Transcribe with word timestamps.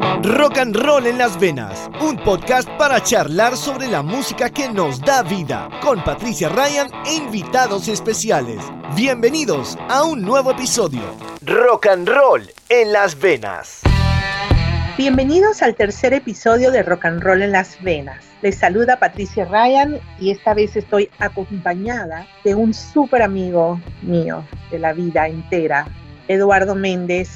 Rock 0.00 0.58
and 0.58 0.74
Roll 0.74 1.06
en 1.06 1.18
las 1.18 1.38
Venas, 1.38 1.88
un 2.00 2.16
podcast 2.16 2.68
para 2.78 3.00
charlar 3.00 3.56
sobre 3.56 3.86
la 3.86 4.02
música 4.02 4.50
que 4.50 4.68
nos 4.68 5.00
da 5.00 5.22
vida, 5.22 5.68
con 5.82 6.02
Patricia 6.02 6.48
Ryan 6.48 6.88
e 7.06 7.14
invitados 7.14 7.86
especiales. 7.86 8.58
Bienvenidos 8.96 9.78
a 9.88 10.02
un 10.02 10.22
nuevo 10.22 10.50
episodio. 10.50 11.02
Rock 11.42 11.86
and 11.86 12.08
Roll 12.08 12.50
en 12.70 12.92
las 12.92 13.18
Venas. 13.20 13.82
Bienvenidos 14.98 15.62
al 15.62 15.76
tercer 15.76 16.12
episodio 16.12 16.72
de 16.72 16.82
Rock 16.82 17.04
and 17.04 17.22
Roll 17.22 17.42
en 17.42 17.52
las 17.52 17.80
Venas. 17.82 18.24
Les 18.42 18.56
saluda 18.56 18.98
Patricia 18.98 19.44
Ryan 19.44 20.00
y 20.18 20.30
esta 20.30 20.54
vez 20.54 20.74
estoy 20.76 21.08
acompañada 21.20 22.26
de 22.42 22.56
un 22.56 22.74
súper 22.74 23.22
amigo 23.22 23.80
mío 24.02 24.44
de 24.72 24.78
la 24.80 24.92
vida 24.92 25.28
entera, 25.28 25.86
Eduardo 26.26 26.74
Méndez, 26.74 27.30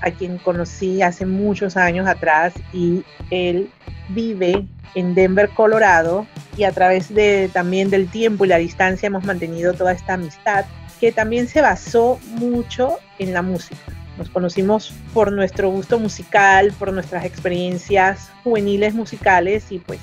a 0.00 0.10
quien 0.10 0.38
conocí 0.38 1.02
hace 1.02 1.26
muchos 1.26 1.76
años 1.76 2.06
atrás 2.06 2.54
y 2.72 3.04
él 3.30 3.70
vive 4.10 4.66
en 4.94 5.14
Denver, 5.14 5.50
Colorado 5.50 6.26
y 6.56 6.64
a 6.64 6.72
través 6.72 7.14
de 7.14 7.50
también 7.52 7.90
del 7.90 8.08
tiempo 8.08 8.44
y 8.44 8.48
la 8.48 8.56
distancia 8.56 9.06
hemos 9.06 9.24
mantenido 9.24 9.74
toda 9.74 9.92
esta 9.92 10.14
amistad 10.14 10.64
que 11.00 11.12
también 11.12 11.48
se 11.48 11.60
basó 11.60 12.18
mucho 12.38 12.98
en 13.18 13.34
la 13.34 13.42
música. 13.42 13.80
Nos 14.16 14.30
conocimos 14.30 14.94
por 15.12 15.30
nuestro 15.30 15.68
gusto 15.70 15.98
musical, 15.98 16.72
por 16.78 16.92
nuestras 16.92 17.24
experiencias 17.24 18.30
juveniles 18.44 18.94
musicales 18.94 19.70
y 19.70 19.78
pues 19.78 20.00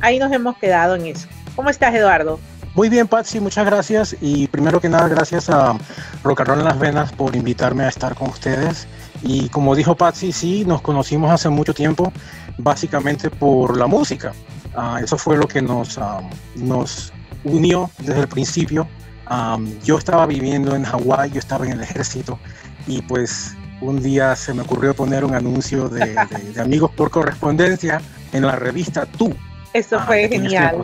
ahí 0.00 0.18
nos 0.18 0.32
hemos 0.32 0.56
quedado 0.56 0.94
en 0.94 1.06
eso. 1.06 1.28
¿Cómo 1.54 1.68
estás, 1.68 1.94
Eduardo? 1.94 2.40
Muy 2.74 2.88
bien, 2.88 3.08
Patsy, 3.08 3.40
muchas 3.40 3.66
gracias. 3.66 4.16
Y 4.20 4.46
primero 4.46 4.80
que 4.80 4.88
nada, 4.88 5.08
gracias 5.08 5.50
a 5.50 5.76
Rock 6.22 6.48
en 6.48 6.64
las 6.64 6.78
Venas 6.78 7.12
por 7.12 7.34
invitarme 7.34 7.84
a 7.84 7.88
estar 7.88 8.14
con 8.14 8.30
ustedes. 8.30 8.86
Y 9.22 9.48
como 9.48 9.74
dijo 9.74 9.94
Patsy, 9.96 10.32
sí, 10.32 10.64
nos 10.64 10.80
conocimos 10.80 11.30
hace 11.30 11.48
mucho 11.48 11.74
tiempo, 11.74 12.12
básicamente 12.58 13.30
por 13.30 13.76
la 13.76 13.86
música. 13.86 14.32
Ah, 14.74 15.00
eso 15.02 15.18
fue 15.18 15.36
lo 15.36 15.46
que 15.46 15.60
nos, 15.60 15.98
ah, 15.98 16.20
nos 16.56 17.12
unió 17.44 17.90
desde 17.98 18.20
el 18.20 18.28
principio. 18.28 18.88
Ah, 19.26 19.58
yo 19.84 19.98
estaba 19.98 20.26
viviendo 20.26 20.74
en 20.74 20.84
Hawái, 20.84 21.30
yo 21.30 21.38
estaba 21.38 21.66
en 21.66 21.72
el 21.72 21.82
ejército 21.82 22.38
y 22.86 23.02
pues 23.02 23.54
un 23.80 24.02
día 24.02 24.34
se 24.36 24.52
me 24.54 24.62
ocurrió 24.62 24.94
poner 24.94 25.24
un 25.24 25.34
anuncio 25.34 25.88
de, 25.88 26.16
de 26.54 26.60
amigos 26.60 26.90
por 26.92 27.10
correspondencia 27.10 28.00
en 28.32 28.46
la 28.46 28.56
revista 28.56 29.06
Tú. 29.06 29.34
Eso 29.72 30.00
fue 30.00 30.28
genial. 30.28 30.82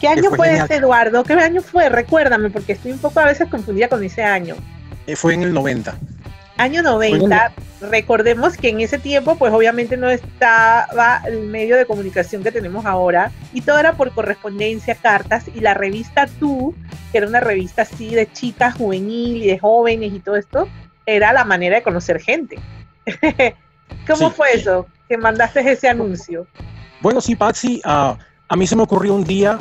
¿Qué 0.00 0.08
año 0.08 0.30
fue, 0.30 0.56
ese, 0.56 0.76
Eduardo? 0.76 1.24
¿Qué 1.24 1.34
año 1.34 1.60
fue? 1.62 1.88
Recuérdame, 1.88 2.50
porque 2.50 2.72
estoy 2.72 2.92
un 2.92 2.98
poco 2.98 3.20
a 3.20 3.26
veces 3.26 3.48
confundida 3.48 3.88
con 3.88 4.02
ese 4.02 4.22
año. 4.22 4.54
Eh, 5.06 5.16
fue 5.16 5.34
en 5.34 5.42
el 5.42 5.52
90. 5.52 5.98
Año 6.60 6.82
90, 6.82 7.52
recordemos 7.80 8.58
que 8.58 8.68
en 8.68 8.80
ese 8.80 8.98
tiempo, 8.98 9.36
pues 9.36 9.50
obviamente 9.50 9.96
no 9.96 10.10
estaba 10.10 11.22
el 11.26 11.46
medio 11.46 11.74
de 11.74 11.86
comunicación 11.86 12.42
que 12.42 12.52
tenemos 12.52 12.84
ahora, 12.84 13.32
y 13.54 13.62
todo 13.62 13.78
era 13.78 13.94
por 13.94 14.12
correspondencia, 14.12 14.94
cartas, 14.94 15.46
y 15.54 15.60
la 15.60 15.72
revista 15.72 16.26
Tú, 16.38 16.74
que 17.10 17.16
era 17.16 17.26
una 17.26 17.40
revista 17.40 17.80
así 17.80 18.14
de 18.14 18.30
chicas 18.30 18.74
juvenil 18.74 19.42
y 19.42 19.46
de 19.46 19.58
jóvenes 19.58 20.12
y 20.12 20.20
todo 20.20 20.36
esto, 20.36 20.68
era 21.06 21.32
la 21.32 21.46
manera 21.46 21.76
de 21.76 21.82
conocer 21.82 22.20
gente. 22.20 22.58
¿Cómo 24.06 24.30
fue 24.30 24.52
eso? 24.52 24.86
Que 25.08 25.16
mandaste 25.16 25.60
ese 25.60 25.88
anuncio. 25.88 26.46
Bueno, 27.00 27.22
sí, 27.22 27.36
Patsy, 27.36 27.80
uh, 27.86 28.18
a 28.48 28.56
mí 28.56 28.66
se 28.66 28.76
me 28.76 28.82
ocurrió 28.82 29.14
un 29.14 29.24
día 29.24 29.58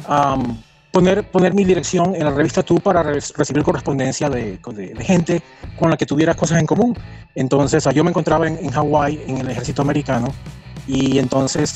poner, 0.91 1.23
poner 1.23 1.53
mi 1.53 1.63
dirección 1.63 2.15
en 2.15 2.25
la 2.25 2.31
revista 2.31 2.63
Tú 2.63 2.79
para 2.79 3.03
recibir 3.03 3.63
correspondencia 3.63 4.29
de, 4.29 4.59
gente 4.99 5.41
con 5.77 5.89
la 5.89 5.97
que 5.97 6.05
tuviera 6.05 6.33
cosas 6.33 6.59
en 6.59 6.65
común. 6.65 6.97
Entonces, 7.35 7.87
yo 7.93 8.03
me 8.03 8.09
encontraba 8.09 8.47
en, 8.47 8.57
en 8.57 8.71
Hawái, 8.71 9.23
en 9.27 9.37
el 9.37 9.49
ejército 9.49 9.81
americano, 9.81 10.33
y 10.89 11.19
entonces 11.19 11.75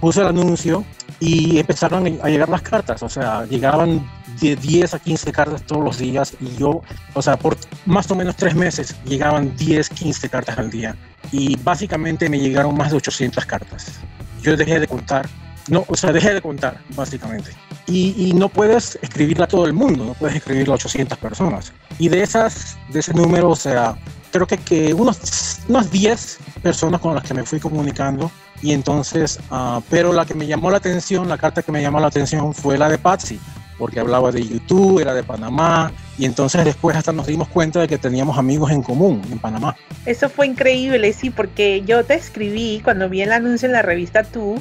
puse 0.00 0.22
el 0.22 0.28
anuncio 0.28 0.82
y 1.20 1.58
empezaron 1.58 2.18
a 2.22 2.28
llegar 2.28 2.48
las 2.48 2.62
cartas, 2.62 3.02
o 3.02 3.08
sea, 3.08 3.44
llegaban 3.44 4.08
de 4.40 4.56
10 4.56 4.94
a 4.94 4.98
15 4.98 5.32
cartas 5.32 5.62
todos 5.64 5.84
los 5.84 5.98
días 5.98 6.34
y 6.40 6.56
yo, 6.56 6.80
o 7.12 7.22
sea, 7.22 7.38
por 7.38 7.58
más 7.84 8.10
o 8.10 8.14
menos 8.14 8.36
tres 8.36 8.54
meses 8.54 8.96
llegaban 9.04 9.54
10, 9.56 9.90
15 9.90 10.28
cartas 10.30 10.56
al 10.56 10.70
día 10.70 10.96
y 11.30 11.56
básicamente 11.56 12.30
me 12.30 12.38
llegaron 12.38 12.74
más 12.74 12.90
de 12.90 12.96
800 12.96 13.44
cartas. 13.44 14.00
Yo 14.40 14.56
dejé 14.56 14.80
de 14.80 14.86
contar 14.86 15.28
no, 15.68 15.84
o 15.88 15.96
sea, 15.96 16.12
dejé 16.12 16.34
de 16.34 16.40
contar, 16.40 16.78
básicamente. 16.96 17.50
Y, 17.86 18.32
no 18.34 18.48
puedes 18.48 18.98
escribirla 19.00 19.46
a 19.46 19.48
todo 19.48 19.64
el 19.64 19.72
mundo, 19.72 20.04
no 20.04 20.14
puedes 20.14 20.36
escribirla 20.36 20.74
a 20.74 20.76
800 20.76 21.18
personas. 21.18 21.72
Y 21.98 22.08
de 22.08 22.22
esas, 22.22 22.76
de 22.90 23.00
ese 23.00 23.14
número, 23.14 23.50
o 23.50 23.56
sea, 23.56 23.96
creo 24.30 24.46
que, 24.46 24.58
que 24.58 24.92
unos, 24.92 25.60
unos 25.68 25.90
10 25.90 26.38
personas 26.62 27.00
con 27.00 27.14
las 27.14 27.24
que 27.24 27.34
me 27.34 27.44
fui 27.44 27.58
comunicando. 27.58 28.30
Y 28.60 28.72
entonces, 28.72 29.38
uh, 29.50 29.80
pero 29.88 30.12
la 30.12 30.26
que 30.26 30.34
me 30.34 30.46
llamó 30.46 30.70
la 30.70 30.78
atención, 30.78 31.28
la 31.28 31.38
carta 31.38 31.62
que 31.62 31.72
me 31.72 31.80
llamó 31.80 32.00
la 32.00 32.08
atención 32.08 32.52
fue 32.52 32.76
la 32.76 32.88
de 32.88 32.98
Patsy, 32.98 33.40
porque 33.78 34.00
hablaba 34.00 34.32
de 34.32 34.46
YouTube, 34.46 34.98
era 34.98 35.14
de 35.14 35.22
Panamá, 35.22 35.92
y 36.18 36.24
entonces 36.24 36.64
después 36.64 36.96
hasta 36.96 37.12
nos 37.12 37.26
dimos 37.26 37.48
cuenta 37.48 37.80
de 37.80 37.88
que 37.88 37.96
teníamos 37.96 38.36
amigos 38.36 38.72
en 38.72 38.82
común 38.82 39.22
en 39.30 39.38
Panamá. 39.38 39.76
Eso 40.04 40.28
fue 40.28 40.46
increíble, 40.46 41.12
sí, 41.12 41.30
porque 41.30 41.82
yo 41.86 42.04
te 42.04 42.14
escribí 42.14 42.80
cuando 42.82 43.08
vi 43.08 43.22
el 43.22 43.32
anuncio 43.32 43.66
en 43.66 43.72
la 43.72 43.82
revista 43.82 44.24
Tú, 44.24 44.60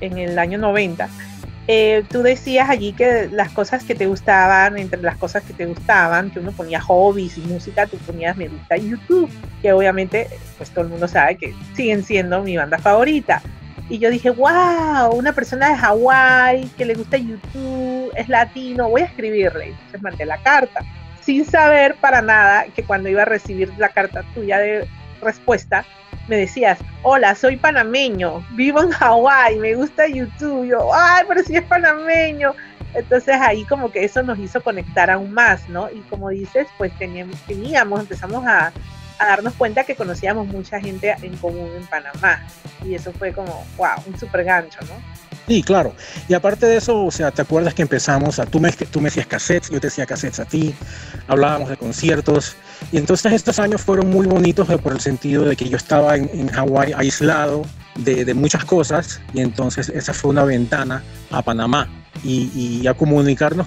en 0.00 0.18
el 0.18 0.38
año 0.38 0.58
90, 0.58 1.08
eh, 1.68 2.04
tú 2.08 2.22
decías 2.22 2.70
allí 2.70 2.92
que 2.92 3.28
las 3.32 3.50
cosas 3.50 3.82
que 3.82 3.96
te 3.96 4.06
gustaban, 4.06 4.78
entre 4.78 5.02
las 5.02 5.16
cosas 5.16 5.42
que 5.42 5.52
te 5.52 5.66
gustaban, 5.66 6.30
que 6.30 6.38
uno 6.38 6.52
ponía 6.52 6.80
hobbies 6.80 7.38
y 7.38 7.40
música, 7.40 7.86
tú 7.86 7.96
ponías 7.98 8.36
me 8.36 8.46
gusta 8.46 8.76
YouTube, 8.76 9.30
que 9.62 9.72
obviamente 9.72 10.28
pues 10.58 10.70
todo 10.70 10.84
el 10.84 10.90
mundo 10.90 11.08
sabe 11.08 11.36
que 11.36 11.54
siguen 11.74 12.04
siendo 12.04 12.42
mi 12.42 12.56
banda 12.56 12.78
favorita. 12.78 13.42
Y 13.88 13.98
yo 13.98 14.10
dije, 14.10 14.30
wow, 14.30 15.14
una 15.14 15.32
persona 15.32 15.70
de 15.70 15.76
Hawái 15.76 16.70
que 16.76 16.84
le 16.84 16.94
gusta 16.94 17.16
YouTube, 17.16 18.12
es 18.16 18.28
latino, 18.28 18.88
voy 18.88 19.02
a 19.02 19.06
escribirle. 19.06 19.68
Entonces 19.68 20.02
mandé 20.02 20.24
la 20.24 20.38
carta, 20.38 20.82
sin 21.20 21.44
saber 21.44 21.96
para 21.96 22.22
nada 22.22 22.66
que 22.74 22.84
cuando 22.84 23.08
iba 23.08 23.22
a 23.22 23.26
recibir 23.26 23.72
la 23.78 23.88
carta 23.88 24.22
tuya 24.34 24.58
de 24.58 24.88
respuesta, 25.20 25.84
me 26.28 26.36
decías, 26.36 26.78
hola, 27.02 27.34
soy 27.34 27.56
panameño, 27.56 28.44
vivo 28.52 28.82
en 28.82 28.90
Hawái, 28.90 29.58
me 29.58 29.74
gusta 29.74 30.06
YouTube, 30.08 30.68
yo, 30.68 30.92
ay, 30.92 31.24
pero 31.28 31.42
si 31.42 31.56
es 31.56 31.62
panameño. 31.62 32.54
Entonces 32.94 33.36
ahí 33.40 33.64
como 33.64 33.92
que 33.92 34.04
eso 34.04 34.22
nos 34.22 34.38
hizo 34.38 34.62
conectar 34.62 35.10
aún 35.10 35.30
más, 35.32 35.68
¿no? 35.68 35.90
Y 35.90 36.00
como 36.08 36.30
dices, 36.30 36.66
pues 36.78 36.90
teníamos, 36.98 38.00
empezamos 38.00 38.44
a, 38.46 38.72
a 39.18 39.26
darnos 39.26 39.52
cuenta 39.54 39.84
que 39.84 39.94
conocíamos 39.94 40.46
mucha 40.46 40.80
gente 40.80 41.14
en 41.22 41.36
común 41.36 41.70
en 41.76 41.86
Panamá. 41.86 42.42
Y 42.84 42.94
eso 42.94 43.12
fue 43.12 43.32
como, 43.32 43.66
wow, 43.76 44.02
un 44.06 44.18
super 44.18 44.44
gancho, 44.44 44.80
¿no? 44.82 44.94
Sí, 45.46 45.62
claro. 45.62 45.94
Y 46.28 46.34
aparte 46.34 46.66
de 46.66 46.76
eso, 46.76 47.04
o 47.04 47.10
sea, 47.10 47.30
¿te 47.30 47.42
acuerdas 47.42 47.74
que 47.74 47.82
empezamos? 47.82 48.38
A, 48.38 48.46
tú, 48.46 48.58
me, 48.58 48.72
tú 48.72 49.00
me 49.00 49.10
decías 49.10 49.26
cassettes, 49.26 49.70
yo 49.70 49.80
te 49.80 49.86
decía 49.86 50.06
cassettes 50.06 50.40
a 50.40 50.44
ti, 50.44 50.74
hablábamos 51.28 51.68
de 51.68 51.76
conciertos. 51.76 52.56
Y 52.92 52.98
entonces 52.98 53.32
estos 53.32 53.58
años 53.58 53.80
fueron 53.80 54.10
muy 54.10 54.26
bonitos 54.26 54.68
por 54.80 54.92
el 54.92 55.00
sentido 55.00 55.44
de 55.44 55.56
que 55.56 55.68
yo 55.68 55.76
estaba 55.76 56.16
en, 56.16 56.30
en 56.32 56.48
Hawái 56.48 56.92
aislado 56.92 57.62
de, 57.96 58.24
de, 58.24 58.34
muchas 58.34 58.64
cosas 58.64 59.20
y 59.32 59.40
entonces 59.40 59.88
esa 59.88 60.12
fue 60.12 60.30
una 60.30 60.44
ventana 60.44 61.02
a 61.30 61.42
Panamá 61.42 61.88
y, 62.22 62.50
y, 62.54 62.86
a 62.86 62.94
comunicarnos 62.94 63.66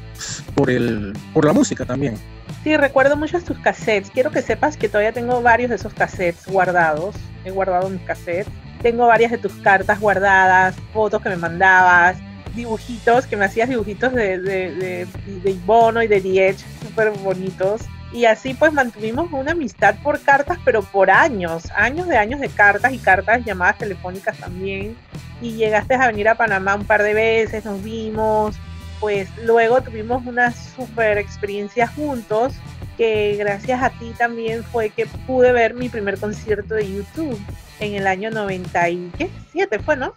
por, 0.56 0.70
el, 0.70 1.14
por 1.34 1.46
la 1.46 1.54
música 1.54 1.86
también. 1.86 2.16
Sí, 2.64 2.78
recuerdo 2.78 3.16
mucho 3.16 3.40
tus 3.42 3.58
cassettes. 3.60 4.12
Quiero 4.12 4.32
que 4.32 4.42
sepas 4.42 4.78
que 4.78 4.88
todavía 4.88 5.14
tengo 5.14 5.42
varios 5.42 5.70
de 5.70 5.76
esos 5.78 5.94
cassettes 5.94 6.46
guardados. 6.48 7.16
He 7.46 7.52
guardado 7.52 7.90
mis 7.90 8.02
cassettes 8.02 8.52
tengo 8.82 9.08
varias 9.08 9.32
de 9.32 9.38
tus 9.38 9.54
cartas 9.54 10.00
guardadas, 10.00 10.76
fotos 10.94 11.22
que 11.22 11.30
me 11.30 11.36
mandabas, 11.36 12.18
dibujitos, 12.56 13.28
que 13.28 13.36
me 13.36 13.46
hacías 13.46 13.70
dibujitos 13.70 14.14
de, 14.14 14.40
de, 14.40 14.76
de, 14.76 15.08
de 15.44 15.52
Ibono 15.52 16.02
y 16.02 16.08
de 16.08 16.22
Diech, 16.22 16.58
súper 16.82 17.12
bonitos. 17.12 17.82
Y 18.12 18.26
así 18.26 18.54
pues 18.54 18.74
mantuvimos 18.74 19.32
una 19.32 19.52
amistad 19.52 19.96
por 20.02 20.20
cartas, 20.22 20.58
pero 20.66 20.82
por 20.82 21.12
años, 21.12 21.70
años 21.76 22.08
de 22.08 22.18
años 22.18 22.40
de 22.40 22.50
cartas 22.50 22.92
y 22.94 22.98
cartas, 22.98 23.46
llamadas 23.46 23.78
telefónicas 23.78 24.38
también. 24.38 24.96
Y 25.42 25.54
llegaste 25.54 25.96
a 25.96 26.08
venir 26.08 26.28
a 26.28 26.36
Panamá 26.36 26.76
un 26.76 26.86
par 26.86 27.04
de 27.04 27.14
veces, 27.14 27.66
nos 27.66 27.84
vimos, 27.84 28.56
pues 29.00 29.30
luego 29.44 29.82
tuvimos 29.82 30.26
una 30.26 30.52
súper 30.52 31.18
experiencia 31.18 31.88
juntos 31.88 32.54
que 32.98 33.38
gracias 33.38 33.82
a 33.82 33.92
ti 33.92 34.12
también 34.18 34.64
fue 34.64 34.90
que 34.90 35.06
pude 35.06 35.54
ver 35.54 35.74
mi 35.74 35.88
primer 35.88 36.20
concierto 36.20 36.76
de 36.76 36.92
YouTube 36.92 37.40
en 37.80 37.94
el 37.94 38.08
año 38.08 38.30
97, 38.30 39.80
fue, 39.80 39.96
¿no? 39.96 40.14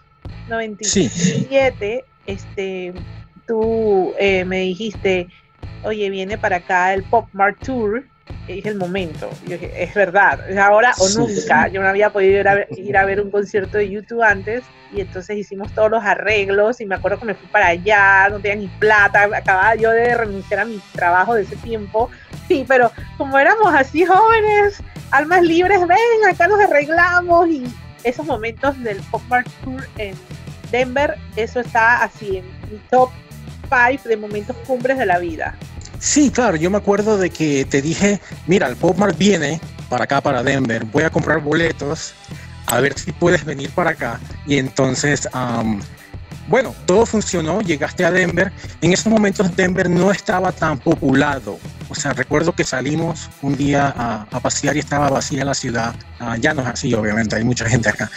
97, 0.48 2.04
este, 2.26 2.92
tú 3.46 4.12
eh, 4.18 4.44
me 4.44 4.58
dijiste, 4.58 5.28
oye, 5.84 6.10
viene 6.10 6.38
para 6.38 6.56
acá 6.56 6.94
el 6.94 7.02
Pop 7.02 7.28
Mart 7.32 7.58
Tour, 7.64 8.04
es 8.48 8.66
el 8.66 8.76
momento. 8.76 9.30
Yo 9.44 9.58
dije, 9.58 9.82
es 9.82 9.94
verdad, 9.94 10.48
es 10.48 10.56
ahora 10.58 10.92
o 10.98 11.08
nunca. 11.10 11.68
Yo 11.68 11.82
no 11.82 11.88
había 11.88 12.10
podido 12.10 12.40
ir 12.40 12.48
a, 12.48 12.54
ver, 12.54 12.68
ir 12.76 12.96
a 12.96 13.04
ver 13.04 13.20
un 13.20 13.30
concierto 13.30 13.78
de 13.78 13.90
YouTube 13.90 14.22
antes 14.22 14.62
y 14.92 15.00
entonces 15.00 15.36
hicimos 15.38 15.72
todos 15.72 15.90
los 15.90 16.04
arreglos 16.04 16.80
y 16.80 16.86
me 16.86 16.94
acuerdo 16.94 17.18
que 17.18 17.26
me 17.26 17.34
fui 17.34 17.48
para 17.48 17.68
allá, 17.68 18.28
no 18.28 18.40
tenía 18.40 18.56
ni 18.56 18.68
plata, 18.78 19.24
acababa 19.34 19.74
yo 19.74 19.90
de 19.90 20.14
renunciar 20.14 20.60
a 20.60 20.64
mi 20.64 20.80
trabajo 20.92 21.34
de 21.34 21.42
ese 21.42 21.56
tiempo. 21.56 22.10
Sí, 22.48 22.64
pero 22.66 22.90
como 23.16 23.38
éramos 23.38 23.72
así 23.74 24.04
jóvenes, 24.04 24.82
almas 25.10 25.42
libres, 25.42 25.80
ven, 25.86 25.98
acá 26.30 26.48
nos 26.48 26.60
arreglamos 26.60 27.48
y 27.48 27.64
esos 28.04 28.26
momentos 28.26 28.80
del 28.82 28.98
Pop 29.10 29.22
Mart 29.28 29.46
Tour 29.64 29.86
en 29.98 30.14
Denver, 30.70 31.16
eso 31.36 31.60
está 31.60 32.02
así 32.02 32.38
en 32.38 32.46
mi 32.70 32.78
top 32.90 33.10
5 33.72 34.08
de 34.08 34.16
momentos 34.16 34.56
cumbres 34.66 34.98
de 34.98 35.06
la 35.06 35.18
vida. 35.18 35.56
Sí, 35.98 36.30
claro, 36.30 36.56
yo 36.56 36.70
me 36.70 36.78
acuerdo 36.78 37.16
de 37.16 37.30
que 37.30 37.64
te 37.64 37.80
dije, 37.80 38.20
mira, 38.46 38.66
el 38.66 38.76
Pop 38.76 38.98
Mart 38.98 39.16
viene 39.16 39.60
para 39.88 40.04
acá, 40.04 40.20
para 40.20 40.42
Denver, 40.42 40.84
voy 40.86 41.04
a 41.04 41.10
comprar 41.10 41.40
boletos, 41.40 42.14
a 42.66 42.80
ver 42.80 42.98
si 42.98 43.12
puedes 43.12 43.44
venir 43.44 43.70
para 43.70 43.90
acá. 43.90 44.18
Y 44.46 44.58
entonces, 44.58 45.28
bueno, 46.52 46.74
todo 46.84 47.06
funcionó, 47.06 47.62
llegaste 47.62 48.04
a 48.04 48.10
Denver. 48.10 48.52
En 48.82 48.92
esos 48.92 49.06
momentos 49.06 49.56
Denver 49.56 49.88
no 49.88 50.10
estaba 50.10 50.52
tan 50.52 50.78
populado. 50.78 51.58
O 51.88 51.94
sea, 51.94 52.12
recuerdo 52.12 52.52
que 52.52 52.62
salimos 52.62 53.30
un 53.40 53.56
día 53.56 53.86
a, 53.96 54.38
pasear 54.38 54.76
y 54.76 54.80
estaba 54.80 55.08
vacía 55.08 55.46
la 55.46 55.54
ciudad. 55.54 55.94
Ah, 56.20 56.36
ya 56.36 56.52
no 56.52 56.60
es 56.60 56.68
así, 56.68 56.92
obviamente, 56.92 57.36
hay 57.36 57.44
mucha 57.44 57.66
gente 57.66 57.88
acá. 57.88 58.10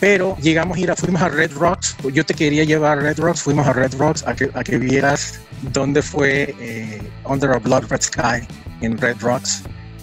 Pero 0.00 0.36
llegamos 0.36 0.76
ir 0.76 0.90
a, 0.90 0.96
fuimos 0.96 1.22
a 1.22 1.30
Red 1.30 1.52
Rocks. 1.54 1.96
Yo 2.12 2.26
te 2.26 2.34
quería 2.34 2.64
llevar 2.64 2.98
a 2.98 3.00
Red 3.00 3.20
Rocks, 3.20 3.40
fuimos 3.40 3.66
a 3.66 3.72
Red 3.72 3.94
Rocks 3.94 4.22
a 4.26 4.34
que, 4.34 4.50
a 4.52 4.78
vieras 4.78 5.40
dónde 5.72 6.02
fue 6.02 6.54
eh, 6.60 7.00
Under 7.24 7.52
a 7.52 7.58
Blood 7.58 7.84
Red 7.88 8.02
Sky 8.02 8.46
en 8.82 8.98
Red 8.98 9.16
Rocks 9.20 9.62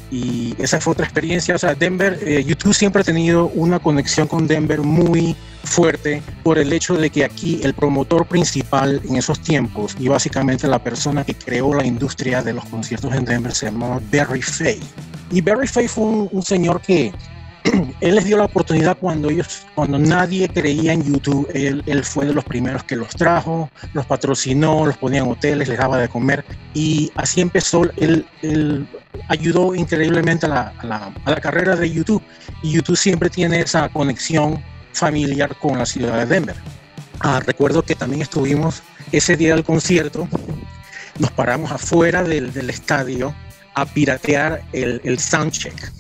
y 0.10 0.56
esa 0.58 0.82
fue 0.82 0.94
otra 0.94 1.06
experiencia. 1.06 1.54
O 1.54 1.60
sea, 1.60 1.76
Denver, 1.76 2.18
eh, 2.24 2.44
YouTube 2.44 2.74
siempre 2.74 3.02
ha 3.02 3.06
tenido 3.06 3.48
una 3.50 3.78
conexión 3.78 4.28
con 4.28 4.48
Denver 4.48 4.82
muy 4.82 5.36
fuerte 5.66 6.22
por 6.44 6.58
el 6.58 6.72
hecho 6.74 6.96
de 6.96 7.10
que 7.10 7.26
aquí 7.26 7.60
el 7.64 7.74
promotor 7.74 8.28
principal 8.28 9.02
en 9.08 9.16
esos 9.16 9.40
tiempos 9.42 9.96
y 10.00 10.08
básicamente 10.08 10.68
la 10.68 10.80
persona 10.80 11.24
que 11.24 11.34
creó 11.34 11.74
la 11.74 11.86
industria 11.86 12.42
de 12.42 12.54
los 12.54 12.66
conciertos 12.66 13.14
en 13.14 13.26
Denver 13.26 13.54
se 13.54 13.68
llamaba 13.68 14.02
Barry 14.12 14.42
Fay. 14.42 14.80
Y 15.32 15.42
Barry 15.42 15.68
Fay 15.68 15.88
fue 15.88 16.04
un 16.04 16.44
señor 16.44 16.82
que 16.82 17.12
él 18.02 18.16
les 18.16 18.26
dio 18.26 18.38
la 18.38 18.46
oportunidad 18.46 18.98
cuando 18.98 19.30
ellos, 19.30 19.66
cuando 19.74 19.98
nadie 19.98 20.48
creía 20.50 20.94
en 20.94 21.04
YouTube, 21.04 21.48
él, 21.54 21.84
él, 21.86 22.04
fue 22.04 22.26
de 22.26 22.34
los 22.34 22.44
primeros 22.44 22.84
que 22.84 22.96
los 22.96 23.10
trajo, 23.10 23.70
los 23.94 24.06
patrocinó, 24.06 24.86
los 24.86 24.98
ponía 24.98 25.22
en 25.22 25.32
hoteles, 25.32 25.68
les 25.68 25.78
daba 25.78 25.98
de 25.98 26.08
comer 26.08 26.46
y 26.74 27.12
así 27.16 27.42
empezó, 27.42 27.84
él, 27.98 28.26
él 28.42 28.88
ayudó 29.30 29.74
increíblemente 29.74 30.46
a 30.46 30.50
la, 30.50 30.74
a, 30.78 30.86
la, 30.86 31.14
a 31.24 31.32
la, 31.32 31.42
carrera 31.42 31.76
de 31.76 31.90
YouTube 31.90 32.22
y 32.62 32.72
YouTube 32.72 32.98
siempre 32.98 33.30
tiene 33.30 33.62
esa 33.62 33.90
conexión 33.90 34.64
familiar 34.96 35.56
con 35.58 35.78
la 35.78 35.86
ciudad 35.86 36.18
de 36.18 36.26
Denver. 36.26 36.56
Ah, 37.20 37.42
recuerdo 37.46 37.84
que 37.84 37.96
también 37.96 38.22
estuvimos 38.22 38.82
ese 39.12 39.38
día 39.38 39.56
del 39.56 39.64
concierto, 39.64 40.28
nos 41.20 41.32
paramos 41.32 41.72
afuera 41.72 42.24
del, 42.24 42.52
del 42.52 42.70
estadio 42.70 43.34
a 43.76 43.86
piratear 43.86 44.62
el, 44.74 45.02
el 45.04 45.20
soundcheck 45.20 45.92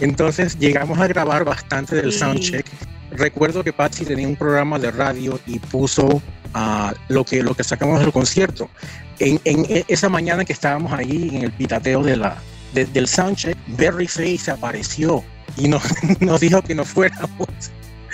entonces 0.00 0.58
llegamos 0.58 0.98
a 0.98 1.06
grabar 1.06 1.44
bastante 1.44 1.96
del 1.96 2.12
soundcheck. 2.12 2.66
Recuerdo 3.12 3.62
que 3.62 3.72
Patsy 3.72 4.04
tenía 4.04 4.26
un 4.26 4.36
programa 4.36 4.78
de 4.78 4.90
radio 4.90 5.38
y 5.46 5.58
puso 5.58 6.06
uh, 6.06 6.90
lo, 7.08 7.24
que, 7.24 7.42
lo 7.42 7.54
que 7.54 7.62
sacamos 7.62 8.00
del 8.00 8.12
concierto. 8.12 8.68
En, 9.20 9.40
en, 9.44 9.64
e, 9.68 9.84
esa 9.86 10.08
mañana 10.08 10.44
que 10.44 10.52
estábamos 10.52 10.92
ahí 10.92 11.30
en 11.32 11.42
el 11.42 11.52
pitateo 11.52 12.02
de 12.02 12.16
la, 12.16 12.36
de, 12.72 12.86
del 12.86 13.06
soundcheck, 13.06 13.56
Barry 13.78 14.08
Face 14.08 14.50
apareció 14.50 15.22
y 15.56 15.68
nos, 15.68 15.82
nos 16.20 16.40
dijo 16.40 16.60
que 16.62 16.74
nos 16.74 16.88
fuéramos. 16.88 17.48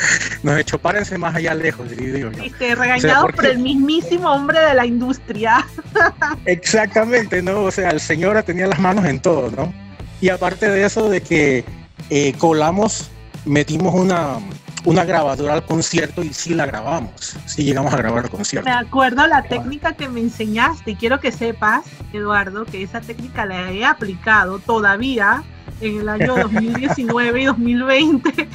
Nos 0.43 0.59
echó 0.59 0.79
párense 0.79 1.19
más 1.19 1.35
allá 1.35 1.55
lejos, 1.55 1.91
digo 1.91 2.31
yo. 2.31 2.31
Este, 2.43 2.75
regañado 2.75 3.25
o 3.25 3.29
sea, 3.29 3.37
por 3.37 3.47
el 3.47 3.59
mismísimo 3.59 4.31
hombre 4.31 4.61
de 4.61 4.75
la 4.75 4.87
industria. 4.87 5.67
Exactamente, 6.45 7.43
¿no? 7.43 7.63
O 7.63 7.71
sea, 7.71 7.91
el 7.91 8.01
señor 8.01 8.43
tenía 8.43 8.67
las 8.67 8.79
manos 8.79 9.05
en 9.05 9.21
todo, 9.21 9.51
¿no? 9.51 9.73
Y 10.21 10.29
aparte 10.29 10.69
de 10.69 10.85
eso, 10.85 11.09
de 11.09 11.21
que 11.21 11.65
eh, 12.11 12.35
colamos, 12.39 13.11
metimos 13.45 13.95
una, 13.95 14.39
una 14.85 15.05
grabadora 15.05 15.55
al 15.55 15.65
concierto 15.65 16.23
y 16.23 16.33
sí 16.33 16.55
la 16.55 16.67
grabamos, 16.67 17.37
sí 17.47 17.65
llegamos 17.65 17.93
a 17.95 17.97
grabar 17.97 18.25
el 18.25 18.31
concierto. 18.31 18.69
Me 18.69 18.77
acuerdo 18.77 19.27
la 19.27 19.43
técnica 19.43 19.93
que 19.93 20.09
me 20.09 20.21
enseñaste 20.21 20.93
y 20.93 20.97
quiero 20.97 21.21
que 21.21 21.33
sepas, 21.33 21.85
Eduardo, 22.13 22.65
que 22.67 22.83
esa 22.83 23.01
técnica 23.01 23.47
la 23.47 23.71
he 23.71 23.85
aplicado 23.85 24.59
todavía 24.59 25.43
en 25.81 26.01
el 26.01 26.09
año 26.09 26.37
2019 26.43 27.43
y 27.43 27.45
2020 27.47 28.49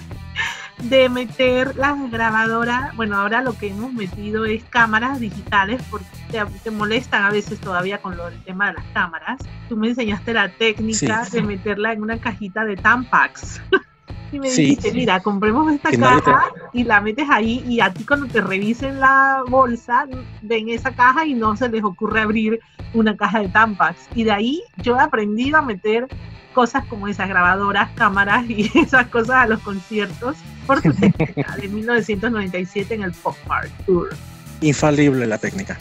de 0.89 1.09
meter 1.09 1.75
las 1.75 2.11
grabadoras, 2.11 2.95
bueno, 2.95 3.17
ahora 3.17 3.41
lo 3.41 3.57
que 3.57 3.69
hemos 3.69 3.91
metido 3.93 4.45
es 4.45 4.63
cámaras 4.65 5.19
digitales 5.19 5.81
porque 5.89 6.05
te, 6.31 6.43
te 6.63 6.71
molestan 6.71 7.23
a 7.23 7.31
veces 7.31 7.59
todavía 7.59 7.99
con 8.01 8.15
lo, 8.17 8.27
el 8.27 8.43
tema 8.43 8.67
de 8.67 8.73
las 8.73 8.85
cámaras. 8.93 9.39
Tú 9.67 9.77
me 9.77 9.87
enseñaste 9.89 10.33
la 10.33 10.49
técnica 10.49 11.25
sí. 11.25 11.37
de 11.37 11.43
meterla 11.43 11.93
en 11.93 12.01
una 12.01 12.19
cajita 12.19 12.65
de 12.65 12.75
Tampax. 12.75 13.61
y 14.31 14.39
me 14.39 14.49
sí. 14.49 14.61
dijiste, 14.61 14.91
mira, 14.91 15.21
compremos 15.21 15.71
esta 15.71 15.91
caja 15.91 16.43
te... 16.71 16.79
y 16.79 16.83
la 16.83 17.01
metes 17.01 17.27
ahí 17.29 17.63
y 17.67 17.79
a 17.79 17.91
ti 17.91 18.03
cuando 18.03 18.27
te 18.27 18.41
revisen 18.41 18.99
la 18.99 19.43
bolsa, 19.47 20.05
ven 20.41 20.69
esa 20.69 20.91
caja 20.91 21.25
y 21.25 21.33
no 21.33 21.55
se 21.55 21.69
les 21.69 21.83
ocurre 21.83 22.21
abrir 22.21 22.59
una 22.93 23.17
caja 23.17 23.39
de 23.39 23.49
Tampax. 23.49 24.07
Y 24.13 24.23
de 24.23 24.31
ahí 24.31 24.61
yo 24.77 24.97
he 24.97 25.01
aprendido 25.01 25.57
a 25.57 25.61
meter 25.61 26.07
cosas 26.55 26.85
como 26.85 27.07
esas 27.07 27.27
grabadoras, 27.29 27.91
cámaras 27.95 28.49
y 28.49 28.71
esas 28.79 29.07
cosas 29.07 29.35
a 29.35 29.47
los 29.47 29.59
conciertos 29.59 30.37
por 30.65 30.81
tu 30.81 30.91
técnica 30.93 31.55
de 31.57 31.67
1997 31.69 32.95
en 32.95 33.03
el 33.03 33.11
Pop 33.11 33.35
Art 33.49 33.69
Tour. 33.85 34.15
Infalible 34.61 35.27
la 35.27 35.37
técnica. 35.37 35.77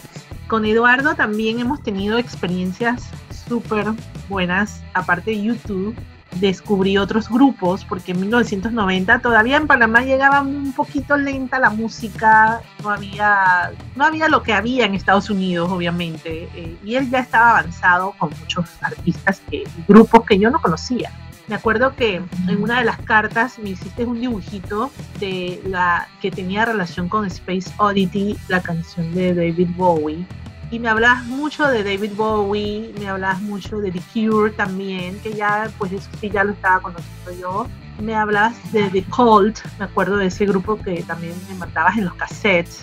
Con 0.49 0.67
Eduardo 0.67 1.15
también 1.15 1.61
hemos 1.61 1.83
tenido 1.83 2.19
experiencias 2.19 3.09
súper 3.49 3.87
buenas, 4.29 4.83
aparte 4.93 5.31
de 5.31 5.43
YouTube, 5.43 5.95
descubrí 6.41 6.99
otros 6.99 7.29
grupos, 7.29 7.85
porque 7.85 8.13
en 8.13 8.21
1990 8.21 9.19
todavía 9.21 9.57
en 9.57 9.67
Panamá 9.67 10.03
llegaba 10.03 10.41
un 10.43 10.73
poquito 10.73 11.17
lenta 11.17 11.59
la 11.59 11.71
música, 11.71 12.61
no 12.83 12.91
había, 12.91 13.73
no 13.97 14.05
había 14.05 14.29
lo 14.29 14.43
que 14.43 14.53
había 14.53 14.85
en 14.87 14.95
Estados 14.95 15.31
Unidos, 15.31 15.71
obviamente, 15.71 16.49
eh, 16.55 16.77
y 16.85 16.97
él 16.97 17.11
ya 17.11 17.21
estaba 17.21 17.51
avanzado 17.51 18.13
con 18.19 18.31
muchos 18.41 18.67
artistas, 18.81 19.41
que, 19.51 19.65
grupos 19.87 20.25
que 20.25 20.39
yo 20.39 20.51
no 20.51 20.61
conocía. 20.61 21.11
Me 21.47 21.57
acuerdo 21.57 21.95
que 21.95 22.23
en 22.49 22.63
una 22.63 22.79
de 22.79 22.87
las 22.87 22.99
cartas 23.03 23.59
me 23.59 23.71
hiciste 23.71 24.07
un 24.07 24.19
dibujito 24.19 24.91
de 25.21 25.61
la 25.67 26.09
que 26.23 26.31
tenía 26.31 26.65
relación 26.65 27.09
con 27.09 27.27
Space 27.27 27.71
Oddity, 27.77 28.37
la 28.49 28.63
canción 28.63 29.15
de 29.15 29.35
David 29.35 29.69
Bowie, 29.77 30.27
y 30.71 30.79
me 30.79 30.89
hablas 30.89 31.25
mucho 31.27 31.67
de 31.69 31.85
David 31.85 32.13
Bowie, 32.17 32.93
me 32.99 33.09
hablas 33.09 33.41
mucho 33.41 33.79
de 33.79 33.93
The 33.93 34.01
Cure 34.13 34.51
también, 34.53 35.19
que 35.21 35.33
ya, 35.33 35.71
pues 35.79 35.93
eso 35.93 36.09
sí, 36.21 36.31
ya 36.31 36.45
lo 36.45 36.53
estaba 36.53 36.81
conociendo 36.81 37.33
yo. 37.41 37.67
Me 38.01 38.15
hablas 38.15 38.57
de 38.73 38.89
The 38.91 39.05
Cult, 39.05 39.61
me 39.79 39.85
acuerdo 39.85 40.17
de 40.17 40.27
ese 40.27 40.47
grupo 40.47 40.81
que 40.81 41.03
también 41.03 41.35
me 41.49 41.55
mandabas 41.55 41.97
en 41.97 42.07
los 42.07 42.15
cassettes. 42.15 42.81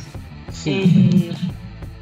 Sí. 0.51 1.29
Eh, 1.31 1.51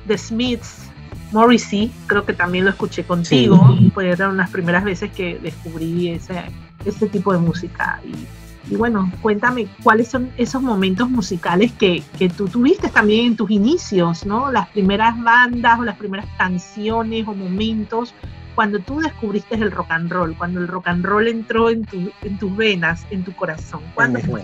The 0.08 0.18
Smiths, 0.18 0.90
Morrissey, 1.32 1.92
creo 2.08 2.26
que 2.26 2.34
también 2.34 2.66
lo 2.66 2.72
escuché 2.72 3.04
contigo, 3.04 3.76
sí. 3.78 3.92
pues 3.94 4.14
eran 4.14 4.38
las 4.38 4.50
primeras 4.50 4.84
veces 4.84 5.12
que 5.12 5.40
descubrí 5.40 6.10
ese, 6.10 6.44
ese 6.86 7.08
tipo 7.08 7.34
de 7.34 7.40
música. 7.40 8.00
Y 8.04 8.14
y 8.70 8.76
bueno, 8.76 9.12
cuéntame 9.22 9.68
cuáles 9.82 10.10
son 10.10 10.32
esos 10.38 10.62
momentos 10.62 11.10
musicales 11.10 11.72
que, 11.74 12.04
que, 12.18 12.30
tú 12.30 12.48
tuviste 12.48 12.90
también 12.90 13.26
en 13.26 13.36
tus 13.36 13.50
inicios, 13.50 14.26
¿no? 14.26 14.52
Las 14.52 14.70
primeras 14.70 15.22
bandas 15.22 15.80
o 15.80 15.84
las 15.84 15.98
primeras 15.98 16.28
canciones 16.38 17.28
o 17.28 17.34
momentos 17.34 18.14
cuando 18.54 18.80
tú 18.80 19.00
descubriste 19.00 19.56
el 19.56 19.72
rock 19.72 19.90
and 19.90 20.12
roll, 20.12 20.38
cuando 20.38 20.60
el 20.60 20.68
rock 20.68 20.88
and 20.88 21.06
roll 21.06 21.28
entró 21.28 21.70
en, 21.70 21.86
tu, 21.86 22.12
en 22.22 22.38
tus 22.38 22.56
venas, 22.56 23.06
en 23.10 23.24
tu 23.24 23.34
corazón. 23.36 23.82
¿Cuándo 23.96 24.20
fue? 24.20 24.42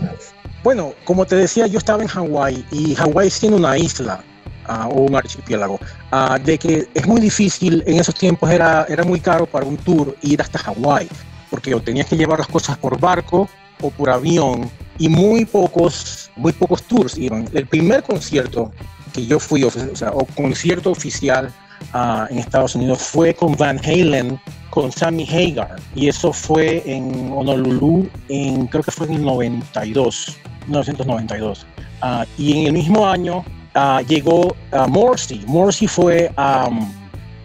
Bueno, 0.64 0.94
como 1.04 1.26
te 1.26 1.36
decía, 1.36 1.68
yo 1.68 1.78
estaba 1.78 2.02
en 2.02 2.08
Hawái 2.08 2.66
y 2.72 2.96
Hawái 2.96 3.30
siendo 3.30 3.58
una 3.58 3.78
isla, 3.78 4.24
Uh, 4.68 4.90
o 4.90 5.02
un 5.02 5.16
archipiélago, 5.16 5.80
uh, 6.12 6.44
de 6.44 6.58
que 6.58 6.88
es 6.92 7.06
muy 7.06 7.22
difícil, 7.22 7.84
en 7.86 8.00
esos 8.00 8.16
tiempos 8.16 8.50
era, 8.50 8.88
era 8.90 9.04
muy 9.04 9.20
caro 9.20 9.46
para 9.46 9.64
un 9.64 9.78
tour 9.78 10.18
ir 10.24 10.42
hasta 10.42 10.58
Hawái, 10.58 11.08
porque 11.52 11.76
o 11.76 11.80
tenías 11.80 12.08
que 12.08 12.18
llevar 12.18 12.40
las 12.40 12.48
cosas 12.48 12.76
por 12.76 13.00
barco 13.00 13.48
o 13.82 13.90
por 13.90 14.10
avión 14.10 14.70
y 14.98 15.10
muy 15.10 15.46
pocos, 15.46 16.32
muy 16.36 16.54
pocos 16.54 16.84
tours 16.84 17.18
iban. 17.18 17.48
El 17.54 17.68
primer 17.68 18.04
concierto 18.04 18.72
que 19.14 19.26
yo 19.26 19.40
fui, 19.40 19.64
o 19.64 19.70
o 20.14 20.26
concierto 20.36 20.92
oficial 20.92 21.52
uh, 21.94 22.32
en 22.32 22.40
Estados 22.40 22.76
Unidos 22.76 23.02
fue 23.02 23.34
con 23.34 23.56
Van 23.56 23.80
Halen, 23.80 24.40
con 24.70 24.92
Sammy 24.92 25.26
Hagar, 25.26 25.78
y 25.96 26.10
eso 26.10 26.34
fue 26.34 26.84
en 26.86 27.32
Honolulu, 27.32 28.10
en, 28.30 28.68
creo 28.68 28.84
que 28.84 28.92
fue 28.92 29.08
en 29.08 29.14
el 29.16 29.24
92, 29.24 30.38
1992. 30.68 31.66
Uh, 32.04 32.26
y 32.38 32.60
en 32.60 32.68
el 32.68 32.74
mismo 32.74 33.08
año 33.08 33.46
uh, 33.76 34.06
llegó 34.06 34.56
Morrissey. 34.90 35.44
Morrissey 35.48 35.88
fue 35.88 36.30
um, 36.38 36.92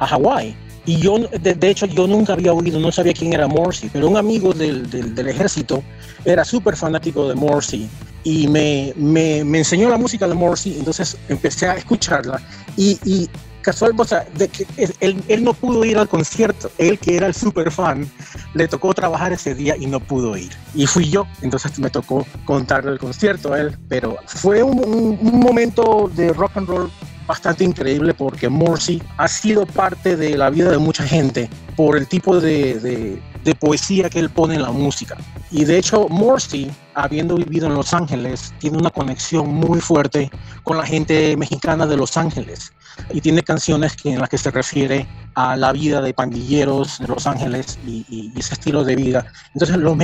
a 0.00 0.06
Hawái 0.06 0.56
y 0.86 0.96
yo, 0.98 1.18
de, 1.18 1.54
de, 1.54 1.70
hecho, 1.70 1.86
yo 1.86 2.06
nunca 2.06 2.32
había 2.32 2.52
oído, 2.52 2.80
no 2.80 2.90
sabía 2.90 3.12
quién 3.12 3.32
era 3.32 3.46
Morrissey, 3.46 3.90
pero 3.92 4.08
un 4.08 4.16
amigo 4.16 4.52
del, 4.52 4.88
del, 4.90 5.28
ejército 5.28 5.82
era 6.24 6.44
súper 6.44 6.76
fanático 6.76 7.28
de 7.28 7.34
Morrissey 7.34 7.88
y 8.24 8.48
me, 8.48 8.92
me, 8.96 9.44
me, 9.44 9.58
enseñó 9.58 9.88
la 9.90 9.98
música 9.98 10.26
de 10.26 10.34
Morrissey, 10.34 10.78
entonces 10.78 11.16
empecé 11.28 11.68
a 11.68 11.74
escucharla 11.74 12.40
y, 12.76 12.98
y 13.04 13.28
casual, 13.60 13.92
o 13.96 14.04
de 14.38 14.48
que 14.48 14.66
él, 15.00 15.22
él, 15.28 15.44
no 15.44 15.52
pudo 15.52 15.84
ir 15.84 15.98
al 15.98 16.08
concierto, 16.08 16.70
él 16.78 16.98
que 16.98 17.16
era 17.16 17.26
el 17.26 17.34
super 17.34 17.70
fan, 17.70 18.10
le 18.54 18.68
tocó 18.68 18.92
trabajar 18.94 19.32
ese 19.32 19.54
día 19.54 19.76
y 19.76 19.86
no 19.86 20.00
pudo 20.00 20.36
ir. 20.36 20.50
Y 20.74 20.86
fui 20.86 21.08
yo, 21.08 21.26
entonces 21.42 21.78
me 21.78 21.90
tocó 21.90 22.26
contarle 22.44 22.92
el 22.92 22.98
concierto 22.98 23.52
a 23.52 23.60
él, 23.60 23.76
pero 23.88 24.16
fue 24.26 24.62
un, 24.62 24.78
un, 24.78 25.40
momento 25.40 26.10
de 26.14 26.32
rock 26.32 26.56
and 26.56 26.68
roll 26.68 26.90
bastante 27.30 27.62
increíble 27.62 28.12
porque 28.12 28.48
Morrissey 28.48 29.00
ha 29.16 29.28
sido 29.28 29.64
parte 29.64 30.16
de 30.16 30.36
la 30.36 30.50
vida 30.50 30.68
de 30.68 30.78
mucha 30.78 31.04
gente 31.04 31.48
por 31.76 31.96
el 31.96 32.08
tipo 32.08 32.40
de, 32.40 32.80
de, 32.80 33.22
de 33.44 33.54
poesía 33.54 34.10
que 34.10 34.18
él 34.18 34.30
pone 34.30 34.54
en 34.54 34.62
la 34.62 34.70
música. 34.70 35.16
Y 35.50 35.64
de 35.64 35.78
hecho, 35.78 36.08
Morrissey, 36.08 36.70
habiendo 36.94 37.36
vivido 37.36 37.66
en 37.66 37.74
Los 37.74 37.94
Ángeles, 37.94 38.52
tiene 38.58 38.78
una 38.78 38.90
conexión 38.90 39.48
muy 39.48 39.80
fuerte 39.80 40.30
con 40.62 40.76
la 40.76 40.86
gente 40.86 41.36
mexicana 41.36 41.86
de 41.86 41.96
Los 41.96 42.16
Ángeles 42.16 42.72
y 43.12 43.20
tiene 43.20 43.42
canciones 43.42 43.96
que, 43.96 44.12
en 44.12 44.20
las 44.20 44.28
que 44.28 44.38
se 44.38 44.50
refiere 44.50 45.06
a 45.34 45.56
la 45.56 45.72
vida 45.72 46.00
de 46.00 46.12
pandilleros 46.12 46.98
de 46.98 47.08
Los 47.08 47.26
Ángeles 47.26 47.78
y, 47.86 48.32
ese 48.36 48.54
estilo 48.54 48.84
de 48.84 48.96
vida. 48.96 49.26
Entonces 49.54 49.76
los, 49.76 49.96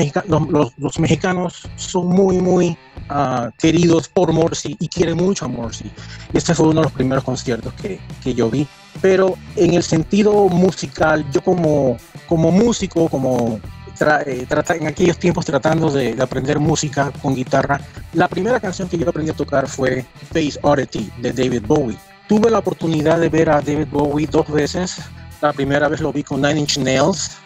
los, 0.48 0.72
los, 0.78 0.98
mexicanos 0.98 1.68
son 1.76 2.08
muy, 2.08 2.38
muy 2.38 2.76
uh, 3.10 3.50
queridos 3.58 4.08
por 4.08 4.32
Morsi 4.32 4.76
y 4.78 4.88
quieren 4.88 5.16
mucho 5.16 5.44
a 5.44 5.48
Morsi. 5.48 5.90
Y 6.32 6.38
este 6.38 6.54
fue 6.54 6.68
uno 6.68 6.80
de 6.80 6.84
los 6.84 6.92
primeros 6.92 7.24
conciertos 7.24 7.72
que, 7.74 8.00
que 8.22 8.34
yo 8.34 8.50
vi. 8.50 8.66
Pero 9.00 9.36
en 9.56 9.74
el 9.74 9.82
sentido 9.82 10.48
musical, 10.48 11.24
yo 11.32 11.42
como, 11.42 11.96
como 12.28 12.50
músico, 12.50 13.08
como 13.08 13.60
eh, 14.26 14.46
en 14.50 14.86
aquellos 14.86 15.18
tiempos 15.18 15.44
tratando 15.44 15.90
de, 15.90 16.14
de, 16.14 16.22
aprender 16.22 16.58
música 16.58 17.12
con 17.22 17.34
guitarra, 17.34 17.80
la 18.12 18.28
primera 18.28 18.60
canción 18.60 18.88
que 18.88 18.98
yo 18.98 19.08
aprendí 19.08 19.30
a 19.30 19.34
tocar 19.34 19.68
fue 19.68 20.04
Face 20.32 20.58
Oddity 20.62 21.10
de 21.20 21.32
David 21.32 21.62
Bowie. 21.66 21.98
Tuve 22.28 22.50
la 22.50 22.58
oportunidad 22.58 23.20
de 23.20 23.28
ver 23.28 23.50
a 23.50 23.60
David 23.60 23.88
Bowie 23.90 24.26
dos 24.26 24.50
veces. 24.50 24.96
La 25.40 25.52
primera 25.52 25.88
vez 25.88 26.00
lo 26.00 26.12
vi 26.12 26.22
con 26.22 26.42
Nine 26.42 26.60
Inch 26.60 26.78
Nails 26.78 27.36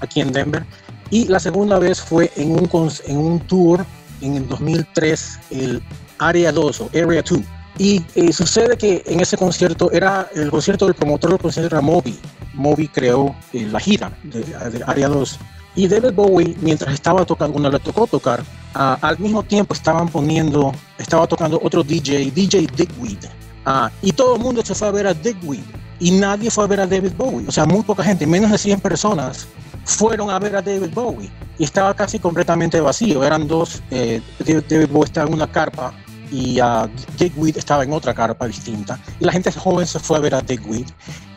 aquí 0.00 0.20
en 0.20 0.32
Denver 0.32 0.64
y 1.10 1.26
la 1.26 1.38
segunda 1.38 1.78
vez 1.78 2.00
fue 2.00 2.30
en 2.36 2.52
un, 2.52 2.68
en 3.06 3.16
un 3.16 3.40
tour 3.40 3.84
en 4.20 4.36
el 4.36 4.48
2003, 4.48 5.38
el 5.50 5.82
Area 6.18 6.52
2 6.52 6.80
o 6.80 6.90
Area 6.94 7.22
2. 7.22 7.40
Y 7.78 8.04
eh, 8.14 8.32
sucede 8.32 8.76
que 8.76 9.02
en 9.06 9.20
ese 9.20 9.36
concierto 9.36 9.90
era 9.92 10.28
el 10.34 10.50
concierto 10.50 10.86
del 10.86 10.94
promotor 10.94 11.30
del 11.30 11.40
concierto 11.40 11.76
era 11.76 11.82
Moby. 11.82 12.18
Moby 12.54 12.88
creó 12.88 13.34
eh, 13.52 13.68
la 13.70 13.80
gira 13.80 14.16
de, 14.22 14.40
de, 14.42 14.84
Area 14.86 15.08
2. 15.08 15.38
Y 15.76 15.88
David 15.88 16.14
Bowie, 16.14 16.56
mientras 16.62 16.94
estaba 16.94 17.26
tocando, 17.26 17.52
cuando 17.52 17.70
le 17.70 17.78
tocó 17.80 18.06
tocar, 18.06 18.40
uh, 18.40 18.96
al 19.02 19.18
mismo 19.18 19.42
tiempo 19.42 19.74
estaban 19.74 20.08
poniendo, 20.08 20.72
estaba 20.96 21.26
tocando 21.26 21.60
otro 21.62 21.82
DJ, 21.82 22.30
DJ 22.30 22.66
Dickweed 22.74 23.26
Ah, 23.68 23.90
y 24.00 24.12
todo 24.12 24.36
el 24.36 24.40
mundo 24.40 24.64
se 24.64 24.76
fue 24.76 24.86
a 24.86 24.90
ver 24.92 25.08
a 25.08 25.12
Digweed 25.12 25.64
y 25.98 26.12
nadie 26.12 26.52
fue 26.52 26.62
a 26.62 26.66
ver 26.68 26.80
a 26.80 26.86
David 26.86 27.14
Bowie. 27.16 27.48
O 27.48 27.50
sea, 27.50 27.66
muy 27.66 27.82
poca 27.82 28.04
gente, 28.04 28.24
menos 28.24 28.52
de 28.52 28.58
100 28.58 28.80
personas 28.80 29.48
fueron 29.84 30.30
a 30.30 30.38
ver 30.38 30.54
a 30.54 30.62
David 30.62 30.94
Bowie 30.94 31.28
y 31.58 31.64
estaba 31.64 31.92
casi 31.92 32.20
completamente 32.20 32.80
vacío. 32.80 33.24
Eran 33.24 33.48
dos, 33.48 33.82
eh, 33.90 34.22
David 34.38 34.88
Bowie 34.88 35.06
estaba 35.06 35.26
en 35.26 35.34
una 35.34 35.50
carpa 35.50 35.92
y 36.30 36.60
uh, 36.60 36.88
Digweed 37.18 37.56
estaba 37.56 37.84
en 37.84 37.92
otra 37.92 38.14
carpa 38.14 38.46
distinta. 38.46 38.98
Y 39.20 39.24
la 39.24 39.32
gente 39.32 39.50
joven 39.52 39.86
se 39.86 39.98
fue 39.98 40.18
a 40.18 40.20
ver 40.20 40.34
a 40.34 40.40
Digweed 40.40 40.86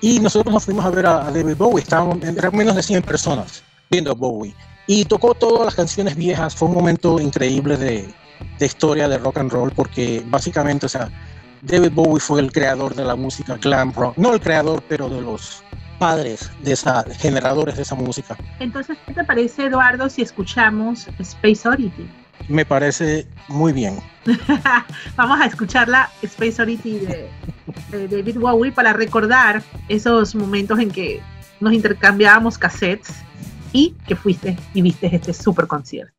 y 0.01 0.19
nosotros 0.19 0.53
nos 0.53 0.65
fuimos 0.65 0.85
a 0.85 0.89
ver 0.89 1.05
a, 1.05 1.31
David 1.31 1.55
Bowie. 1.57 1.83
Estábamos, 1.83 2.23
eran 2.23 2.55
menos 2.55 2.75
de 2.75 2.83
100 2.83 3.03
personas 3.03 3.63
viendo 3.89 4.11
a 4.11 4.13
Bowie. 4.13 4.55
Y 4.87 5.05
tocó 5.05 5.33
todas 5.35 5.65
las 5.65 5.75
canciones 5.75 6.15
viejas. 6.15 6.55
Fue 6.55 6.67
un 6.67 6.73
momento 6.73 7.19
increíble 7.19 7.77
de, 7.77 8.09
de 8.57 8.65
historia 8.65 9.07
de 9.07 9.17
rock 9.17 9.37
and 9.37 9.51
roll 9.51 9.71
porque 9.71 10.23
básicamente, 10.27 10.85
o 10.85 10.89
sea, 10.89 11.09
David 11.61 11.91
Bowie 11.93 12.19
fue 12.19 12.41
el 12.41 12.51
creador 12.51 12.95
de 12.95 13.03
la 13.03 13.15
música 13.15 13.57
glam 13.57 13.93
rock, 13.93 14.17
no 14.17 14.33
el 14.33 14.39
creador, 14.39 14.83
pero 14.87 15.09
de 15.09 15.21
los 15.21 15.63
padres 15.99 16.49
de 16.63 16.71
esa, 16.71 17.03
generadores 17.17 17.75
de 17.75 17.83
esa 17.83 17.95
música. 17.95 18.37
Entonces, 18.59 18.97
¿qué 19.05 19.13
te 19.13 19.23
parece, 19.23 19.65
Eduardo, 19.65 20.09
si 20.09 20.21
escuchamos 20.21 21.07
Space 21.19 21.67
Oddity? 21.67 22.09
Me 22.47 22.65
parece 22.65 23.27
muy 23.47 23.73
bien. 23.73 23.99
Vamos 25.15 25.39
a 25.41 25.45
escuchar 25.45 25.87
la 25.87 26.09
Space 26.21 26.61
Oddity 26.61 26.99
de, 26.99 27.29
de 27.91 28.07
David 28.07 28.37
Bowie 28.37 28.71
para 28.71 28.93
recordar 28.93 29.61
esos 29.87 30.35
momentos 30.35 30.79
en 30.79 30.91
que 30.91 31.21
nos 31.59 31.73
intercambiábamos 31.73 32.57
cassettes 32.57 33.13
y 33.73 33.95
que 34.07 34.15
fuiste 34.15 34.57
y 34.73 34.81
viste 34.81 35.13
este 35.13 35.33
super 35.33 35.67
concierto. 35.67 36.13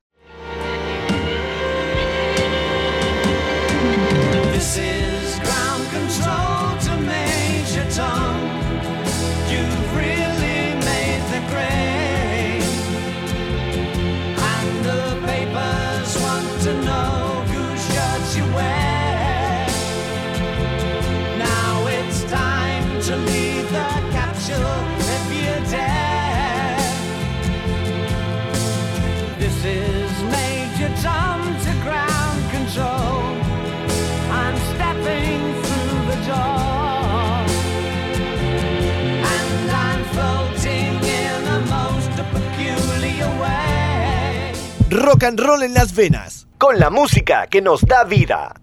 Rock 45.00 45.24
and 45.24 45.40
roll 45.40 45.62
en 45.62 45.72
las 45.72 45.94
venas, 45.94 46.46
con 46.58 46.78
la 46.78 46.90
música 46.90 47.46
que 47.46 47.62
nos 47.62 47.80
da 47.80 48.04
vida. 48.04 48.54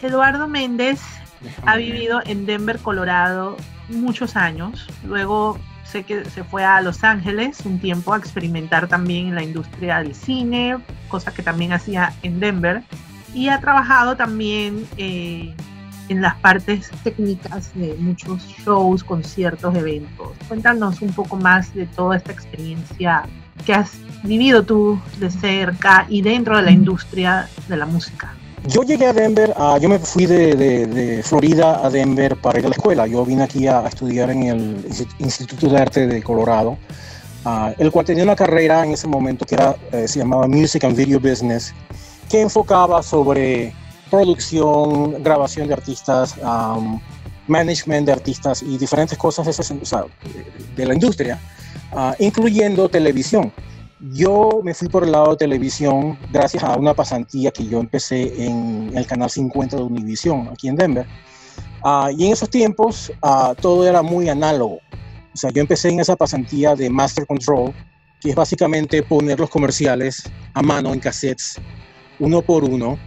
Eduardo 0.00 0.48
Méndez 0.48 1.00
ha 1.66 1.76
vivido 1.76 2.22
en 2.24 2.46
Denver, 2.46 2.78
Colorado, 2.78 3.58
muchos 3.90 4.36
años. 4.36 4.88
Luego 5.04 5.58
sé 5.84 6.04
que 6.04 6.24
se 6.24 6.44
fue 6.44 6.64
a 6.64 6.80
Los 6.80 7.04
Ángeles 7.04 7.60
un 7.66 7.78
tiempo 7.78 8.14
a 8.14 8.16
experimentar 8.16 8.88
también 8.88 9.28
en 9.28 9.34
la 9.34 9.42
industria 9.42 9.98
del 9.98 10.14
cine, 10.14 10.78
cosa 11.08 11.30
que 11.30 11.42
también 11.42 11.74
hacía 11.74 12.14
en 12.22 12.40
Denver. 12.40 12.82
Y 13.34 13.50
ha 13.50 13.60
trabajado 13.60 14.16
también 14.16 14.88
eh, 14.96 15.54
en 16.08 16.22
las 16.22 16.36
partes 16.36 16.90
técnicas 17.04 17.74
de 17.74 17.94
muchos 17.98 18.46
shows, 18.48 19.04
conciertos, 19.04 19.74
eventos. 19.76 20.30
Cuéntanos 20.48 21.02
un 21.02 21.12
poco 21.12 21.36
más 21.36 21.74
de 21.74 21.84
toda 21.84 22.16
esta 22.16 22.32
experiencia 22.32 23.24
que 23.66 23.74
has 23.74 23.98
vivido 24.22 24.62
tú 24.62 25.00
de 25.18 25.30
cerca 25.30 26.06
y 26.08 26.22
dentro 26.22 26.56
de 26.56 26.62
la 26.62 26.70
industria 26.70 27.48
de 27.68 27.76
la 27.76 27.86
música? 27.86 28.34
Yo 28.66 28.82
llegué 28.82 29.06
a 29.06 29.12
Denver, 29.14 29.54
uh, 29.56 29.78
yo 29.78 29.88
me 29.88 29.98
fui 29.98 30.26
de, 30.26 30.54
de, 30.54 30.86
de, 30.86 31.22
Florida 31.22 31.84
a 31.84 31.88
Denver 31.88 32.36
para 32.36 32.58
ir 32.58 32.66
a 32.66 32.68
la 32.68 32.74
escuela. 32.74 33.06
Yo 33.06 33.24
vine 33.24 33.42
aquí 33.42 33.66
a, 33.66 33.86
estudiar 33.86 34.30
en 34.30 34.42
el 34.42 34.86
Instituto 35.18 35.66
de 35.68 35.78
Arte 35.78 36.06
de 36.06 36.22
Colorado, 36.22 36.76
uh, 37.46 37.72
el 37.78 37.90
cual 37.90 38.04
tenía 38.04 38.22
una 38.22 38.36
carrera 38.36 38.84
en 38.84 38.92
ese 38.92 39.08
momento 39.08 39.46
que 39.46 39.54
era, 39.54 39.76
eh, 39.92 40.06
se 40.06 40.18
llamaba 40.18 40.46
Music 40.46 40.84
and 40.84 40.94
Video 40.94 41.18
Business, 41.18 41.72
que 42.28 42.42
enfocaba 42.42 43.02
sobre 43.02 43.72
producción, 44.10 45.22
grabación 45.22 45.66
de 45.66 45.74
artistas, 45.74 46.36
um, 46.42 47.00
management 47.46 48.06
de 48.06 48.12
artistas 48.12 48.62
y 48.62 48.76
diferentes 48.76 49.16
cosas 49.16 49.46
de, 49.46 49.74
o 49.80 49.84
sea, 49.86 50.04
de 50.76 50.86
la 50.86 50.92
industria, 50.92 51.38
uh, 51.92 52.12
incluyendo 52.18 52.90
televisión. 52.90 53.50
Yo 54.00 54.60
me 54.64 54.72
fui 54.72 54.88
por 54.88 55.04
el 55.04 55.12
lado 55.12 55.32
de 55.32 55.36
televisión 55.36 56.18
gracias 56.32 56.64
a 56.64 56.76
una 56.76 56.94
pasantía 56.94 57.50
que 57.50 57.66
yo 57.66 57.80
empecé 57.80 58.46
en 58.46 58.92
el 58.94 59.06
canal 59.06 59.28
50 59.28 59.76
de 59.76 59.82
Univision, 59.82 60.48
aquí 60.48 60.68
en 60.68 60.76
Denver. 60.76 61.06
Uh, 61.84 62.08
y 62.16 62.26
en 62.26 62.32
esos 62.32 62.48
tiempos 62.48 63.12
uh, 63.22 63.54
todo 63.60 63.86
era 63.86 64.00
muy 64.00 64.30
análogo. 64.30 64.78
O 65.34 65.36
sea, 65.36 65.50
yo 65.50 65.60
empecé 65.60 65.90
en 65.90 66.00
esa 66.00 66.16
pasantía 66.16 66.74
de 66.74 66.88
Master 66.88 67.26
Control, 67.26 67.74
que 68.20 68.30
es 68.30 68.34
básicamente 68.34 69.02
poner 69.02 69.38
los 69.38 69.50
comerciales 69.50 70.22
a 70.54 70.62
mano 70.62 70.94
en 70.94 71.00
cassettes, 71.00 71.60
uno 72.18 72.40
por 72.40 72.64
uno, 72.64 72.98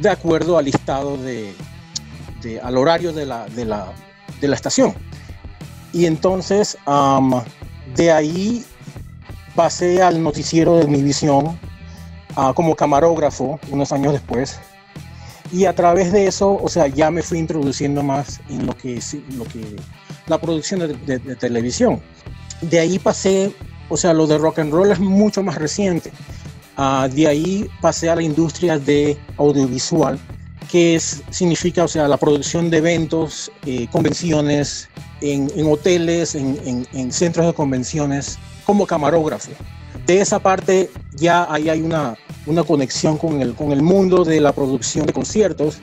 de 0.00 0.10
acuerdo 0.10 0.58
al 0.58 0.66
listado 0.66 1.16
de, 1.16 1.54
al 2.62 2.76
horario 2.76 3.12
de 3.12 3.24
la, 3.24 3.46
de 3.46 3.64
la, 3.64 3.92
de 4.40 4.48
la 4.48 4.54
estación. 4.54 4.94
Y 5.94 6.06
entonces, 6.06 6.76
de 7.96 8.12
ahí 8.12 8.64
pasé 9.54 10.02
al 10.02 10.22
noticiero 10.22 10.76
de 10.76 10.86
mi 10.86 11.02
visión 11.02 11.58
uh, 12.36 12.52
como 12.54 12.74
camarógrafo 12.74 13.58
unos 13.70 13.92
años 13.92 14.12
después. 14.12 14.58
Y 15.52 15.66
a 15.66 15.74
través 15.74 16.10
de 16.12 16.26
eso, 16.26 16.58
o 16.60 16.68
sea, 16.68 16.88
ya 16.88 17.10
me 17.10 17.22
fui 17.22 17.38
introduciendo 17.38 18.02
más 18.02 18.40
en 18.48 18.66
lo 18.66 18.76
que 18.76 18.96
es 18.96 19.16
lo 19.36 19.44
que, 19.44 19.76
la 20.26 20.38
producción 20.38 20.80
de, 20.80 20.88
de, 20.88 21.18
de 21.18 21.36
televisión. 21.36 22.00
De 22.60 22.80
ahí 22.80 22.98
pasé, 22.98 23.52
o 23.88 23.96
sea, 23.96 24.12
lo 24.14 24.26
de 24.26 24.38
rock 24.38 24.60
and 24.60 24.72
roll 24.72 24.90
es 24.90 24.98
mucho 24.98 25.42
más 25.42 25.56
reciente. 25.56 26.10
Uh, 26.76 27.08
de 27.08 27.28
ahí 27.28 27.70
pasé 27.80 28.10
a 28.10 28.16
la 28.16 28.22
industria 28.22 28.78
de 28.78 29.16
audiovisual, 29.36 30.18
que 30.68 30.96
es, 30.96 31.22
significa, 31.30 31.84
o 31.84 31.88
sea, 31.88 32.08
la 32.08 32.16
producción 32.16 32.68
de 32.68 32.78
eventos, 32.78 33.52
eh, 33.64 33.86
convenciones, 33.92 34.88
en, 35.32 35.66
hoteles, 35.66 36.34
en, 36.34 36.86
en, 36.92 37.12
centros 37.12 37.46
de 37.46 37.54
convenciones, 37.54 38.38
como 38.66 38.86
camarógrafo. 38.86 39.50
De 40.06 40.20
esa 40.20 40.38
parte 40.38 40.90
ya 41.14 41.46
ahí 41.50 41.68
hay 41.68 41.80
una, 41.80 42.14
una 42.46 42.62
conexión 42.62 43.16
con 43.16 43.40
el, 43.40 43.54
con 43.54 43.72
el 43.72 43.82
mundo 43.82 44.24
de 44.24 44.40
la 44.40 44.52
producción 44.52 45.06
de 45.06 45.12
conciertos 45.12 45.80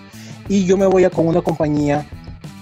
y 0.48 0.66
yo 0.66 0.78
me 0.78 0.86
voy 0.86 1.06
a 1.06 1.10
con 1.10 1.28
una 1.28 1.42
compañía 1.42 2.08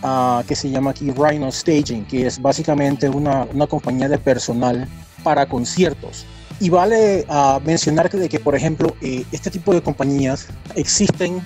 uh, 0.04 0.44
que 0.46 0.56
se 0.56 0.70
llama 0.70 0.92
aquí 0.92 1.12
Rhino 1.12 1.52
Staging, 1.52 2.06
que 2.06 2.28
es 2.28 2.42
básicamente 2.42 3.10
una, 3.10 3.46
una 3.54 3.68
compañía 3.68 4.08
de 4.08 4.18
personal 4.18 4.88
para 5.24 5.46
conciertos. 5.48 6.26
Y 6.62 6.70
vale 6.70 7.26
uh, 7.30 7.60
mencionar 7.66 8.10
que, 8.10 8.18
de 8.18 8.30
que, 8.30 8.40
por 8.40 8.56
ejemplo, 8.56 8.96
eh, 9.02 9.24
este 9.32 9.50
tipo 9.50 9.74
de 9.74 9.82
compañías 9.82 10.48
existen 10.76 11.42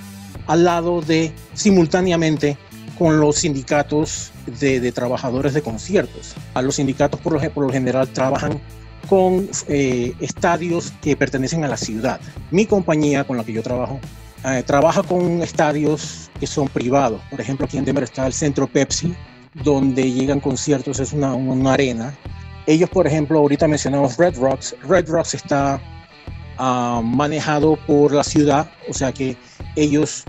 al 0.47 0.63
lado 0.63 1.01
de, 1.01 1.31
simultáneamente, 1.53 2.57
con 2.97 3.19
los 3.19 3.37
sindicatos 3.37 4.31
de, 4.59 4.79
de 4.79 4.91
trabajadores 4.91 5.53
de 5.53 5.61
conciertos. 5.61 6.35
A 6.53 6.61
los 6.61 6.75
sindicatos 6.75 7.19
por 7.19 7.33
lo, 7.33 7.51
por 7.51 7.65
lo 7.65 7.71
general 7.71 8.07
trabajan 8.09 8.61
con 9.09 9.49
eh, 9.67 10.13
estadios 10.19 10.93
que 11.01 11.15
pertenecen 11.15 11.63
a 11.63 11.67
la 11.67 11.77
ciudad. 11.77 12.19
Mi 12.51 12.65
compañía 12.65 13.23
con 13.23 13.37
la 13.37 13.43
que 13.43 13.53
yo 13.53 13.63
trabajo 13.63 13.99
eh, 14.45 14.63
trabaja 14.65 15.03
con 15.03 15.41
estadios 15.41 16.29
que 16.39 16.47
son 16.47 16.67
privados. 16.67 17.21
Por 17.29 17.39
ejemplo, 17.39 17.65
aquí 17.65 17.77
en 17.77 17.85
Denver 17.85 18.03
está 18.03 18.27
el 18.27 18.33
Centro 18.33 18.67
Pepsi, 18.67 19.15
donde 19.53 20.11
llegan 20.11 20.39
conciertos, 20.41 20.99
es 20.99 21.13
una, 21.13 21.33
una 21.33 21.73
arena. 21.73 22.13
Ellos, 22.65 22.89
por 22.89 23.07
ejemplo, 23.07 23.39
ahorita 23.39 23.67
mencionamos 23.67 24.17
Red 24.17 24.37
Rocks. 24.37 24.75
Red 24.87 25.09
Rocks 25.09 25.33
está 25.33 25.81
uh, 26.59 27.01
manejado 27.01 27.77
por 27.87 28.13
la 28.13 28.23
ciudad, 28.23 28.69
o 28.89 28.93
sea 28.93 29.13
que 29.13 29.37
ellos 29.75 30.25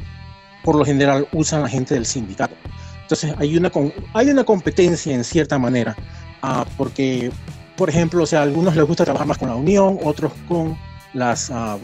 por 0.64 0.76
lo 0.76 0.84
general 0.84 1.28
usan 1.32 1.62
a 1.62 1.68
gente 1.68 1.94
del 1.94 2.06
sindicato. 2.06 2.56
Entonces 3.02 3.34
hay 3.38 3.56
una, 3.56 3.70
hay 4.14 4.30
una 4.30 4.44
competencia 4.44 5.14
en 5.14 5.22
cierta 5.22 5.58
manera, 5.58 5.94
uh, 6.42 6.64
porque 6.76 7.30
por 7.76 7.90
ejemplo, 7.90 8.22
o 8.22 8.26
sea, 8.26 8.40
a 8.40 8.42
algunos 8.42 8.76
les 8.76 8.86
gusta 8.86 9.04
trabajar 9.04 9.26
más 9.26 9.38
con 9.38 9.48
la 9.48 9.56
Unión, 9.56 9.98
otros 10.02 10.32
con 10.48 10.76
las 11.12 11.50
uh, 11.50 11.78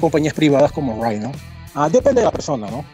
compañías 0.00 0.34
privadas 0.34 0.70
como 0.72 1.02
Rhino. 1.02 1.32
Uh, 1.74 1.88
depende 1.90 2.20
de 2.20 2.26
la 2.26 2.30
persona, 2.30 2.70
¿no? 2.70 2.84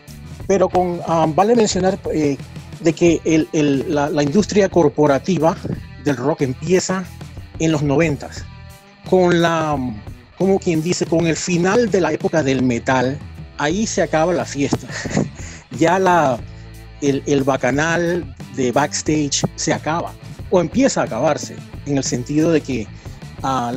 Pero 0.46 0.68
con, 0.68 1.00
vale 1.34 1.56
mencionar 1.56 1.98
eh, 2.12 2.36
de 2.80 2.92
que 2.92 3.20
el, 3.24 3.48
el, 3.52 3.94
la, 3.94 4.10
la, 4.10 4.22
industria 4.22 4.68
corporativa 4.68 5.56
del 6.04 6.16
rock 6.16 6.42
empieza 6.42 7.04
en 7.58 7.72
los 7.72 7.82
noventas, 7.82 8.44
con 9.08 9.40
la, 9.40 9.78
como 10.36 10.58
quien 10.58 10.82
dice, 10.82 11.06
con 11.06 11.26
el 11.26 11.36
final 11.36 11.90
de 11.90 12.00
la 12.00 12.12
época 12.12 12.42
del 12.42 12.62
metal, 12.62 13.18
ahí 13.58 13.86
se 13.86 14.02
acaba 14.02 14.32
la 14.32 14.44
fiesta. 14.44 14.86
ya 15.78 15.98
la, 15.98 16.38
el, 17.00 17.22
el 17.26 17.44
bacanal 17.44 18.34
de 18.56 18.72
backstage 18.72 19.44
se 19.56 19.72
acaba 19.72 20.12
o 20.50 20.60
empieza 20.60 21.00
a 21.00 21.04
acabarse 21.04 21.56
en 21.86 21.98
el 21.98 22.04
sentido 22.04 22.50
de 22.52 22.60
que 22.60 22.86
uh, 23.42 23.72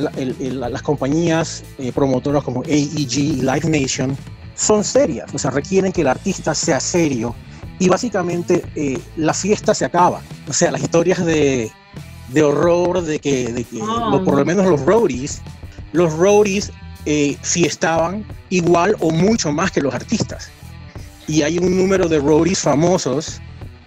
las 0.52 0.82
compañías 0.82 1.64
eh, 1.78 1.92
promotoras 1.92 2.44
como 2.44 2.62
AEG 2.62 3.18
y 3.18 3.32
Live 3.42 3.68
Nation 3.68 4.16
son 4.54 4.82
serias, 4.82 5.32
o 5.34 5.38
sea, 5.38 5.50
requieren 5.50 5.92
que 5.92 6.00
el 6.00 6.08
artista 6.08 6.54
sea 6.54 6.80
serio 6.80 7.34
y 7.78 7.88
básicamente 7.88 8.64
eh, 8.74 8.98
la 9.16 9.32
fiesta 9.32 9.72
se 9.72 9.84
acaba. 9.84 10.20
O 10.48 10.52
sea, 10.52 10.72
las 10.72 10.82
historias 10.82 11.24
de, 11.24 11.70
de 12.28 12.42
horror 12.42 13.02
de 13.02 13.20
que, 13.20 13.52
de 13.52 13.62
que 13.62 13.80
oh. 13.80 14.22
por 14.24 14.36
lo 14.36 14.44
menos 14.44 14.66
los 14.66 14.80
roadies, 14.80 15.40
los 15.92 16.12
roadies 16.12 16.72
eh, 17.10 17.38
fiestaban 17.40 18.22
igual 18.50 18.94
o 19.00 19.10
mucho 19.10 19.50
más 19.50 19.70
que 19.70 19.80
los 19.80 19.94
artistas. 19.94 20.50
Y 21.26 21.40
hay 21.40 21.56
un 21.56 21.74
número 21.74 22.06
de 22.06 22.18
roadies 22.18 22.60
famosos 22.60 23.40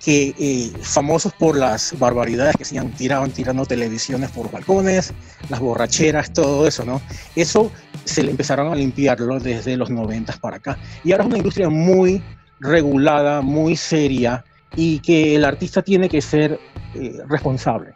que 0.03 0.33
eh, 0.39 0.71
famosos 0.81 1.31
por 1.33 1.55
las 1.55 1.93
barbaridades 1.99 2.55
que 2.57 2.65
se 2.65 2.81
tiraban 2.97 3.29
tirando 3.29 3.63
televisiones 3.67 4.31
por 4.31 4.49
balcones, 4.49 5.13
las 5.49 5.59
borracheras, 5.59 6.33
todo 6.33 6.65
eso, 6.67 6.83
¿no? 6.83 6.99
Eso 7.35 7.71
se 8.05 8.23
le 8.23 8.31
empezaron 8.31 8.71
a 8.71 8.75
limpiarlo 8.75 9.39
desde 9.39 9.77
los 9.77 9.91
90 9.91 10.37
para 10.41 10.57
acá. 10.57 10.79
Y 11.03 11.11
ahora 11.11 11.25
es 11.25 11.27
una 11.27 11.37
industria 11.37 11.69
muy 11.69 12.23
regulada, 12.59 13.41
muy 13.41 13.75
seria 13.75 14.43
y 14.75 14.97
que 14.97 15.35
el 15.35 15.45
artista 15.45 15.83
tiene 15.83 16.09
que 16.09 16.21
ser 16.21 16.59
eh, 16.95 17.19
responsable. 17.29 17.93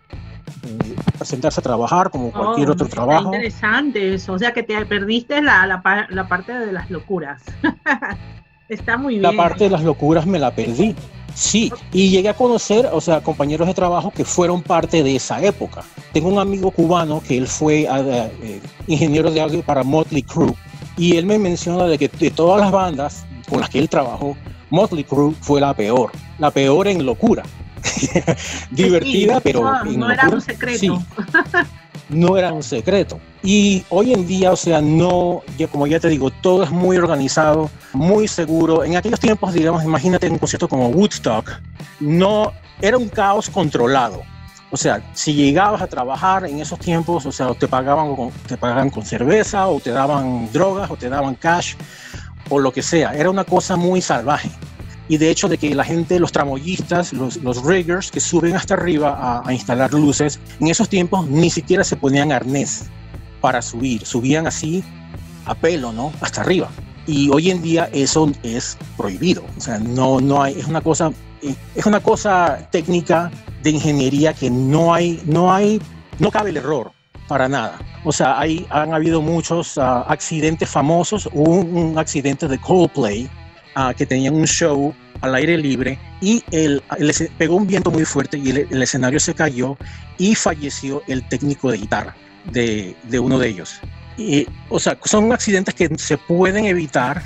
Eh, 0.66 0.96
presentarse 1.18 1.60
a 1.60 1.64
trabajar 1.64 2.10
como 2.10 2.32
cualquier 2.32 2.70
oh, 2.70 2.74
otro 2.74 2.88
trabajo. 2.88 3.34
Interesante 3.34 4.14
eso, 4.14 4.34
o 4.34 4.40
sea 4.40 4.54
que 4.54 4.64
te 4.64 4.86
perdiste 4.86 5.42
la, 5.42 5.66
la, 5.66 6.08
la 6.10 6.28
parte 6.28 6.54
de 6.54 6.72
las 6.72 6.90
locuras. 6.90 7.42
Está 8.70 8.98
muy 8.98 9.20
bien. 9.20 9.24
La 9.24 9.34
parte 9.34 9.66
de 9.66 9.70
las 9.70 9.84
locuras 9.84 10.26
me 10.26 10.40
la 10.40 10.52
perdí. 10.52 10.96
Sí, 11.36 11.72
y 11.92 12.10
llegué 12.10 12.30
a 12.30 12.34
conocer, 12.34 12.88
o 12.94 13.02
sea, 13.02 13.22
compañeros 13.22 13.68
de 13.68 13.74
trabajo 13.74 14.10
que 14.10 14.24
fueron 14.24 14.62
parte 14.62 15.04
de 15.04 15.18
esa 15.18 15.44
época. 15.44 15.84
Tengo 16.14 16.30
un 16.30 16.40
amigo 16.40 16.72
cubano 16.72 17.22
que 17.22 17.38
él 17.38 17.48
fue 17.48 17.88
ah, 17.90 18.00
eh, 18.42 18.62
ingeniero 18.88 19.30
de 19.30 19.42
audio 19.42 19.62
para 19.62 19.84
Motley 19.84 20.24
Crue 20.24 20.56
y 20.98 21.18
él 21.18 21.26
me 21.26 21.38
menciona 21.38 21.86
de 21.86 21.98
que 21.98 22.08
de 22.08 22.32
todas 22.32 22.62
las 22.62 22.72
bandas 22.72 23.26
con 23.50 23.60
las 23.60 23.70
que 23.70 23.80
él 23.80 23.90
trabajó, 23.90 24.38
Motley 24.70 25.04
Crue 25.04 25.34
fue 25.42 25.60
la 25.60 25.74
peor, 25.74 26.12
la 26.40 26.52
peor 26.52 26.88
en 26.88 27.06
locura. 27.06 27.44
Divertida, 28.72 29.40
pero 29.40 29.62
no, 29.62 29.84
no 29.84 30.12
era 30.12 30.30
un 30.30 30.42
secreto. 30.42 31.04
no 32.10 32.38
era 32.38 32.54
un 32.54 32.64
secreto. 32.64 33.20
Y 33.44 33.84
hoy 33.90 34.14
en 34.14 34.28
día, 34.28 34.52
o 34.52 34.56
sea, 34.56 34.82
no, 34.82 35.44
como 35.72 35.88
ya 35.88 36.00
te 36.00 36.10
digo, 36.10 36.32
todo 36.32 36.64
es 36.64 36.72
muy 36.72 36.98
organizado, 36.98 37.70
muy 37.94 38.28
seguro. 38.28 38.84
En 38.84 38.98
aquellos 38.98 39.20
tiempos, 39.20 39.54
digamos, 39.54 39.84
imagínate 39.84 40.30
un 40.30 40.38
concierto 40.38 40.68
como 40.68 40.90
Woodstock, 40.90 41.52
no 42.00 42.52
era 42.82 42.98
un 42.98 43.10
caos 43.10 43.50
controlado. 43.50 44.24
O 44.72 44.78
sea, 44.78 45.02
si 45.14 45.34
llegabas 45.34 45.82
a 45.82 45.88
trabajar 45.88 46.46
en 46.46 46.60
esos 46.60 46.80
tiempos, 46.80 47.26
o 47.26 47.32
sea, 47.32 47.54
te 47.54 47.68
pagaban 47.68 48.16
con, 48.16 48.32
te 48.48 48.58
pagaban 48.58 48.90
con 48.90 49.06
cerveza, 49.06 49.68
o 49.68 49.80
te 49.80 49.92
daban 49.92 50.52
drogas, 50.52 50.90
o 50.90 50.98
te 50.98 51.08
daban 51.08 51.36
cash, 51.36 51.76
o 52.50 52.60
lo 52.60 52.74
que 52.74 52.82
sea. 52.82 53.14
Era 53.14 53.30
una 53.30 53.46
cosa 53.46 53.76
muy 53.76 54.02
salvaje 54.02 54.50
y 55.08 55.18
de 55.18 55.30
hecho 55.30 55.48
de 55.48 55.58
que 55.58 55.74
la 55.76 55.84
gente, 55.84 56.20
los 56.20 56.32
tramoyistas, 56.32 57.14
los, 57.14 57.38
los 57.38 57.64
riggers 57.64 58.12
que 58.12 58.20
suben 58.20 58.56
hasta 58.56 58.74
arriba 58.74 59.42
a, 59.46 59.54
instalar 59.54 59.94
luces, 59.94 60.40
en 60.60 60.68
esos 60.68 60.90
tiempos 60.90 61.28
ni 61.28 61.50
siquiera 61.50 61.84
se 61.84 61.96
ponían 61.96 62.32
arnés 62.32 62.90
para 63.42 63.62
subir, 63.62 64.06
subían 64.06 64.48
así 64.48 64.84
a 65.46 65.54
pelo, 65.54 65.92
¿no? 65.92 66.12
Hasta 66.22 66.42
arriba. 66.42 66.70
Y 67.08 67.30
hoy 67.30 67.52
en 67.52 67.62
día 67.62 67.90
eso 67.94 68.32
es 68.42 68.78
prohibido, 68.98 69.44
o 69.58 69.62
sea, 69.62 69.78
no, 69.78 70.20
no 70.20 70.42
hay, 70.42 70.60
es 70.60 70.66
una 70.66 70.82
cosa, 70.82 71.12
eh, 71.44 71.56
es 71.76 71.86
una 71.86 72.00
cosa 72.00 72.68
técnica 72.72 73.32
de 73.62 73.70
ingeniería 73.70 74.34
que 74.34 74.50
no 74.50 74.94
hay, 74.94 75.22
no 75.26 75.54
hay, 75.54 75.80
no 76.18 76.32
cabe 76.32 76.50
el 76.50 76.58
error 76.58 76.92
para 77.28 77.48
nada. 77.48 77.80
O 78.04 78.12
sea, 78.12 78.40
hay, 78.40 78.66
han 78.70 78.94
habido 78.94 79.22
muchos 79.22 79.78
uh, 79.78 79.82
accidentes 79.82 80.70
famosos. 80.70 81.28
Un 81.34 81.96
accidente 81.98 82.48
de 82.48 82.60
Coldplay 82.60 83.30
que 83.98 84.06
tenían 84.06 84.36
un 84.36 84.48
show 84.48 84.94
al 85.22 85.36
aire 85.36 85.58
libre 85.58 85.98
y 86.22 86.44
el, 86.52 86.82
pegó 87.38 87.56
un 87.56 87.68
viento 87.68 87.92
muy 87.92 88.06
fuerte 88.06 88.38
y 88.38 88.50
el, 88.50 88.82
escenario 88.82 89.20
se 89.20 89.34
cayó 89.34 89.78
y 90.18 90.36
falleció 90.36 91.04
el 91.08 91.28
técnico 91.28 91.72
de 91.72 91.78
guitarra 91.78 92.16
de, 92.52 92.96
de 93.04 93.20
uno 93.20 93.40
de 93.40 93.50
ellos. 93.50 93.80
Y, 94.18 94.48
o 94.70 94.80
sea, 94.80 94.98
son 95.04 95.34
accidentes 95.34 95.74
que 95.74 95.90
se 95.98 96.18
pueden 96.18 96.66
evitar, 96.66 97.22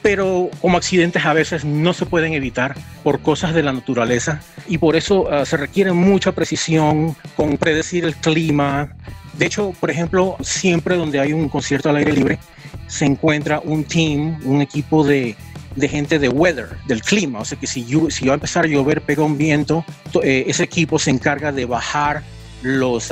pero 0.00 0.48
como 0.60 0.78
accidentes 0.78 1.24
a 1.24 1.34
veces 1.34 1.64
no 1.64 1.92
se 1.92 2.06
pueden 2.06 2.32
evitar 2.32 2.74
por 3.02 3.20
cosas 3.20 3.54
de 3.54 3.62
la 3.62 3.72
naturaleza 3.72 4.40
y 4.66 4.78
por 4.78 4.96
eso 4.96 5.22
uh, 5.22 5.44
se 5.44 5.56
requiere 5.56 5.92
mucha 5.92 6.32
precisión 6.32 7.14
con 7.36 7.58
predecir 7.58 8.04
el 8.04 8.14
clima. 8.14 8.96
De 9.34 9.46
hecho, 9.46 9.74
por 9.78 9.90
ejemplo, 9.90 10.36
siempre 10.40 10.96
donde 10.96 11.20
hay 11.20 11.32
un 11.32 11.48
concierto 11.48 11.90
al 11.90 11.96
aire 11.96 12.12
libre, 12.12 12.38
se 12.86 13.04
encuentra 13.04 13.60
un 13.60 13.84
team, 13.84 14.40
un 14.44 14.62
equipo 14.62 15.04
de, 15.04 15.36
de 15.76 15.88
gente 15.88 16.18
de 16.18 16.28
weather, 16.28 16.68
del 16.86 17.02
clima. 17.02 17.40
O 17.40 17.44
sea 17.44 17.58
que 17.58 17.66
si, 17.66 17.84
yo, 17.84 18.10
si 18.10 18.26
va 18.26 18.32
a 18.32 18.34
empezar 18.34 18.64
a 18.64 18.68
llover, 18.68 19.02
pega 19.02 19.22
un 19.22 19.38
viento, 19.38 19.84
eh, 20.22 20.44
ese 20.46 20.64
equipo 20.64 20.98
se 20.98 21.10
encarga 21.10 21.52
de 21.52 21.64
bajar 21.64 22.22
los, 22.62 23.10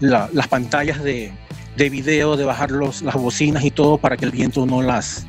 las 0.00 0.48
pantallas 0.48 1.02
de, 1.02 1.32
de, 1.76 1.90
video, 1.90 2.36
de 2.36 2.44
bajar 2.44 2.70
los, 2.70 3.02
las 3.02 3.14
bocinas 3.14 3.64
y 3.64 3.70
todo 3.70 3.98
para 3.98 4.16
que 4.16 4.24
el 4.24 4.30
viento 4.30 4.66
no 4.66 4.82
las, 4.82 5.26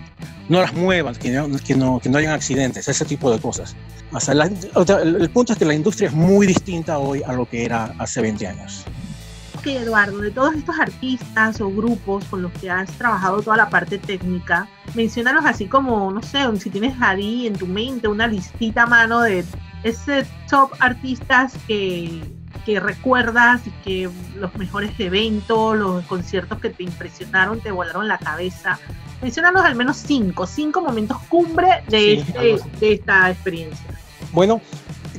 no 0.50 0.62
las 0.62 0.74
mueva, 0.74 1.14
que 1.14 1.32
no, 1.32 1.50
que 1.58 1.76
no, 1.76 2.00
que 2.00 2.10
no 2.10 2.18
hayan 2.18 2.34
accidentes, 2.34 2.88
ese 2.88 3.06
tipo 3.06 3.32
de 3.32 3.40
cosas. 3.40 3.76
El 4.30 5.30
punto 5.30 5.54
es 5.54 5.60
que 5.60 5.64
la 5.64 5.74
industria 5.74 6.10
es 6.10 6.14
muy 6.14 6.46
distinta 6.46 7.00
hoy 7.00 7.22
a 7.26 7.32
lo 7.32 7.48
que 7.48 7.64
era 7.64 7.96
hace 7.98 8.22
20 8.22 8.46
años 8.46 8.86
que, 9.62 9.78
Eduardo, 9.78 10.20
de 10.20 10.32
todos 10.32 10.56
estos 10.56 10.80
artistas 10.80 11.62
o 11.62 11.70
grupos 11.70 12.26
con 12.26 12.42
los 12.42 12.52
que 12.54 12.70
has 12.70 12.90
trabajado 12.98 13.42
toda 13.42 13.58
la 13.58 13.70
parte 13.70 13.98
técnica, 13.98 14.68
mencionalos 14.94 15.46
así 15.46 15.68
como, 15.68 16.12
no 16.12 16.22
sé, 16.22 16.40
si 16.60 16.70
tienes 16.70 16.96
ahí 17.02 17.48
en 17.48 17.54
tu 17.54 17.68
mente 17.68 18.08
una 18.08 18.28
listita 18.28 18.84
a 18.84 18.88
mano 18.88 19.22
de 19.22 19.46
ese 19.84 20.26
top 20.50 20.72
artistas 20.80 21.54
que, 21.68 22.22
que 22.66 22.80
recuerdas 22.80 23.62
y 23.66 23.72
que 23.84 24.10
los 24.36 24.54
mejores 24.56 24.92
eventos, 25.00 25.78
los 25.78 26.06
conciertos 26.06 26.60
que 26.60 26.70
te 26.70 26.84
impresionaron, 26.84 27.60
te 27.62 27.72
volaron 27.72 28.08
la 28.08 28.18
cabeza. 28.18 28.80
Mencionanos 29.22 29.64
al 29.64 29.76
menos 29.76 29.98
cinco, 29.98 30.48
cinco 30.48 30.82
momentos 30.82 31.18
cumbre 31.30 31.84
de, 31.88 32.14
este, 32.14 32.60
de 32.80 32.94
esta 32.94 33.30
experiencia. 33.30 33.86
Bueno, 34.32 34.62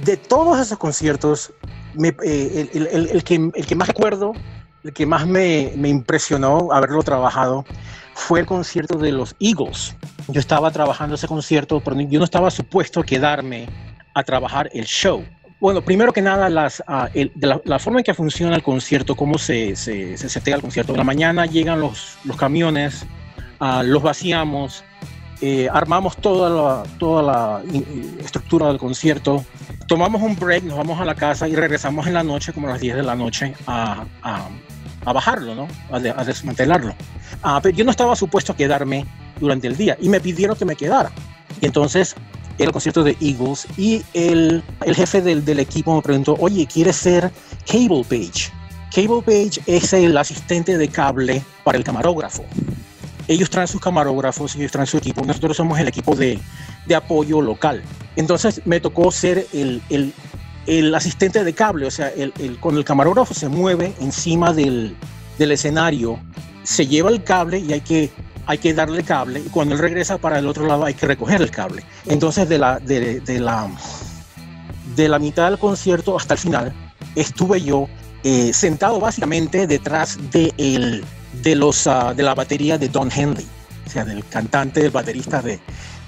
de 0.05 0.17
todos 0.17 0.59
esos 0.59 0.79
conciertos, 0.79 1.53
eh, 2.25 2.69
el, 2.73 3.25
que, 3.25 3.35
el 3.55 3.67
que 3.67 3.75
más 3.75 3.89
recuerdo, 3.89 4.33
el 4.85 4.93
que 4.93 5.07
más 5.07 5.27
me, 5.27 5.73
me 5.77 5.89
impresionó 5.89 6.73
haberlo 6.73 7.03
trabajado, 7.03 7.65
fue 8.15 8.41
el 8.41 8.47
concierto 8.47 8.99
de 8.99 9.13
los 9.13 9.35
Eagles. 9.41 9.97
Yo 10.29 10.41
estaba 10.41 10.71
trabajando 10.71 11.15
ese 11.15 11.29
concierto, 11.29 11.81
pero 11.81 12.01
yo 12.01 12.19
no 12.19 12.25
estaba 12.25 12.51
supuesto 12.51 13.01
a 13.01 13.05
quedarme 13.05 13.69
a 14.15 14.23
trabajar 14.23 14.69
el 14.73 14.85
show. 14.85 15.25
Bueno, 15.61 15.81
primero 15.81 16.13
que 16.13 16.23
nada, 16.23 16.49
las, 16.49 16.83
ah, 16.89 17.09
la, 17.65 17.79
forma 17.79 18.01
en 18.01 18.05
que 18.05 18.15
funciona 18.15 18.57
el 18.57 18.65
concierto, 18.65 19.15
cómo 19.15 19.39
se, 19.39 19.77
se, 19.77 20.17
se 20.19 20.29
setea 20.29 20.57
el 20.57 20.61
concierto. 20.61 20.93
En 20.93 20.99
la 20.99 21.05
mañana 21.05 21.47
llegan 21.47 21.81
los, 21.81 22.19
los 22.25 22.37
camiones, 22.37 23.07
uh, 23.61 23.83
los 23.85 24.03
vaciamos, 24.03 24.83
eh, 25.43 25.69
armamos 25.73 26.17
toda 26.19 26.49
la, 26.49 26.83
toda 26.99 27.23
la 27.23 27.63
estructura 28.21 28.69
del 28.69 28.79
concierto, 28.79 29.45
tomamos 29.89 30.23
un 30.23 30.37
break, 30.37 30.63
nos 30.63 30.79
vamos 30.79 31.01
a 31.01 31.05
la 31.05 31.17
casa 31.17 31.49
y 31.49 31.57
regresamos 31.57 32.07
en 32.07 32.15
la 32.15 32.23
noche, 32.23 32.53
como 32.53 32.69
a 32.69 32.71
las 32.71 32.81
10 32.81 32.95
de 32.95 33.03
la 33.03 33.17
noche, 33.17 33.53
a, 33.67 34.05
a, 34.23 34.49
a 35.05 35.13
bajarlo, 35.13 35.57
¿no? 35.57 35.67
a, 35.91 35.97
a 35.97 36.25
desmantelarlo. 36.25 36.95
Uh, 37.45 37.61
pero 37.61 37.77
yo 37.77 37.85
no 37.85 37.91
estaba 37.91 38.15
supuesto 38.15 38.53
a 38.53 38.57
quedarme 38.57 39.05
durante 39.41 39.67
el 39.67 39.77
día 39.77 39.97
y 40.01 40.09
me 40.09 40.21
pidieron 40.21 40.57
que 40.57 40.65
me 40.65 40.77
quedara. 40.77 41.11
Y 41.61 41.67
entonces 41.67 42.15
era 42.59 42.67
el 42.67 42.73
concierto 42.73 43.03
de 43.03 43.17
Eagles 43.21 43.67
y 43.77 44.03
el, 44.15 44.63
el 44.85 44.95
jefe 44.95 45.23
del, 45.23 45.45
del, 45.45 45.59
equipo 45.59 45.97
me 45.97 46.03
preguntó, 46.03 46.37
oye, 46.39 46.67
¿quieres 46.67 46.95
ser 46.95 47.33
Cable 47.67 48.05
Page? 48.09 48.53
Cable 48.95 49.23
Page 49.23 49.61
es 49.67 49.93
el 49.93 50.17
asistente 50.17 50.79
de 50.79 50.87
cable 50.87 51.43
para 51.65 51.79
el 51.79 51.83
camarógrafo. 51.83 52.45
Ellos 53.29 53.51
traen 53.51 53.69
sus 53.69 53.81
camarógrafos, 53.81 54.55
ellos 54.57 54.73
traen 54.73 54.87
su 54.87 54.99
equipo, 54.99 55.25
nosotros 55.25 55.57
somos 55.57 55.79
el 55.79 55.89
equipo 55.89 56.15
de, 56.15 56.39
de 56.87 56.95
apoyo 56.95 57.41
local. 57.41 57.83
Entonces 58.17 58.63
me 58.65 58.81
tocó 58.81 59.11
ser 59.11 59.47
el, 59.53 59.83
el, 59.91 60.13
el 60.67 60.95
asistente 60.95 61.45
de 61.45 61.53
cable, 61.53 61.87
o 61.87 61.91
sea, 61.91 62.09
el, 62.09 62.33
el, 62.39 62.59
cuando 62.59 62.81
el 62.81 62.85
camarógrafo 62.85 63.35
se 63.35 63.49
mueve 63.49 63.95
encima 64.01 64.53
del, 64.53 64.97
del 65.39 65.53
escenario, 65.53 66.19
se 66.63 66.87
lleva 66.87 67.11
el 67.11 67.23
cable 67.23 67.59
y 67.59 67.73
hay 67.73 67.81
que 67.81 68.11
hay 68.45 68.59
que 68.59 68.75
darle 68.75 69.05
cable 69.05 69.39
y 69.39 69.49
cuando 69.51 69.75
él 69.75 69.81
regresa 69.81 70.19
para 70.19 70.39
el 70.41 70.49
otro 70.49 70.67
lado 70.67 70.85
hay 70.85 70.95
que 70.95 71.07
recoger 71.07 71.41
el 71.41 71.51
cable. 71.51 71.85
Entonces 72.07 72.49
de 72.49 72.59
la, 72.59 72.81
de, 72.81 73.21
de 73.21 73.39
la, 73.39 73.71
de 74.97 75.09
la 75.09 75.21
mitad 75.21 75.49
del 75.49 75.61
concierto 75.61 76.17
hasta 76.17 76.35
el 76.35 76.41
final 76.41 76.73
estuve 77.15 77.61
yo 77.61 77.89
eh, 78.25 78.53
sentado 78.53 79.01
básicamente 79.01 79.67
detrás 79.67 80.19
de, 80.31 80.53
el, 80.59 81.05
de, 81.43 81.55
los, 81.55 81.87
uh, 81.87 82.15
de 82.15 82.23
la 82.23 82.35
batería 82.35 82.79
de 82.79 82.89
Don 82.89 83.11
Henley, 83.15 83.47
o 83.87 83.91
sea, 83.91 84.05
del 84.05 84.25
cantante, 84.27 84.81
del 84.81 84.91
baterista 84.91 85.41
de, 85.43 85.61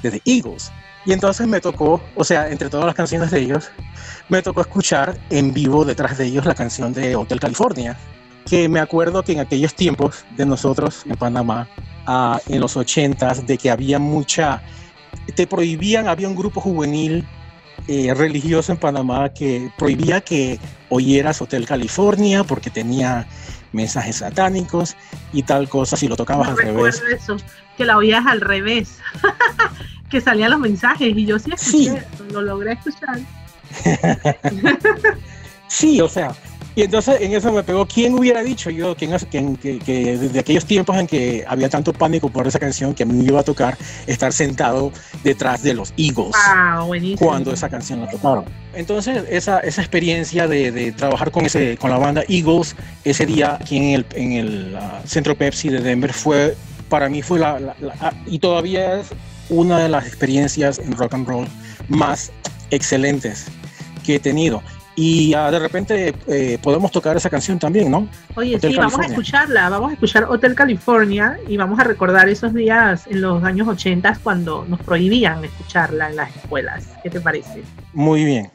de 0.02 0.10
The 0.10 0.22
Eagles. 0.24 0.72
Y 1.06 1.12
entonces 1.12 1.46
me 1.46 1.60
tocó, 1.60 2.00
o 2.14 2.24
sea, 2.24 2.50
entre 2.50 2.70
todas 2.70 2.86
las 2.86 2.94
canciones 2.94 3.30
de 3.30 3.40
ellos, 3.40 3.70
me 4.28 4.40
tocó 4.42 4.62
escuchar 4.62 5.18
en 5.30 5.52
vivo 5.52 5.84
detrás 5.84 6.16
de 6.16 6.26
ellos 6.26 6.46
la 6.46 6.54
canción 6.54 6.92
de 6.94 7.14
Hotel 7.14 7.40
California, 7.40 7.96
que 8.46 8.68
me 8.68 8.80
acuerdo 8.80 9.22
que 9.22 9.32
en 9.32 9.40
aquellos 9.40 9.74
tiempos 9.74 10.24
de 10.36 10.46
nosotros 10.46 11.02
en 11.06 11.16
Panamá, 11.16 11.68
uh, 12.06 12.38
en 12.52 12.60
los 12.60 12.76
ochentas, 12.76 13.46
de 13.46 13.58
que 13.58 13.70
había 13.70 13.98
mucha, 13.98 14.62
te 15.34 15.46
prohibían, 15.46 16.08
había 16.08 16.28
un 16.28 16.36
grupo 16.36 16.60
juvenil 16.60 17.26
eh, 17.86 18.14
religioso 18.14 18.72
en 18.72 18.78
Panamá 18.78 19.28
que 19.34 19.70
prohibía 19.76 20.22
que 20.22 20.58
oyeras 20.88 21.42
Hotel 21.42 21.66
California 21.66 22.42
porque 22.42 22.70
tenía 22.70 23.26
mensajes 23.74 24.16
satánicos 24.16 24.96
y 25.32 25.42
tal 25.42 25.68
cosa 25.68 25.96
si 25.96 26.08
lo 26.08 26.16
tocabas 26.16 26.48
no 26.48 26.52
al 26.52 26.58
revés. 26.58 27.02
Eso, 27.10 27.36
que 27.76 27.84
la 27.84 27.96
oías 27.96 28.24
al 28.26 28.40
revés, 28.40 28.98
que 30.10 30.20
salían 30.20 30.50
los 30.50 30.60
mensajes 30.60 31.16
y 31.16 31.26
yo 31.26 31.38
sí 31.38 31.50
escuché, 31.52 32.00
sí. 32.00 32.32
lo 32.32 32.42
logré 32.42 32.72
escuchar. 32.72 33.18
sí, 35.68 36.00
o 36.00 36.08
sea, 36.08 36.34
y 36.76 36.82
entonces 36.82 37.20
en 37.20 37.32
eso 37.32 37.52
me 37.52 37.62
pegó, 37.62 37.86
¿quién 37.86 38.14
hubiera 38.14 38.42
dicho 38.42 38.68
yo 38.68 38.96
que, 38.96 39.08
que, 39.30 39.56
que, 39.56 39.78
que, 39.78 40.18
desde 40.18 40.40
aquellos 40.40 40.64
tiempos 40.64 40.96
en 40.96 41.06
que 41.06 41.44
había 41.46 41.68
tanto 41.68 41.92
pánico 41.92 42.28
por 42.28 42.48
esa 42.48 42.58
canción 42.58 42.94
que 42.94 43.04
a 43.04 43.06
mí 43.06 43.14
me 43.14 43.24
iba 43.24 43.40
a 43.40 43.44
tocar 43.44 43.78
estar 44.08 44.32
sentado 44.32 44.90
detrás 45.22 45.62
de 45.62 45.74
los 45.74 45.94
Eagles 45.96 46.34
wow, 46.76 46.92
cuando 47.16 47.52
esa 47.52 47.68
canción 47.68 48.00
la 48.00 48.10
tocaron? 48.10 48.44
Entonces 48.74 49.24
esa, 49.30 49.60
esa 49.60 49.82
experiencia 49.82 50.48
de, 50.48 50.72
de, 50.72 50.90
trabajar 50.90 51.30
con, 51.30 51.46
ese, 51.46 51.76
con 51.76 51.90
la 51.90 51.98
banda 51.98 52.24
Eagles 52.28 52.74
ese 53.04 53.24
día 53.24 53.56
aquí 53.60 53.76
en 53.76 53.84
el, 53.84 54.06
en 54.14 54.32
el 54.32 54.74
uh, 54.74 55.06
Centro 55.06 55.36
Pepsi 55.36 55.68
de 55.68 55.80
Denver 55.80 56.12
fue, 56.12 56.56
para 56.88 57.08
mí 57.08 57.22
fue 57.22 57.38
la, 57.38 57.60
la, 57.60 57.76
la, 57.80 58.14
y 58.26 58.40
todavía 58.40 58.98
es 58.98 59.08
una 59.48 59.78
de 59.78 59.88
las 59.88 60.08
experiencias 60.08 60.80
en 60.80 60.96
rock 60.96 61.14
and 61.14 61.28
roll 61.28 61.46
más 61.88 62.32
excelentes 62.70 63.46
que 64.04 64.16
he 64.16 64.18
tenido 64.18 64.60
y 64.96 65.34
uh, 65.34 65.50
de 65.50 65.58
repente 65.58 66.14
eh, 66.26 66.58
podemos 66.62 66.90
tocar 66.90 67.16
esa 67.16 67.30
canción 67.30 67.58
también, 67.58 67.90
¿no? 67.90 68.08
Oye, 68.36 68.56
Hotel 68.56 68.72
sí, 68.72 68.76
California. 68.76 68.86
vamos 68.86 69.00
a 69.00 69.06
escucharla, 69.10 69.68
vamos 69.68 69.90
a 69.90 69.94
escuchar 69.94 70.24
Hotel 70.24 70.54
California 70.54 71.38
y 71.48 71.56
vamos 71.56 71.78
a 71.80 71.84
recordar 71.84 72.28
esos 72.28 72.54
días 72.54 73.06
en 73.08 73.20
los 73.20 73.42
años 73.44 73.68
80 73.68 74.18
cuando 74.22 74.64
nos 74.68 74.80
prohibían 74.80 75.44
escucharla 75.44 76.10
en 76.10 76.16
las 76.16 76.34
escuelas. 76.36 76.88
¿Qué 77.02 77.10
te 77.10 77.20
parece? 77.20 77.62
Muy 77.92 78.24
bien. 78.24 78.50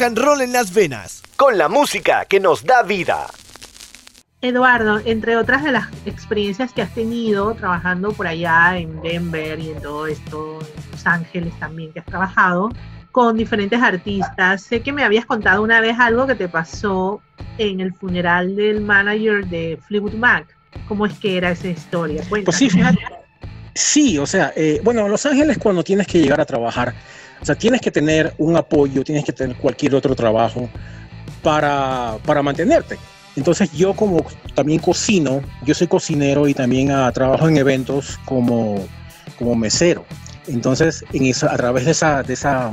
Rock 0.00 0.06
and 0.06 0.18
roll 0.18 0.40
en 0.40 0.52
las 0.52 0.72
venas, 0.72 1.22
con 1.36 1.58
la 1.58 1.68
música 1.68 2.24
que 2.24 2.40
nos 2.40 2.64
da 2.64 2.82
vida. 2.82 3.26
Eduardo, 4.40 4.98
entre 5.04 5.36
otras 5.36 5.62
de 5.62 5.72
las 5.72 5.88
experiencias 6.06 6.72
que 6.72 6.80
has 6.80 6.94
tenido 6.94 7.54
trabajando 7.54 8.12
por 8.12 8.26
allá 8.26 8.78
en 8.78 9.02
Denver 9.02 9.58
y 9.58 9.72
en 9.72 9.82
todo 9.82 10.06
esto, 10.06 10.58
en 10.60 10.90
Los 10.92 11.06
Ángeles 11.06 11.52
también 11.58 11.92
que 11.92 12.00
has 12.00 12.06
trabajado 12.06 12.70
con 13.12 13.36
diferentes 13.36 13.82
artistas, 13.82 14.62
sé 14.62 14.80
que 14.80 14.92
me 14.92 15.04
habías 15.04 15.26
contado 15.26 15.62
una 15.62 15.82
vez 15.82 15.98
algo 15.98 16.26
que 16.26 16.34
te 16.34 16.48
pasó 16.48 17.20
en 17.58 17.80
el 17.80 17.92
funeral 17.92 18.56
del 18.56 18.80
manager 18.80 19.46
de 19.48 19.78
Fleetwood 19.86 20.14
Mac. 20.14 20.46
¿Cómo 20.88 21.04
es 21.04 21.12
que 21.18 21.36
era 21.36 21.50
esa 21.50 21.68
historia? 21.68 22.22
Cuéntame. 22.26 22.44
Pues 22.44 22.56
sí. 22.56 22.70
Sí, 23.74 24.18
o 24.18 24.26
sea, 24.26 24.52
eh, 24.56 24.80
bueno, 24.82 25.04
en 25.04 25.10
Los 25.10 25.26
Ángeles 25.26 25.58
cuando 25.58 25.84
tienes 25.84 26.06
que 26.06 26.20
llegar 26.20 26.40
a 26.40 26.46
trabajar, 26.46 26.94
o 27.40 27.44
sea, 27.44 27.54
tienes 27.54 27.80
que 27.80 27.90
tener 27.90 28.34
un 28.38 28.56
apoyo, 28.56 29.02
tienes 29.02 29.24
que 29.24 29.32
tener 29.32 29.56
cualquier 29.56 29.94
otro 29.94 30.14
trabajo 30.14 30.68
para, 31.42 32.18
para 32.26 32.42
mantenerte. 32.42 32.98
Entonces 33.36 33.72
yo 33.72 33.94
como 33.94 34.26
también 34.54 34.80
cocino, 34.80 35.40
yo 35.64 35.74
soy 35.74 35.86
cocinero 35.86 36.48
y 36.48 36.54
también 36.54 36.92
uh, 36.92 37.10
trabajo 37.12 37.48
en 37.48 37.56
eventos 37.56 38.18
como, 38.24 38.86
como 39.38 39.54
mesero. 39.54 40.04
Entonces 40.48 41.04
en 41.12 41.26
esa, 41.26 41.52
a 41.52 41.56
través 41.56 41.84
de 41.86 41.92
esa, 41.92 42.22
de, 42.22 42.34
esa, 42.34 42.72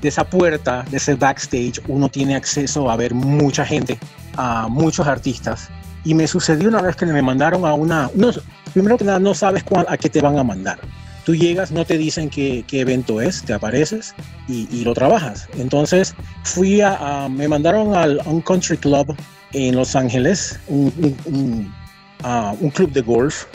de 0.00 0.08
esa 0.08 0.24
puerta, 0.24 0.84
de 0.90 0.96
ese 0.96 1.14
backstage, 1.14 1.82
uno 1.88 2.08
tiene 2.08 2.36
acceso 2.36 2.90
a 2.90 2.96
ver 2.96 3.12
mucha 3.14 3.66
gente, 3.66 3.98
a 4.36 4.68
muchos 4.68 5.06
artistas. 5.06 5.68
Y 6.04 6.14
me 6.14 6.28
sucedió 6.28 6.68
una 6.68 6.80
vez 6.80 6.94
que 6.94 7.04
me 7.04 7.20
mandaron 7.20 7.66
a 7.66 7.74
una... 7.74 8.08
No, 8.14 8.30
primero 8.72 8.96
que 8.96 9.04
nada, 9.04 9.18
no 9.18 9.34
sabes 9.34 9.64
cuál, 9.64 9.84
a 9.88 9.96
qué 9.98 10.08
te 10.08 10.20
van 10.20 10.38
a 10.38 10.44
mandar. 10.44 10.78
Tú 11.26 11.34
llegas, 11.34 11.72
no 11.72 11.84
te 11.84 11.98
dicen 11.98 12.30
qué, 12.30 12.64
evento 12.70 13.20
es, 13.20 13.42
te 13.42 13.52
apareces 13.52 14.14
y, 14.46 14.68
y, 14.70 14.84
lo 14.84 14.94
trabajas. 14.94 15.48
Entonces 15.58 16.14
fui 16.44 16.80
a, 16.80 17.24
a 17.24 17.28
me 17.28 17.48
mandaron 17.48 17.96
al, 17.96 18.20
a 18.20 18.30
un 18.30 18.40
country 18.40 18.76
club 18.76 19.12
en 19.52 19.74
Los 19.74 19.96
Ángeles, 19.96 20.56
un, 20.68 20.92
uh, 21.24 22.56
un, 22.60 22.70
club 22.70 22.92
de 22.92 23.00
golf, 23.00 23.46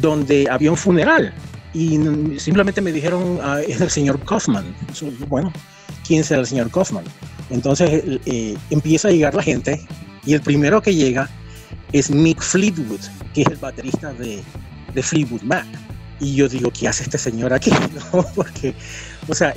donde 0.00 0.48
había 0.50 0.70
un 0.70 0.76
funeral. 0.78 1.34
y 1.74 1.98
simplemente 2.38 2.80
me 2.80 2.92
dijeron, 2.92 3.40
ah, 3.42 3.60
es 3.60 3.78
el 3.82 3.90
señor 3.90 4.18
Kaufman. 4.24 4.64
Bueno, 5.28 5.52
¿quién 6.06 6.24
será 6.24 6.40
el 6.40 6.46
señor 6.46 6.70
Kaufman? 6.70 7.04
Entonces 7.50 8.20
eh, 8.24 8.56
empieza 8.70 9.08
a 9.08 9.10
llegar 9.10 9.34
la 9.34 9.42
gente 9.42 9.86
y 10.24 10.32
el 10.32 10.40
primero 10.40 10.80
que 10.80 10.94
llega 10.94 11.28
es 11.92 12.10
Mick 12.10 12.40
Fleetwood, 12.40 13.00
que 13.34 13.42
es 13.42 13.48
el 13.48 13.56
baterista 13.56 14.14
de, 14.14 14.42
de 14.94 15.02
Fleetwood 15.02 15.42
Mac. 15.42 15.66
Y 16.20 16.34
yo 16.34 16.48
digo, 16.48 16.70
¿qué 16.70 16.88
hace 16.88 17.04
este 17.04 17.18
señor 17.18 17.52
aquí? 17.52 17.70
Porque, 18.34 18.74
o 19.28 19.34
sea, 19.34 19.52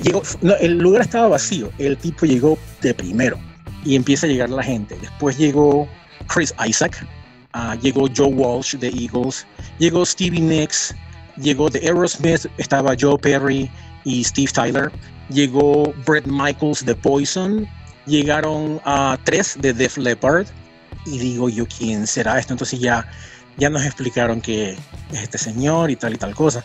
el 0.60 0.78
lugar 0.78 1.02
estaba 1.02 1.28
vacío, 1.28 1.70
el 1.78 1.96
tipo 1.96 2.26
llegó 2.26 2.58
de 2.82 2.94
primero 2.94 3.38
y 3.84 3.96
empieza 3.96 4.26
a 4.26 4.28
llegar 4.28 4.50
la 4.50 4.62
gente. 4.62 4.96
Después 5.00 5.38
llegó 5.38 5.88
Chris 6.26 6.54
Isaac, 6.66 7.06
ah, 7.52 7.76
llegó 7.80 8.06
Joe 8.14 8.28
Walsh 8.28 8.76
de 8.76 8.88
Eagles, 8.88 9.46
llegó 9.78 10.04
Stevie 10.04 10.40
Nicks, 10.40 10.94
llegó 11.36 11.70
de 11.70 11.80
Aerosmith, 11.80 12.46
estaba 12.58 12.94
Joe 12.98 13.18
Perry 13.18 13.70
y 14.04 14.24
Steve 14.24 14.50
Tyler, 14.52 14.92
llegó 15.30 15.92
Brett 16.06 16.26
Michaels 16.26 16.84
de 16.84 16.94
Poison, 16.94 17.66
llegaron 18.06 18.80
a 18.84 19.18
tres 19.24 19.56
de 19.60 19.72
Def 19.72 19.96
Leppard 19.96 20.46
y 21.06 21.18
digo 21.18 21.48
yo, 21.48 21.66
¿quién 21.66 22.06
será 22.06 22.38
esto? 22.38 22.52
Entonces 22.52 22.80
ya, 22.80 23.08
ya 23.60 23.70
nos 23.70 23.84
explicaron 23.84 24.40
que 24.40 24.70
es 24.72 25.22
este 25.22 25.38
señor 25.38 25.90
y 25.90 25.96
tal 25.96 26.14
y 26.14 26.16
tal 26.16 26.34
cosa. 26.34 26.64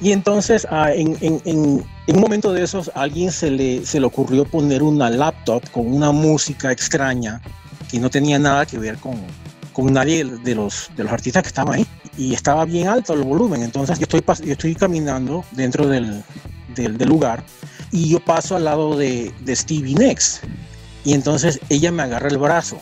Y 0.00 0.12
entonces 0.12 0.66
ah, 0.70 0.92
en, 0.92 1.16
en, 1.20 1.40
en, 1.44 2.16
un 2.16 2.20
momento 2.20 2.52
de 2.52 2.62
esos 2.62 2.90
a 2.94 3.02
alguien 3.02 3.32
se 3.32 3.50
le, 3.50 3.84
se 3.84 3.98
le 3.98 4.06
ocurrió 4.06 4.44
poner 4.44 4.82
una 4.82 5.10
laptop 5.10 5.68
con 5.70 5.92
una 5.92 6.12
música 6.12 6.70
extraña 6.70 7.42
que 7.90 7.98
no 7.98 8.08
tenía 8.08 8.38
nada 8.38 8.64
que 8.64 8.78
ver 8.78 8.96
con, 8.98 9.16
con 9.72 9.92
nadie 9.92 10.24
de 10.24 10.54
los, 10.54 10.90
de 10.96 11.04
los 11.04 11.12
artistas 11.12 11.42
que 11.42 11.48
estaban 11.48 11.74
ahí. 11.74 11.86
Y 12.16 12.32
estaba 12.32 12.64
bien 12.64 12.88
alto 12.88 13.12
el 13.12 13.22
volumen. 13.22 13.62
Entonces 13.62 13.98
yo 13.98 14.04
estoy, 14.04 14.22
yo 14.46 14.52
estoy 14.52 14.74
caminando 14.74 15.44
dentro 15.52 15.86
del, 15.86 16.22
del, 16.74 16.96
del 16.96 17.08
lugar 17.08 17.42
y 17.90 18.08
yo 18.08 18.20
paso 18.20 18.56
al 18.56 18.64
lado 18.64 18.96
de, 18.96 19.32
de 19.40 19.56
Stevie 19.56 19.94
Nicks. 19.94 20.40
Y 21.04 21.14
entonces 21.14 21.60
ella 21.68 21.92
me 21.92 22.02
agarra 22.02 22.28
el 22.28 22.38
brazo 22.38 22.78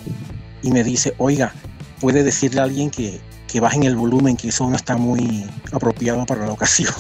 y 0.63 0.71
me 0.71 0.83
dice, 0.83 1.15
oiga, 1.19 1.53
puede 2.01 2.23
decirle 2.23 2.61
a 2.61 2.65
alguien 2.65 2.91
que, 2.91 3.21
que 3.55 3.61
bajen 3.61 3.85
el 3.85 3.95
volumen, 3.95 4.37
que 4.37 4.49
eso 4.49 4.69
no 4.69 4.75
está 4.75 4.97
muy 4.97 5.49
apropiado 5.71 6.27
para 6.27 6.45
la 6.45 6.51
ocasión. 6.51 6.93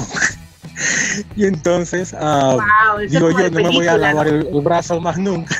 y 1.36 1.46
entonces 1.46 2.12
uh, 2.12 2.60
digo 3.08 3.32
yo, 3.32 3.50
no 3.50 3.60
me 3.60 3.70
voy 3.70 3.88
a 3.88 3.98
lavar 3.98 4.28
el, 4.28 4.44
brazo 4.62 5.00
más 5.00 5.18
nunca. 5.18 5.56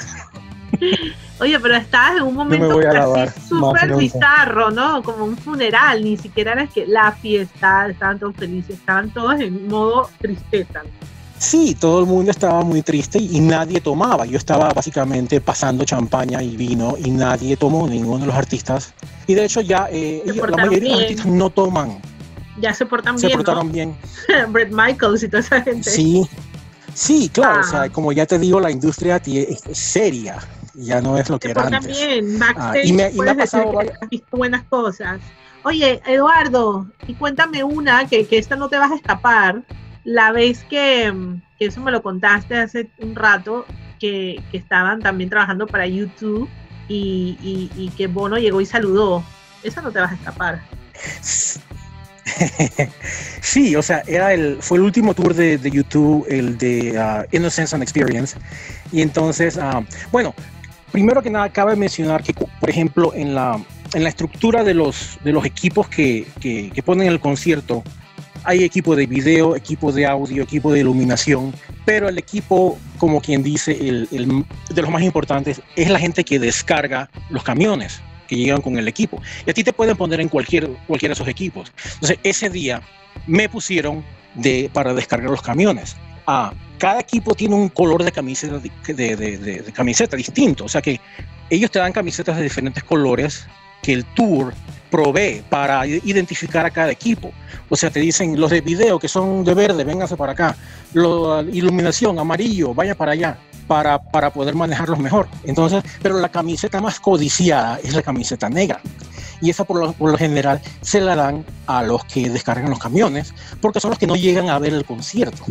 Oye, 1.41 1.59
pero 1.59 1.75
estabas 1.75 2.19
en 2.19 2.23
un 2.23 2.35
momento 2.35 2.81
súper 3.49 3.97
bizarro, 3.97 4.71
¿no? 4.71 5.03
Como 5.03 5.25
un 5.25 5.37
funeral, 5.37 6.05
ni 6.05 6.17
siquiera 6.17 6.53
era 6.53 6.69
que 6.69 6.87
la 6.87 7.11
fiesta, 7.11 7.89
estaban 7.89 8.21
todos 8.21 8.37
felices, 8.37 8.77
estaban 8.77 9.11
todos 9.13 9.41
en 9.41 9.67
modo 9.67 10.09
tristeza. 10.21 10.83
Sí, 11.45 11.77
todo 11.79 12.01
el 12.01 12.07
mundo 12.07 12.31
estaba 12.31 12.63
muy 12.63 12.81
triste 12.81 13.19
y 13.19 13.39
nadie 13.39 13.79
tomaba. 13.79 14.25
Yo 14.25 14.39
estaba 14.39 14.73
básicamente 14.73 15.43
pasando 15.43 15.85
champaña 15.85 16.43
y 16.43 16.57
vino 16.57 16.97
y 16.99 17.11
nadie 17.11 17.55
tomó, 17.59 17.87
ninguno 17.87 18.21
de 18.21 18.27
los 18.29 18.35
artistas. 18.35 18.95
Y 19.27 19.35
de 19.35 19.45
hecho 19.45 19.61
ya 19.61 19.89
eh, 19.93 20.23
la 20.25 20.57
mayoría 20.57 20.79
de 20.79 20.89
los 20.89 21.01
artistas 21.03 21.27
no 21.27 21.51
toman. 21.51 22.01
Ya 22.61 22.73
se 22.73 22.87
portan 22.87 23.17
bien. 23.17 23.31
Se 23.31 23.37
portaron 23.37 23.71
bien. 23.71 23.95
Brett 24.49 24.73
Michaels 24.73 25.23
y 25.23 25.29
toda 25.29 25.41
esa 25.41 25.61
gente. 25.61 25.91
Sí, 25.91 26.27
sí, 26.95 27.29
claro. 27.29 27.61
O 27.61 27.65
sea, 27.65 27.83
ah. 27.83 27.89
como 27.91 28.11
ya 28.13 28.25
te 28.25 28.39
digo, 28.39 28.59
la 28.59 28.71
industria 28.71 29.21
es 29.23 29.61
seria. 29.73 30.39
Ya 30.73 31.03
no 31.03 31.19
es 31.19 31.29
lo 31.29 31.39
que 31.39 31.51
era 31.51 31.67
antes. 31.67 31.87
bien. 31.87 32.41
Ah, 32.57 32.73
y 32.83 32.95
me, 32.95 33.11
y 33.11 33.19
me 33.19 33.31
ha 33.31 33.35
pasado 33.35 33.71
visto 34.11 34.35
buenas 34.35 34.65
cosas. 34.65 35.21
Oye, 35.63 36.01
Eduardo, 36.07 36.87
y 37.07 37.15
cuéntame 37.15 37.63
una 37.65 38.09
que, 38.09 38.27
que 38.27 38.39
esta 38.39 38.57
no 38.57 38.71
te 38.71 38.79
vas 38.79 38.93
a 38.93 38.95
escapar 38.95 39.63
la 40.05 40.33
vez 40.33 40.65
que, 40.65 41.13
eso 41.59 41.81
me 41.81 41.91
lo 41.91 42.03
contaste 42.03 42.57
hace 42.57 42.89
un 42.99 43.17
rato, 43.17 43.67
que, 43.99 44.43
estaban 44.53 45.01
también 45.01 45.31
trabajando 45.31 45.67
para 45.67 45.87
YouTube 45.87 46.49
y, 46.89 47.91
que 47.97 48.07
Bono 48.07 48.39
llegó 48.39 48.61
y 48.61 48.67
saludó, 48.67 49.25
esa 49.63 49.81
no 49.81 49.91
te 49.91 50.01
vas 50.01 50.13
a 50.13 50.15
escapar. 50.15 50.63
Sí, 53.41 53.77
o 53.77 53.83
sea, 53.83 54.03
era 54.07 54.33
el, 54.33 54.57
fue 54.61 54.79
el 54.79 54.85
último 54.85 55.15
tour 55.15 55.35
de, 55.35 55.59
YouTube, 55.71 56.27
el 56.29 56.59
de 56.59 56.99
uh, 56.99 57.37
Innocence 57.37 57.77
and 57.77 57.83
Experience. 57.83 58.37
Y 58.91 59.03
entonces, 59.03 59.57
uh, 59.57 59.85
bueno, 60.11 60.35
primero 60.91 61.23
que 61.23 61.31
nada, 61.31 61.51
cabe 61.51 61.77
mencionar 61.77 62.23
que, 62.23 62.33
por 62.33 62.71
ejemplo, 62.71 63.13
en 63.15 63.35
la, 63.35 63.63
en 63.93 64.03
la 64.03 64.09
estructura 64.09 64.65
de 64.65 64.75
los, 64.75 65.19
de 65.23 65.33
los 65.33 65.45
equipos 65.45 65.89
que, 65.89 66.27
que, 66.41 66.71
que 66.71 66.83
ponen 66.83 67.07
el 67.07 67.21
concierto, 67.21 67.85
hay 68.45 68.63
equipo 68.63 68.95
de 68.95 69.07
video, 69.07 69.57
equipo 69.57 69.91
de 69.91 70.07
audio, 70.07 70.43
equipo 70.43 70.73
de 70.73 70.81
iluminación, 70.81 71.53
pero 71.85 72.09
el 72.09 72.19
equipo, 72.19 72.79
como 72.99 73.21
quien 73.21 73.43
dice, 73.43 73.73
el, 73.73 74.09
de 74.71 74.83
los 74.83 74.91
más 74.91 75.03
importantes 75.03 75.63
es 75.77 75.91
la 75.91 75.99
gente 75.99 76.25
que 76.25 76.39
descarga 76.39 77.11
los 77.31 77.43
camiones 77.43 78.01
que 78.29 78.37
llegan 78.37 78.61
con 78.61 78.79
el 78.79 78.89
equipo. 78.89 79.21
Y 79.47 79.51
a 79.51 79.55
ti 79.55 79.65
te 79.65 79.73
pueden 79.73 79.97
poner 79.97 80.21
en 80.21 80.29
cualquier, 80.29 80.69
cualquiera 80.87 81.11
de 81.11 81.15
esos 81.15 81.29
equipos. 81.29 81.73
Entonces, 81.95 82.19
ese 82.23 82.51
día 82.51 82.81
me 83.27 83.49
pusieron 83.49 84.05
de, 84.35 84.71
para 84.73 84.95
descargar 84.95 85.31
los 85.31 85.43
camiones. 85.43 85.97
Ah, 86.27 86.53
cada 86.79 87.01
equipo 87.01 87.35
tiene 87.35 87.55
un 87.55 87.69
color 87.69 88.03
de 88.03 88.13
camiseta, 88.13 88.61
de, 88.87 89.17
de 89.17 89.73
camiseta 89.73 90.17
distinto. 90.17 90.65
O 90.65 90.69
sea 90.69 90.83
que 90.83 91.01
ellos 91.51 91.71
te 91.71 91.79
dan 91.79 91.93
camisetas 91.93 92.37
de 92.37 92.43
diferentes 92.43 92.83
colores 92.83 93.47
que 93.85 93.93
el 93.93 94.05
tour 94.15 94.55
provee 94.91 95.43
para 95.51 95.87
identificar 95.87 96.65
a 96.65 96.71
cada 96.71 96.91
equipo. 96.91 97.33
O 97.69 97.77
sea, 97.77 97.91
te 97.91 98.01
dicen 98.01 98.41
los 98.41 98.51
de 98.51 98.61
video 98.61 98.99
que 98.99 99.09
son 99.09 99.45
de 99.45 99.53
verde, 99.53 99.85
vénganse 99.85 100.17
para 100.17 100.33
acá. 100.33 100.57
La 100.95 101.45
iluminación, 101.53 102.19
amarillo, 102.19 102.73
vaya 102.75 102.95
para 102.95 103.13
allá. 103.13 103.39
Para, 103.67 103.99
para 103.99 104.31
poder 104.31 104.55
manejarlos 104.55 104.99
mejor. 104.99 105.27
Entonces, 105.45 105.83
pero 106.03 106.21
la 106.21 106.29
camiseta 106.29 106.83
más 106.83 107.01
codiciada 107.01 107.81
es 107.83 107.95
la 107.95 108.03
camiseta 108.03 108.51
negra. 108.51 108.81
Y 109.41 109.49
esa 109.49 109.65
por 109.65 109.81
lo, 109.81 109.93
por 109.95 110.11
lo 110.11 110.19
general 110.19 110.61
se 110.83 111.01
la 111.01 111.17
dan 111.17 111.45
a 111.67 111.83
los 111.83 112.05
que 112.05 112.29
descargan 112.29 112.69
los 112.69 112.79
camiones, 112.79 113.33
porque 113.63 113.81
son 113.81 113.91
los 113.91 113.99
que 113.99 114.07
no 114.07 114.17
llegan 114.17 114.51
a 114.51 114.59
ver 114.59 114.75
el 114.75 114.85
concierto. 114.85 115.45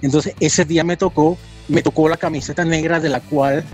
Entonces, 0.00 0.34
ese 0.40 0.64
día 0.64 0.82
me 0.82 0.96
tocó, 0.96 1.36
me 1.68 1.82
tocó 1.82 2.08
la 2.08 2.16
camiseta 2.16 2.64
negra 2.64 3.00
de 3.00 3.10
la 3.10 3.20
cual 3.20 3.64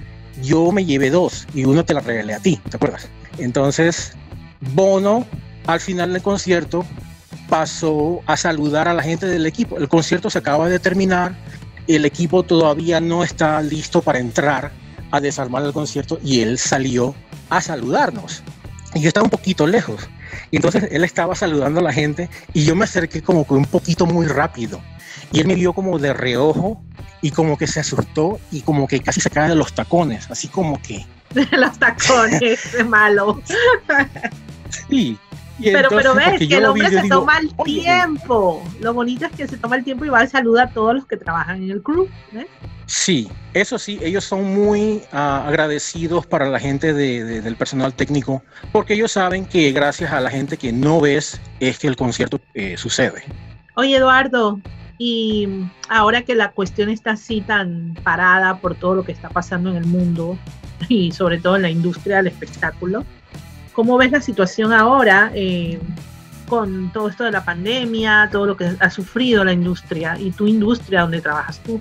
yo 0.42 0.72
me 0.72 0.84
llevé 0.84 1.10
dos 1.10 1.46
y 1.54 1.64
uno 1.64 1.84
te 1.84 1.94
la 1.94 2.00
regalé 2.00 2.34
a 2.34 2.40
ti, 2.40 2.60
¿te 2.68 2.76
acuerdas? 2.76 3.08
Entonces, 3.38 4.12
Bono, 4.60 5.26
al 5.66 5.80
final 5.80 6.12
del 6.12 6.22
concierto, 6.22 6.84
pasó 7.48 8.20
a 8.26 8.36
saludar 8.36 8.88
a 8.88 8.94
la 8.94 9.02
gente 9.02 9.26
del 9.26 9.46
equipo. 9.46 9.78
El 9.78 9.88
concierto 9.88 10.30
se 10.30 10.38
acaba 10.38 10.68
de 10.68 10.78
terminar, 10.78 11.36
el 11.86 12.04
equipo 12.04 12.42
todavía 12.42 13.00
no 13.00 13.24
está 13.24 13.60
listo 13.62 14.02
para 14.02 14.18
entrar 14.18 14.70
a 15.10 15.20
desarmar 15.20 15.64
el 15.64 15.72
concierto 15.72 16.18
y 16.22 16.40
él 16.40 16.58
salió 16.58 17.14
a 17.48 17.60
saludarnos. 17.60 18.42
Y 18.94 19.00
yo 19.00 19.08
estaba 19.08 19.24
un 19.24 19.30
poquito 19.30 19.66
lejos. 19.66 20.08
Entonces 20.52 20.88
él 20.90 21.04
estaba 21.04 21.34
saludando 21.34 21.80
a 21.80 21.82
la 21.82 21.92
gente 21.92 22.28
y 22.52 22.64
yo 22.64 22.74
me 22.76 22.84
acerqué 22.84 23.22
como 23.22 23.46
que 23.46 23.54
un 23.54 23.64
poquito 23.64 24.06
muy 24.06 24.26
rápido. 24.26 24.80
Y 25.32 25.40
él 25.40 25.46
me 25.46 25.54
vio 25.54 25.72
como 25.72 25.98
de 25.98 26.12
reojo 26.12 26.82
y 27.20 27.30
como 27.30 27.56
que 27.56 27.66
se 27.66 27.80
asustó 27.80 28.38
y 28.50 28.60
como 28.60 28.86
que 28.86 29.00
casi 29.00 29.20
se 29.20 29.30
cae 29.30 29.48
de 29.48 29.54
los 29.54 29.74
tacones, 29.74 30.30
así 30.30 30.48
como 30.48 30.80
que... 30.80 31.06
De 31.34 31.46
los 31.56 31.78
tacones, 31.78 32.74
es 32.74 32.86
malo. 32.86 33.40
Sí. 34.88 35.18
pero, 35.62 35.88
pero 35.90 36.14
ves 36.14 36.38
que 36.38 36.56
el 36.56 36.64
hombre 36.64 36.90
se 36.90 37.08
toma 37.08 37.38
el 37.38 37.54
tiempo. 37.64 38.62
Lo 38.80 38.94
bonito 38.94 39.26
es 39.26 39.32
que 39.32 39.46
se 39.46 39.56
toma 39.56 39.76
el 39.76 39.84
tiempo 39.84 40.04
y 40.04 40.08
va 40.08 40.20
a 40.20 40.26
saludar 40.26 40.68
a 40.68 40.70
todos 40.70 40.94
los 40.94 41.06
que 41.06 41.16
trabajan 41.16 41.62
en 41.62 41.70
el 41.70 41.82
club. 41.82 42.08
Sí, 42.86 43.30
eso 43.52 43.78
sí, 43.78 43.98
ellos 44.02 44.24
son 44.24 44.44
muy 44.44 45.02
ah, 45.12 45.44
agradecidos 45.46 46.26
para 46.26 46.48
la 46.48 46.58
gente 46.58 46.94
del 46.94 47.56
personal 47.56 47.92
técnico, 47.92 48.42
porque 48.72 48.94
ellos 48.94 49.12
saben 49.12 49.44
que 49.44 49.72
gracias 49.72 50.10
a 50.12 50.20
la 50.20 50.30
gente 50.30 50.56
que 50.56 50.72
no 50.72 51.00
ves 51.00 51.40
es 51.60 51.78
que 51.78 51.86
el 51.86 51.96
concierto 51.96 52.40
eh, 52.54 52.78
sucede. 52.78 53.24
Oye, 53.74 53.96
Eduardo, 53.96 54.58
y 54.98 55.48
ahora 55.88 56.22
que 56.22 56.34
la 56.34 56.50
cuestión 56.50 56.90
está 56.90 57.12
así 57.12 57.40
tan 57.40 57.96
parada 58.02 58.58
por 58.58 58.74
todo 58.74 58.96
lo 58.96 59.04
que 59.04 59.12
está 59.12 59.28
pasando 59.28 59.70
en 59.70 59.76
el 59.76 59.86
mundo 59.86 60.36
y 60.88 61.12
sobre 61.12 61.38
todo 61.38 61.56
en 61.56 61.62
la 61.62 61.70
industria 61.70 62.16
del 62.16 62.26
espectáculo, 62.26 63.04
¿cómo 63.72 63.96
ves 63.96 64.10
la 64.10 64.20
situación 64.20 64.72
ahora 64.72 65.30
eh, 65.34 65.78
con 66.48 66.92
todo 66.92 67.08
esto 67.08 67.24
de 67.24 67.30
la 67.30 67.44
pandemia, 67.44 68.28
todo 68.32 68.46
lo 68.46 68.56
que 68.56 68.76
ha 68.78 68.90
sufrido 68.90 69.44
la 69.44 69.52
industria 69.52 70.18
y 70.18 70.32
tu 70.32 70.48
industria 70.48 71.02
donde 71.02 71.20
trabajas 71.20 71.60
tú? 71.60 71.78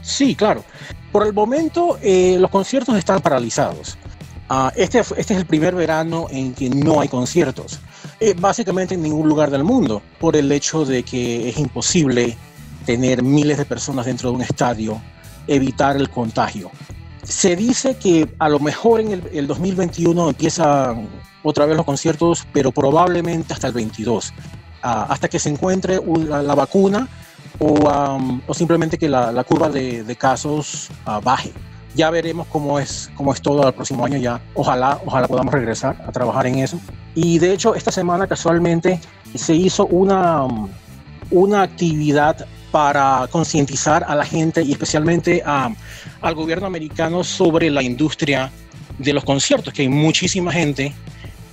Sí, 0.00 0.34
claro. 0.34 0.64
Por 1.12 1.26
el 1.26 1.32
momento 1.32 1.98
eh, 2.00 2.36
los 2.40 2.50
conciertos 2.50 2.96
están 2.96 3.20
paralizados. 3.20 3.98
Ah, 4.48 4.72
este, 4.76 5.00
este 5.00 5.18
es 5.18 5.30
el 5.30 5.46
primer 5.46 5.74
verano 5.74 6.28
en 6.30 6.54
que 6.54 6.70
no 6.70 7.00
hay 7.00 7.08
conciertos. 7.08 7.80
Eh, 8.18 8.34
básicamente 8.38 8.94
en 8.94 9.02
ningún 9.02 9.28
lugar 9.28 9.50
del 9.50 9.62
mundo, 9.62 10.00
por 10.18 10.36
el 10.36 10.50
hecho 10.50 10.86
de 10.86 11.02
que 11.02 11.50
es 11.50 11.58
imposible 11.58 12.36
tener 12.86 13.22
miles 13.22 13.58
de 13.58 13.66
personas 13.66 14.06
dentro 14.06 14.30
de 14.30 14.36
un 14.36 14.42
estadio, 14.42 15.00
evitar 15.46 15.96
el 15.96 16.08
contagio. 16.08 16.70
Se 17.24 17.56
dice 17.56 17.96
que 17.96 18.34
a 18.38 18.48
lo 18.48 18.58
mejor 18.58 19.00
en 19.00 19.22
el, 19.32 19.46
2021 19.46 20.30
empiezan 20.30 21.08
otra 21.42 21.66
vez 21.66 21.76
los 21.76 21.84
conciertos, 21.84 22.46
pero 22.52 22.72
probablemente 22.72 23.52
hasta 23.52 23.66
el 23.66 23.74
22. 23.74 24.32
ah, 24.82 25.06
hasta 25.10 25.28
que 25.28 25.38
se 25.38 25.50
encuentre 25.50 26.00
la, 26.28 26.54
vacuna 26.54 27.08
o, 27.58 28.40
o, 28.46 28.54
simplemente 28.54 28.96
que 28.96 29.08
la, 29.08 29.44
curva 29.44 29.68
de, 29.68 30.04
de 30.04 30.16
casos 30.16 30.88
ah, 31.04 31.20
baje. 31.22 31.52
Ya 31.96 32.10
veremos 32.10 32.46
cómo 32.48 32.78
es, 32.78 33.10
cómo 33.14 33.32
es 33.32 33.40
todo 33.40 33.66
el 33.66 33.74
próximo 33.74 34.04
año. 34.04 34.18
Ya 34.18 34.40
ojalá, 34.54 35.00
ojalá 35.04 35.26
podamos 35.26 35.52
regresar 35.52 35.96
a 36.06 36.12
trabajar 36.12 36.46
en 36.46 36.58
eso. 36.58 36.78
Y 37.14 37.38
de 37.38 37.54
hecho, 37.54 37.74
esta 37.74 37.90
semana 37.90 38.26
casualmente 38.26 39.00
se 39.34 39.54
hizo 39.54 39.86
una, 39.86 40.46
una 41.30 41.62
actividad 41.62 42.46
para 42.70 43.26
concientizar 43.30 44.04
a 44.06 44.14
la 44.14 44.26
gente 44.26 44.62
y 44.62 44.72
especialmente 44.72 45.42
al 45.42 46.34
gobierno 46.34 46.66
americano 46.66 47.24
sobre 47.24 47.70
la 47.70 47.82
industria 47.82 48.50
de 48.98 49.14
los 49.14 49.24
conciertos, 49.24 49.72
que 49.72 49.82
hay 49.82 49.88
muchísima 49.88 50.52
gente 50.52 50.92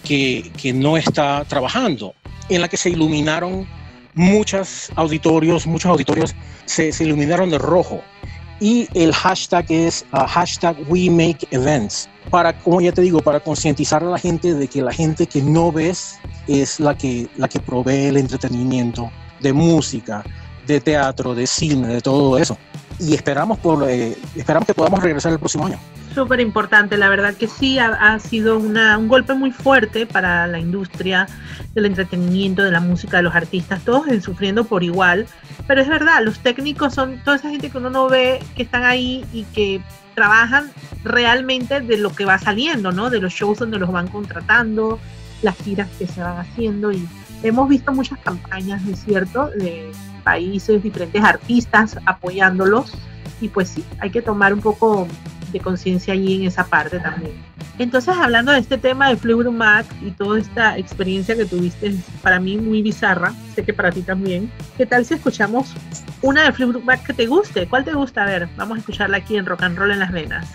que, 0.03 0.51
que 0.57 0.73
no 0.73 0.97
está 0.97 1.45
trabajando, 1.45 2.13
en 2.49 2.59
la 2.59 2.67
que 2.67 2.75
se 2.75 2.89
iluminaron 2.89 3.65
muchos 4.13 4.91
auditorios, 4.95 5.65
muchos 5.65 5.89
auditorios 5.89 6.35
se, 6.65 6.91
se 6.91 7.05
iluminaron 7.05 7.49
de 7.49 7.57
rojo. 7.57 8.01
Y 8.63 8.87
el 8.93 9.11
hashtag 9.11 9.65
es 9.67 10.05
uh, 10.13 10.19
hashtag 10.25 10.77
We 10.87 11.09
Make 11.09 11.45
Events, 11.51 12.07
para, 12.29 12.57
como 12.59 12.79
ya 12.79 12.93
te 12.93 13.01
digo, 13.01 13.19
para 13.19 13.41
concientizar 13.41 14.01
a 14.01 14.05
la 14.05 14.17
gente 14.17 14.53
de 14.53 14.69
que 14.69 14.81
la 14.81 14.93
gente 14.93 15.27
que 15.27 15.41
no 15.41 15.69
ves 15.69 16.17
es 16.47 16.79
la 16.79 16.95
que, 16.95 17.27
la 17.35 17.49
que 17.49 17.59
provee 17.59 18.05
el 18.05 18.15
entretenimiento 18.15 19.11
de 19.41 19.51
música, 19.51 20.23
de 20.65 20.79
teatro, 20.79 21.35
de 21.35 21.45
cine, 21.45 21.89
de 21.89 21.99
todo 21.99 22.37
eso. 22.37 22.57
Y 23.03 23.13
esperamos, 23.13 23.59
por, 23.59 23.89
eh, 23.89 24.15
esperamos 24.33 24.65
que 24.65 24.73
podamos 24.73 25.03
regresar 25.03 25.33
el 25.33 25.39
próximo 25.39 25.65
año. 25.65 25.77
Súper 26.15 26.39
importante, 26.39 26.95
la 26.95 27.09
verdad 27.09 27.33
que 27.33 27.47
sí, 27.47 27.77
ha, 27.79 28.17
sido 28.19 28.57
una, 28.57 28.97
un 28.97 29.09
golpe 29.09 29.33
muy 29.33 29.51
fuerte 29.51 30.05
para 30.05 30.47
la 30.47 30.59
industria 30.59 31.27
del 31.73 31.87
entretenimiento, 31.87 32.63
de 32.63 32.71
la 32.71 32.79
música, 32.79 33.17
de 33.17 33.23
los 33.23 33.35
artistas, 33.35 33.81
todos 33.83 34.05
sufriendo 34.23 34.63
por 34.63 34.83
igual. 34.83 35.25
Pero 35.67 35.81
es 35.81 35.87
verdad, 35.89 36.23
los 36.23 36.39
técnicos 36.39 36.93
son 36.93 37.21
toda 37.23 37.37
esa 37.37 37.49
gente 37.49 37.69
que 37.69 37.77
uno 37.77 37.89
no 37.89 38.07
ve, 38.07 38.39
que 38.55 38.63
están 38.63 38.83
ahí 38.83 39.25
y 39.33 39.43
que 39.45 39.81
trabajan 40.13 40.71
realmente 41.03 41.81
de 41.81 41.97
lo 41.97 42.11
que 42.11 42.23
va 42.23 42.37
saliendo, 42.37 42.91
¿no? 42.91 43.09
De 43.09 43.19
los 43.19 43.33
shows 43.33 43.59
donde 43.59 43.79
los 43.79 43.91
van 43.91 44.07
contratando, 44.07 44.99
las 45.41 45.57
giras 45.57 45.89
que 45.99 46.07
se 46.07 46.21
van 46.21 46.37
haciendo 46.37 46.91
y 46.91 47.05
hemos 47.41 47.67
visto 47.67 47.91
muchas 47.91 48.19
campañas, 48.19 48.81
¿es 48.87 49.03
cierto?, 49.03 49.49
de 49.49 49.91
países, 50.23 50.81
diferentes 50.81 51.23
artistas 51.23 51.97
apoyándolos. 52.05 52.93
Y 53.41 53.49
pues 53.49 53.69
sí, 53.69 53.83
hay 53.99 54.09
que 54.09 54.21
tomar 54.21 54.53
un 54.53 54.61
poco 54.61 55.07
de 55.53 55.59
conciencia 55.59 56.13
allí 56.13 56.35
en 56.35 56.47
esa 56.47 56.65
parte 56.65 56.99
también. 56.99 57.33
Entonces, 57.79 58.15
hablando 58.15 58.51
de 58.51 58.59
este 58.59 58.77
tema 58.77 59.09
de 59.09 59.15
Fleetwood 59.15 59.51
Mac 59.51 59.85
y 60.01 60.11
toda 60.11 60.39
esta 60.39 60.77
experiencia 60.77 61.35
que 61.35 61.45
tuviste, 61.45 61.95
para 62.21 62.39
mí 62.39 62.57
muy 62.57 62.81
bizarra, 62.81 63.33
sé 63.55 63.63
que 63.63 63.73
para 63.73 63.91
ti 63.91 64.01
también, 64.01 64.51
¿qué 64.77 64.85
tal 64.85 65.05
si 65.05 65.13
escuchamos 65.13 65.73
una 66.21 66.43
de 66.43 66.51
Fleetwood 66.51 66.83
Mac 66.83 67.03
que 67.05 67.13
te 67.13 67.25
guste? 67.25 67.67
¿Cuál 67.67 67.85
te 67.85 67.93
gusta? 67.93 68.23
A 68.23 68.25
ver, 68.25 68.49
vamos 68.57 68.77
a 68.77 68.79
escucharla 68.79 69.17
aquí 69.17 69.37
en 69.37 69.45
Rock 69.45 69.63
and 69.63 69.77
Roll 69.77 69.91
en 69.91 69.99
las 69.99 70.11
Venas. 70.11 70.47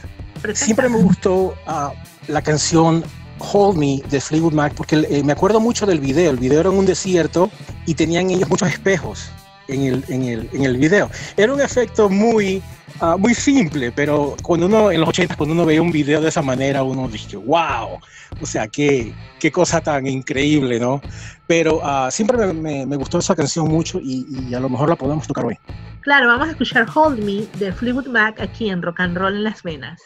Siempre 0.54 0.88
me 0.88 0.98
gustó 0.98 1.54
uh, 1.66 1.90
la 2.28 2.42
canción 2.42 3.02
Hold 3.38 3.78
Me 3.78 4.02
de 4.08 4.20
Fleetwood 4.20 4.52
Mac 4.52 4.74
porque 4.74 5.04
eh, 5.10 5.22
me 5.24 5.32
acuerdo 5.32 5.58
mucho 5.58 5.86
del 5.86 6.00
video. 6.00 6.30
El 6.30 6.36
video 6.36 6.60
era 6.60 6.70
en 6.70 6.76
un 6.76 6.86
desierto 6.86 7.50
y 7.86 7.94
tenían 7.94 8.30
ellos 8.30 8.48
muchos 8.48 8.68
espejos 8.68 9.30
en 9.68 9.82
el, 9.82 10.04
en 10.08 10.24
el, 10.24 10.50
en 10.52 10.64
el 10.64 10.76
video. 10.76 11.10
Era 11.36 11.52
un 11.52 11.60
efecto 11.60 12.08
muy, 12.08 12.62
uh, 13.00 13.18
muy 13.18 13.34
simple, 13.34 13.92
pero 13.92 14.34
cuando 14.42 14.66
uno, 14.66 14.90
en 14.90 15.00
los 15.00 15.08
80, 15.10 15.36
cuando 15.36 15.54
uno 15.54 15.64
veía 15.64 15.82
un 15.82 15.92
video 15.92 16.20
de 16.20 16.28
esa 16.28 16.42
manera, 16.42 16.82
uno 16.82 17.08
dice, 17.08 17.36
wow, 17.36 18.00
o 18.40 18.46
sea, 18.46 18.66
qué, 18.68 19.14
qué 19.38 19.52
cosa 19.52 19.80
tan 19.80 20.06
increíble, 20.06 20.80
¿no? 20.80 21.00
Pero 21.46 21.78
uh, 21.78 22.10
siempre 22.10 22.52
me, 22.52 22.84
me, 22.84 22.96
gustó 22.96 23.18
esa 23.18 23.34
canción 23.36 23.68
mucho 23.68 24.00
y, 24.02 24.26
y, 24.28 24.54
a 24.54 24.60
lo 24.60 24.68
mejor 24.68 24.88
la 24.88 24.96
podemos 24.96 25.26
tocar 25.26 25.44
hoy. 25.44 25.58
Claro, 26.00 26.28
vamos 26.28 26.48
a 26.48 26.50
escuchar 26.52 26.86
Hold 26.94 27.22
Me 27.22 27.46
de 27.58 27.72
Fleetwood 27.72 28.08
Mac 28.08 28.40
aquí 28.40 28.70
en 28.70 28.82
Rock 28.82 29.00
and 29.00 29.16
Roll 29.16 29.36
en 29.36 29.44
Las 29.44 29.62
Venas. 29.62 30.00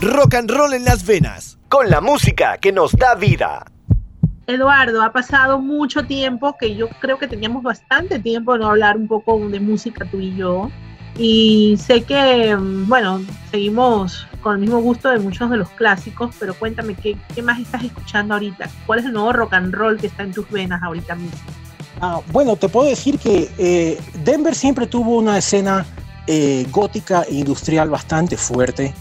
Rock 0.00 0.34
and 0.34 0.50
roll 0.50 0.72
en 0.72 0.84
las 0.84 1.04
venas, 1.04 1.58
con 1.68 1.90
la 1.90 2.00
música 2.00 2.56
que 2.56 2.72
nos 2.72 2.92
da 2.92 3.14
vida. 3.14 3.66
Eduardo, 4.46 5.02
ha 5.02 5.12
pasado 5.12 5.60
mucho 5.60 6.04
tiempo 6.04 6.56
que 6.58 6.74
yo 6.74 6.88
creo 7.00 7.18
que 7.18 7.28
teníamos 7.28 7.62
bastante 7.62 8.18
tiempo 8.18 8.54
de 8.54 8.60
no 8.60 8.70
hablar 8.70 8.96
un 8.96 9.06
poco 9.06 9.38
de 9.48 9.60
música 9.60 10.06
tú 10.10 10.18
y 10.18 10.34
yo. 10.34 10.70
Y 11.18 11.76
sé 11.78 12.02
que, 12.02 12.56
mm, 12.56 12.88
bueno, 12.88 13.20
seguimos 13.50 14.26
con 14.40 14.54
el 14.54 14.60
mismo 14.60 14.78
gusto 14.80 15.10
de 15.10 15.18
muchos 15.18 15.50
de 15.50 15.58
los 15.58 15.68
clásicos, 15.70 16.34
pero 16.40 16.54
cuéntame, 16.54 16.94
¿qué, 16.94 17.18
qué 17.34 17.42
más 17.42 17.60
estás 17.60 17.84
escuchando 17.84 18.34
ahorita? 18.34 18.70
¿Cuál 18.86 19.00
es 19.00 19.04
el 19.04 19.12
nuevo 19.12 19.32
rock 19.34 19.52
and 19.52 19.74
roll 19.74 19.98
que 19.98 20.06
está 20.06 20.22
en 20.22 20.32
tus 20.32 20.48
venas 20.50 20.82
ahorita 20.82 21.14
mismo? 21.14 21.38
Ah, 22.00 22.20
bueno, 22.32 22.56
te 22.56 22.70
puedo 22.70 22.88
decir 22.88 23.18
que 23.18 23.50
eh, 23.58 24.00
Denver 24.24 24.54
siempre 24.54 24.86
tuvo 24.86 25.18
una 25.18 25.36
escena 25.36 25.84
eh, 26.26 26.66
gótica 26.70 27.24
e 27.28 27.34
industrial 27.34 27.90
bastante 27.90 28.38
fuerte 28.38 28.94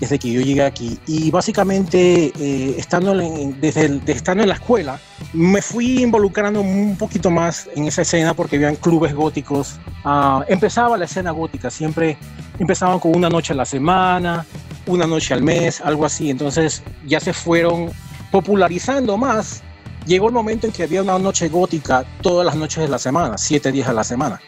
desde 0.00 0.18
que 0.18 0.30
yo 0.32 0.40
llegué 0.40 0.62
aquí. 0.62 0.98
Y 1.06 1.30
básicamente, 1.30 2.32
eh, 2.38 2.74
estando, 2.76 3.18
en, 3.20 3.60
desde 3.60 4.00
estando 4.06 4.42
en 4.42 4.48
la 4.48 4.54
escuela, 4.54 5.00
me 5.32 5.62
fui 5.62 6.02
involucrando 6.02 6.60
un 6.60 6.96
poquito 6.96 7.30
más 7.30 7.68
en 7.74 7.84
esa 7.84 8.02
escena 8.02 8.34
porque 8.34 8.56
había 8.56 8.74
clubes 8.74 9.14
góticos. 9.14 9.78
Ah, 10.04 10.44
empezaba 10.48 10.96
la 10.96 11.06
escena 11.06 11.30
gótica, 11.30 11.70
siempre 11.70 12.16
empezaban 12.58 12.98
con 12.98 13.16
una 13.16 13.28
noche 13.28 13.52
a 13.52 13.56
la 13.56 13.64
semana, 13.64 14.44
una 14.86 15.06
noche 15.06 15.34
al 15.34 15.42
mes, 15.42 15.80
algo 15.80 16.04
así. 16.04 16.30
Entonces 16.30 16.82
ya 17.06 17.20
se 17.20 17.32
fueron 17.32 17.90
popularizando 18.30 19.16
más. 19.16 19.62
Llegó 20.06 20.28
el 20.28 20.34
momento 20.34 20.66
en 20.66 20.72
que 20.72 20.84
había 20.84 21.02
una 21.02 21.18
noche 21.18 21.48
gótica 21.48 22.04
todas 22.22 22.46
las 22.46 22.54
noches 22.54 22.82
de 22.82 22.88
la 22.88 22.98
semana, 22.98 23.38
siete 23.38 23.72
días 23.72 23.88
a 23.88 23.92
la 23.92 24.04
semana, 24.04 24.40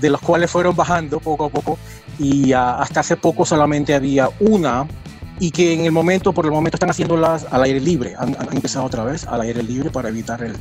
de 0.00 0.10
los 0.10 0.20
cuales 0.20 0.50
fueron 0.50 0.76
bajando 0.76 1.18
poco 1.18 1.46
a 1.46 1.48
poco 1.48 1.78
y 2.18 2.52
hasta 2.52 3.00
hace 3.00 3.16
poco 3.16 3.44
solamente 3.44 3.94
había 3.94 4.28
una 4.40 4.86
y 5.40 5.50
que 5.50 5.72
en 5.72 5.84
el 5.84 5.92
momento, 5.92 6.32
por 6.32 6.46
el 6.46 6.50
momento 6.50 6.76
están 6.76 6.90
haciéndolas 6.90 7.46
al 7.50 7.62
aire 7.62 7.80
libre, 7.80 8.14
han, 8.18 8.36
empezado 8.52 8.84
otra 8.84 9.04
vez 9.04 9.24
al 9.26 9.40
aire 9.42 9.62
libre 9.62 9.90
para 9.90 10.08
evitar 10.08 10.42
el, 10.42 10.56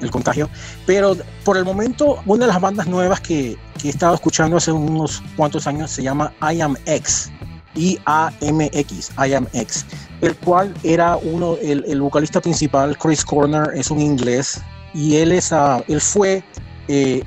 el, 0.00 0.10
contagio, 0.10 0.48
pero 0.86 1.16
por 1.44 1.58
el 1.58 1.64
momento 1.64 2.18
una 2.24 2.46
de 2.46 2.52
las 2.52 2.60
bandas 2.60 2.86
nuevas 2.86 3.20
que, 3.20 3.58
que 3.80 3.88
he 3.88 3.90
estado 3.90 4.14
escuchando 4.14 4.56
hace 4.56 4.72
unos 4.72 5.22
cuantos 5.36 5.66
años 5.66 5.90
se 5.90 6.02
llama 6.02 6.32
I 6.40 6.62
Am 6.62 6.74
X, 6.86 7.30
I-A-M-X, 7.74 9.12
I 9.18 9.34
Am 9.34 9.46
X, 9.52 9.84
el 10.20 10.34
cual 10.36 10.72
era 10.82 11.16
uno, 11.16 11.56
el, 11.60 11.84
el 11.86 12.00
vocalista 12.00 12.40
principal, 12.40 12.96
Chris 12.96 13.24
Corner, 13.24 13.70
es 13.74 13.90
un 13.90 14.00
inglés 14.00 14.62
y 14.94 15.16
él, 15.16 15.32
es, 15.32 15.52
uh, 15.52 15.82
él 15.88 16.00
fue 16.00 16.42
eh, 16.88 17.22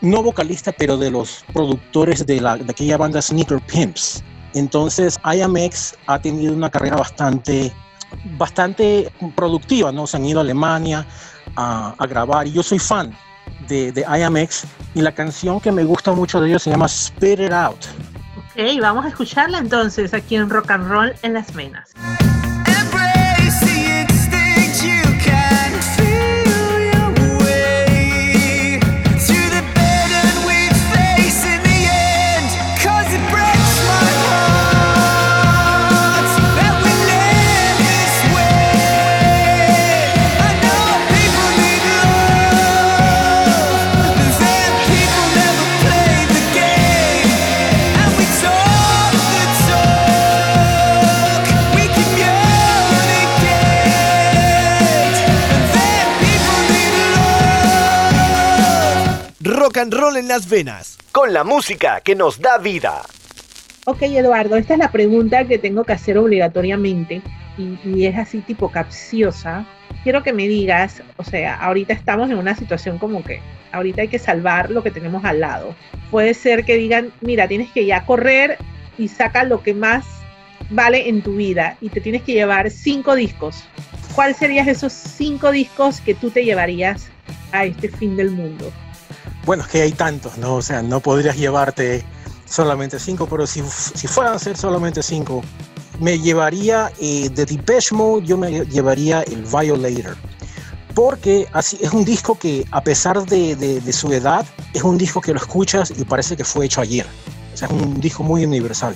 no 0.00 0.22
vocalista, 0.22 0.72
pero 0.72 0.96
de 0.96 1.10
los 1.10 1.44
productores 1.52 2.26
de, 2.26 2.40
la, 2.40 2.56
de 2.56 2.70
aquella 2.70 2.96
banda 2.96 3.20
Sneaker 3.20 3.60
Pimps. 3.60 4.22
Entonces, 4.54 5.18
IMX 5.24 5.96
ha 6.06 6.18
tenido 6.18 6.54
una 6.54 6.70
carrera 6.70 6.96
bastante, 6.96 7.72
bastante 8.36 9.12
productiva, 9.34 9.92
¿no? 9.92 10.06
Se 10.06 10.16
han 10.16 10.24
ido 10.24 10.40
a 10.40 10.42
Alemania 10.42 11.06
a, 11.56 11.94
grabar 12.08 12.46
y 12.46 12.52
yo 12.52 12.62
soy 12.62 12.78
fan 12.78 13.16
de, 13.66 13.92
de 13.92 14.02
IMX 14.02 14.64
y 14.94 15.02
la 15.02 15.12
canción 15.12 15.60
que 15.60 15.72
me 15.72 15.84
gusta 15.84 16.12
mucho 16.12 16.40
de 16.40 16.48
ellos 16.48 16.62
se 16.62 16.70
llama 16.70 16.88
Spit 16.88 17.40
It 17.40 17.52
Out. 17.52 17.84
Ok, 18.36 18.80
vamos 18.80 19.04
a 19.04 19.08
escucharla 19.08 19.58
entonces 19.58 20.14
aquí 20.14 20.36
en 20.36 20.48
Rock 20.48 20.70
and 20.70 20.88
Roll 20.88 21.14
en 21.22 21.34
las 21.34 21.52
Venas. 21.54 21.87
Rock 59.78 59.82
and 59.84 59.94
roll 59.94 60.16
en 60.16 60.26
las 60.26 60.48
venas, 60.50 60.98
con 61.12 61.32
la 61.32 61.44
música 61.44 62.00
que 62.00 62.16
nos 62.16 62.40
da 62.40 62.58
vida. 62.58 63.02
Ok, 63.84 64.02
Eduardo, 64.02 64.56
esta 64.56 64.72
es 64.72 64.80
la 64.80 64.90
pregunta 64.90 65.44
que 65.44 65.56
tengo 65.56 65.84
que 65.84 65.92
hacer 65.92 66.18
obligatoriamente 66.18 67.22
y, 67.56 68.04
es 68.04 68.16
así 68.18 68.40
tipo 68.40 68.72
capciosa. 68.72 69.64
Quiero 70.02 70.24
que 70.24 70.32
me 70.32 70.48
digas, 70.48 71.00
o 71.16 71.22
sea, 71.22 71.54
ahorita 71.54 71.92
estamos 71.92 72.28
en 72.28 72.38
una 72.38 72.56
situación 72.56 72.98
como 72.98 73.22
que 73.22 73.40
ahorita 73.70 74.02
hay 74.02 74.08
que 74.08 74.18
salvar 74.18 74.68
lo 74.68 74.82
que 74.82 74.90
tenemos 74.90 75.24
al 75.24 75.38
lado. 75.38 75.76
Puede 76.10 76.34
ser 76.34 76.64
que 76.64 76.76
digan, 76.76 77.12
mira, 77.20 77.46
tienes 77.46 77.70
que 77.70 77.86
ya 77.86 78.04
correr 78.04 78.58
y 78.98 79.06
saca 79.06 79.44
lo 79.44 79.62
que 79.62 79.74
más 79.74 80.04
vale 80.70 81.08
en 81.08 81.22
tu 81.22 81.36
vida 81.36 81.76
y 81.80 81.90
te 81.90 82.00
tienes 82.00 82.22
que 82.22 82.32
llevar 82.32 82.68
cinco 82.72 83.14
discos. 83.14 83.62
¿Cuáles 84.16 84.38
serían 84.38 84.68
esos 84.68 84.92
cinco 84.92 85.52
discos 85.52 86.00
que 86.00 86.16
tú 86.16 86.30
te 86.30 86.44
llevarías 86.44 87.10
a 87.52 87.64
este 87.64 87.88
fin 87.88 88.16
del 88.16 88.32
mundo? 88.32 88.72
Bueno, 89.48 89.62
es 89.62 89.70
que 89.70 89.80
hay 89.80 89.92
tantos, 89.92 90.36
¿no? 90.36 90.56
O 90.56 90.60
sea, 90.60 90.82
no 90.82 91.00
podrías 91.00 91.34
llevarte 91.34 92.04
solamente 92.44 92.98
cinco, 92.98 93.26
pero 93.26 93.46
si, 93.46 93.62
si 93.62 94.06
fueran 94.06 94.34
a 94.34 94.38
ser 94.38 94.58
solamente 94.58 95.02
cinco, 95.02 95.40
me 95.98 96.18
llevaría 96.18 96.92
eh, 97.00 97.30
de 97.30 97.46
Depeche 97.46 97.94
Mode, 97.94 98.26
yo 98.26 98.36
me 98.36 98.66
llevaría 98.66 99.22
el 99.22 99.44
Violator. 99.44 100.18
Porque 100.94 101.48
así 101.54 101.78
es 101.80 101.94
un 101.94 102.04
disco 102.04 102.38
que, 102.38 102.66
a 102.72 102.82
pesar 102.82 103.24
de, 103.24 103.56
de, 103.56 103.92
su 103.94 104.12
edad, 104.12 104.44
es 104.74 104.82
un 104.82 104.98
disco 104.98 105.22
que 105.22 105.32
lo 105.32 105.38
escuchas 105.38 105.94
y 105.96 106.04
parece 106.04 106.36
que 106.36 106.44
fue 106.44 106.66
hecho 106.66 106.82
ayer. 106.82 107.06
O 107.54 107.56
sea, 107.56 107.68
es 107.68 107.72
un 107.72 107.98
disco 108.02 108.22
muy 108.22 108.44
universal. 108.44 108.94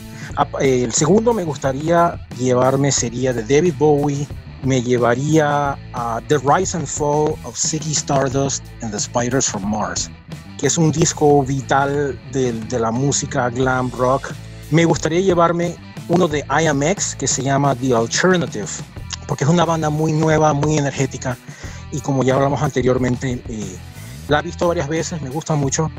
Eh, 0.60 0.82
el 0.84 0.92
segundo 0.92 1.32
me 1.32 1.44
gustaría 1.44 2.20
llevarme 2.38 2.92
sería 2.92 3.32
de 3.32 3.42
David 3.42 3.72
Bowie, 3.78 4.28
me 4.64 4.82
llevaría 4.82 5.78
a 5.94 6.20
The 6.28 6.38
Rise 6.38 6.76
and 6.76 6.86
Fall 6.86 7.36
of 7.44 7.56
Ziggy 7.56 7.92
Stardust 7.92 8.62
and 8.82 8.92
the 8.92 9.00
Spiders 9.00 9.48
from 9.48 9.68
Mars, 9.68 10.10
que 10.62 10.68
es 10.68 10.78
un 10.78 10.92
disco 10.92 11.42
vital 11.42 12.16
de, 12.30 12.78
la 12.78 12.92
música 12.92 13.50
glam 13.50 13.90
rock. 13.90 14.30
Me 14.70 14.84
gustaría 14.84 15.18
llevarme 15.18 15.74
uno 16.06 16.28
de 16.28 16.44
IMX 16.48 17.16
que 17.16 17.26
se 17.26 17.42
llama 17.42 17.74
The 17.74 17.92
Alternative, 17.92 18.68
porque 19.26 19.42
es 19.42 19.50
una 19.50 19.64
banda 19.64 19.90
muy 19.90 20.12
nueva, 20.12 20.52
muy 20.52 20.78
energética 20.78 21.36
y 21.90 21.98
como 21.98 22.22
ya 22.22 22.36
hablamos 22.36 22.62
anteriormente, 22.62 23.42
eh, 23.48 23.76
la 24.28 24.38
he 24.38 24.42
visto 24.42 24.68
varias 24.68 24.86
veces, 24.86 25.20
me 25.20 25.30
gusta 25.30 25.56
mucho. 25.56 25.90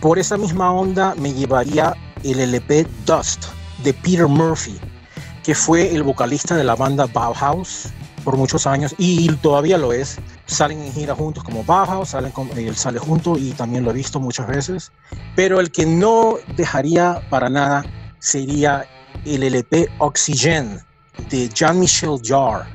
Por 0.00 0.18
esa 0.18 0.38
misma 0.38 0.72
onda 0.72 1.14
me 1.16 1.34
llevaría 1.34 1.94
el 2.24 2.40
LP 2.40 2.86
Dust 3.04 3.44
de 3.84 3.92
Peter 3.92 4.26
Murphy, 4.26 4.80
que 5.44 5.54
fue 5.54 5.94
el 5.94 6.02
vocalista 6.02 6.56
de 6.56 6.64
la 6.64 6.74
banda 6.74 7.04
Bauhaus 7.04 7.90
por 8.26 8.36
muchos 8.36 8.66
años 8.66 8.92
y 8.98 9.28
todavía 9.36 9.78
lo 9.78 9.92
es. 9.92 10.18
Salen 10.46 10.82
en 10.82 10.92
gira 10.92 11.14
juntos 11.14 11.44
como 11.44 11.62
Bauhaus, 11.62 12.08
salen 12.08 12.32
con, 12.32 12.50
él 12.58 12.74
sale 12.74 12.98
junto 12.98 13.38
y 13.38 13.52
también 13.52 13.84
lo 13.84 13.92
he 13.92 13.94
visto 13.94 14.18
muchas 14.18 14.48
veces. 14.48 14.90
Pero 15.36 15.60
el 15.60 15.70
que 15.70 15.86
no 15.86 16.34
dejaría 16.56 17.22
para 17.30 17.48
nada 17.48 17.84
sería 18.18 18.84
el 19.24 19.44
LP 19.44 19.88
Oxygen 19.98 20.80
de 21.30 21.48
Jean-Michel 21.48 22.18
Jarre, 22.22 22.66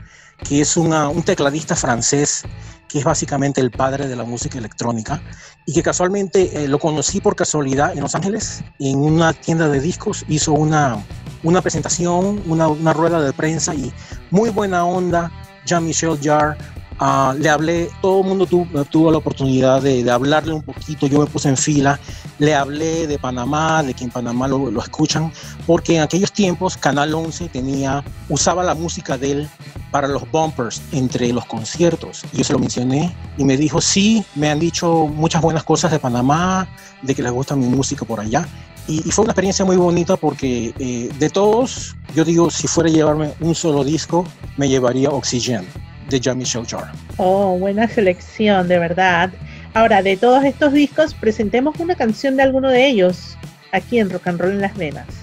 que 0.48 0.62
es 0.62 0.78
un 0.78 1.22
tecladista 1.24 1.76
francés 1.76 2.46
que 2.88 3.00
es 3.00 3.06
básicamente 3.06 3.62
el 3.62 3.72
padre 3.72 4.08
de 4.08 4.16
la 4.16 4.24
música 4.24 4.58
electrónica 4.58 5.22
y 5.66 5.74
que 5.74 5.82
casualmente 5.82 6.64
eh, 6.64 6.68
lo 6.68 6.78
conocí 6.78 7.22
por 7.22 7.36
casualidad 7.36 7.94
en 7.94 8.02
Los 8.02 8.16
Ángeles, 8.16 8.64
en 8.80 8.98
una 9.00 9.32
tienda 9.32 9.70
de 9.70 9.80
discos, 9.80 10.26
hizo 10.28 10.52
una, 10.52 11.02
una 11.44 11.62
presentación, 11.62 12.44
una, 12.48 12.68
una 12.68 12.92
rueda 12.92 13.22
de 13.22 13.32
prensa 13.32 13.74
y 13.74 13.94
muy 14.30 14.50
buena 14.50 14.84
onda, 14.86 15.32
Jean-Michel 15.66 16.20
Jarre, 16.22 16.58
Ah, 17.04 17.34
le 17.36 17.50
hablé, 17.50 17.90
todo 18.00 18.22
el 18.22 18.28
mundo 18.28 18.46
tuvo, 18.46 19.12
la 19.12 19.18
oportunidad 19.18 19.82
de, 19.82 20.08
hablarle 20.12 20.54
un 20.54 20.62
poquito, 20.62 21.08
yo 21.08 21.20
me 21.20 21.26
puse 21.26 21.50
en 21.50 21.58
fila, 21.58 22.00
le 22.38 22.54
hablé 22.54 23.08
de 23.08 23.18
Panamá, 23.18 23.82
de 23.82 23.96
que 23.96 24.04
en 24.04 24.12
Panamá 24.12 24.48
lo, 24.48 24.80
escuchan, 24.80 25.34
porque 25.66 25.96
en 25.96 26.04
aquellos 26.04 26.32
tiempos 26.32 26.78
Canal 26.78 27.16
11 27.16 27.50
tenía, 27.50 28.04
usaba 28.30 28.62
la 28.62 28.76
música 28.76 29.18
de 29.18 29.32
él 29.32 29.50
para 29.90 30.08
los 30.08 30.30
bumpers 30.30 30.80
entre 30.92 31.34
los 31.34 31.44
conciertos. 31.46 32.22
Yo 32.34 32.44
se 32.44 32.54
lo 32.54 32.60
mencioné 32.60 33.16
y 33.36 33.46
me 33.46 33.58
dijo, 33.58 33.82
sí, 33.82 34.24
me 34.36 34.52
han 34.52 34.60
dicho 34.60 35.08
muchas 35.08 35.42
buenas 35.42 35.64
cosas 35.64 35.90
de 35.90 35.98
Panamá, 35.98 36.68
de 37.02 37.16
que 37.16 37.24
les 37.24 37.32
gusta 37.32 37.56
mi 37.56 37.66
música 37.66 38.06
por 38.06 38.20
allá. 38.20 38.48
Y, 38.88 39.00
fue 39.12 39.24
una 39.24 39.32
experiencia 39.32 39.64
muy 39.66 39.78
bonita 39.78 40.18
porque 40.18 40.74
eh, 40.80 41.10
de 41.18 41.30
todos, 41.30 41.96
yo 42.16 42.26
digo, 42.26 42.50
si 42.50 42.68
fuera 42.68 42.90
a 42.90 42.94
llevarme 42.94 43.34
un 43.40 43.56
solo 43.56 43.84
disco, 43.84 44.26
me 44.58 44.68
llevaría 44.68 45.10
Oxygen 45.10 45.66
de 46.10 46.20
Jean-Michel 46.20 46.66
Jarre. 46.68 46.92
Oh, 47.18 47.58
buena 47.58 47.88
selección, 47.88 48.68
de 48.68 48.80
verdad. 48.80 49.32
Ahora, 49.74 50.02
de 50.02 50.18
todos 50.18 50.44
estos 50.44 50.74
discos, 50.74 51.14
presentemos 51.14 51.80
una 51.80 51.96
canción 51.96 52.36
de 52.36 52.44
alguno 52.44 52.70
de 52.70 52.88
ellos 52.88 53.38
aquí 53.72 54.00
en 54.00 54.10
Rock 54.10 54.28
and 54.28 54.42
Roll 54.42 54.52
en 54.52 54.62
las 54.62 54.76
Venas. 54.76 55.21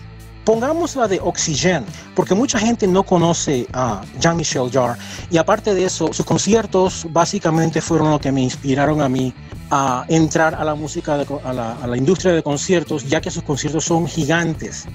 Pongamos 0.48 0.96
la 0.96 1.06
de 1.06 1.20
Oxygen, 1.20 1.84
porque 2.16 2.34
mucha 2.34 2.58
gente 2.58 2.86
no 2.86 3.02
conoce 3.02 3.66
a 3.74 4.00
Jean-Michel 4.18 4.70
Jarre 4.72 4.98
y 5.30 5.36
aparte 5.36 5.74
de 5.74 5.84
eso, 5.84 6.10
sus 6.14 6.24
conciertos 6.24 7.06
básicamente 7.10 7.82
fueron 7.82 8.12
lo 8.12 8.18
que 8.18 8.32
me 8.32 8.40
inspiraron 8.40 9.02
a 9.02 9.10
mí 9.10 9.34
a 9.70 10.06
entrar 10.08 10.54
a 10.54 10.64
la 10.64 10.74
música, 10.74 11.22
a, 11.44 11.52
la, 11.52 11.96
industria 11.98 12.32
de 12.32 12.42
conciertos, 12.42 13.06
ya 13.06 13.20
que 13.20 13.30
sus 13.30 13.42
conciertos 13.42 13.84
son 13.84 14.06
gigantes. 14.08 14.86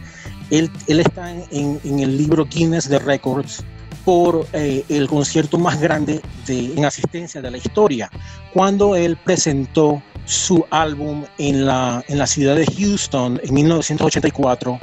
Él, 0.50 0.72
él 0.88 1.02
está 1.02 1.30
en, 1.32 1.80
en, 1.84 2.00
el 2.00 2.18
libro 2.18 2.46
Guinness 2.46 2.90
de 2.90 2.98
Records 2.98 3.64
por 4.06 4.48
eh, 4.54 4.84
el 4.90 5.08
concierto 5.08 5.60
más 5.60 5.80
grande 5.80 6.24
de, 6.48 6.74
en 6.74 6.84
asistencia 6.84 7.44
de 7.44 7.52
la 7.52 7.58
historia, 7.58 8.10
cuando 8.56 8.96
él 8.96 9.18
presentó 9.18 10.02
su 10.26 10.66
álbum 10.72 11.26
en 11.38 11.66
la, 11.66 12.04
en 12.08 12.18
la 12.18 12.26
ciudad 12.26 12.56
de 12.56 12.66
Houston 12.66 13.40
en 13.44 13.54
1984, 13.54 14.80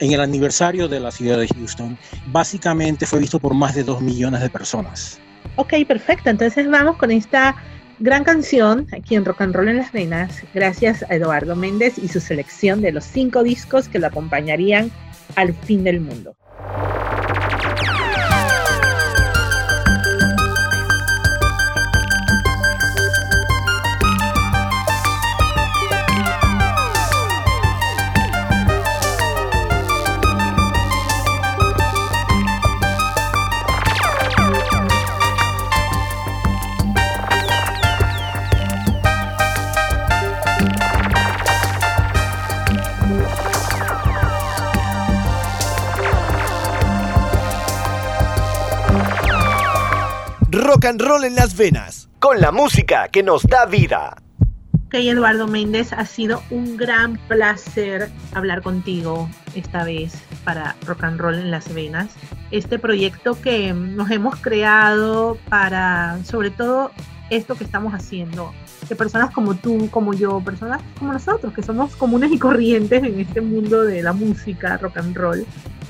en 0.00 0.12
el 0.12 0.20
aniversario 0.20 0.88
de 0.88 1.00
la 1.00 1.10
ciudad 1.10 1.38
de 1.38 1.48
Houston. 1.48 1.96
Básicamente 2.26 3.06
fue 3.06 3.20
visto 3.20 3.38
por 3.38 3.54
más 3.54 3.74
de 3.74 3.84
dos 3.84 4.00
millones 4.00 4.40
de 4.40 4.50
personas. 4.50 5.18
Ok, 5.56 5.74
perfecto. 5.86 6.30
Entonces 6.30 6.68
vamos 6.68 6.96
con 6.96 7.10
esta 7.10 7.56
gran 7.98 8.24
canción 8.24 8.86
aquí 8.92 9.14
en 9.14 9.24
Rock 9.24 9.42
and 9.42 9.54
Roll 9.54 9.68
en 9.68 9.78
las 9.78 9.92
Venas, 9.92 10.42
gracias 10.52 11.02
a 11.04 11.14
Eduardo 11.14 11.56
Méndez 11.56 11.98
y 11.98 12.08
su 12.08 12.20
selección 12.20 12.82
de 12.82 12.92
los 12.92 13.04
cinco 13.04 13.42
discos 13.42 13.88
que 13.88 13.98
lo 13.98 14.08
acompañarían 14.08 14.90
al 15.34 15.54
fin 15.54 15.82
del 15.82 16.00
mundo. 16.00 16.35
Rock 50.66 50.86
and 50.86 51.00
roll 51.00 51.22
en 51.22 51.36
las 51.36 51.56
venas, 51.56 52.08
con 52.18 52.40
la 52.40 52.50
música 52.50 53.06
que 53.06 53.22
nos 53.22 53.44
da 53.44 53.66
vida. 53.66 54.16
Ok, 54.86 54.94
Eduardo 54.94 55.46
Méndez, 55.46 55.92
ha 55.92 56.04
sido 56.04 56.42
un 56.50 56.76
gran 56.76 57.18
placer 57.28 58.10
hablar 58.34 58.62
contigo 58.62 59.30
esta 59.54 59.84
vez 59.84 60.14
para 60.42 60.74
Rock 60.84 61.04
and 61.04 61.20
Roll 61.20 61.36
en 61.36 61.52
las 61.52 61.72
Venas. 61.72 62.08
Este 62.50 62.80
proyecto 62.80 63.40
que 63.40 63.72
nos 63.72 64.10
hemos 64.10 64.34
creado 64.36 65.38
para, 65.48 66.18
sobre 66.24 66.50
todo, 66.50 66.90
esto 67.30 67.54
que 67.54 67.62
estamos 67.62 67.94
haciendo, 67.94 68.52
que 68.88 68.96
personas 68.96 69.32
como 69.32 69.54
tú, 69.54 69.88
como 69.90 70.14
yo, 70.14 70.40
personas 70.40 70.82
como 70.98 71.12
nosotros, 71.12 71.52
que 71.52 71.62
somos 71.62 71.94
comunes 71.94 72.32
y 72.32 72.40
corrientes 72.40 73.04
en 73.04 73.20
este 73.20 73.40
mundo 73.40 73.82
de 73.82 74.02
la 74.02 74.12
música, 74.12 74.76
rock 74.78 74.96
and 74.96 75.16
roll, 75.16 75.46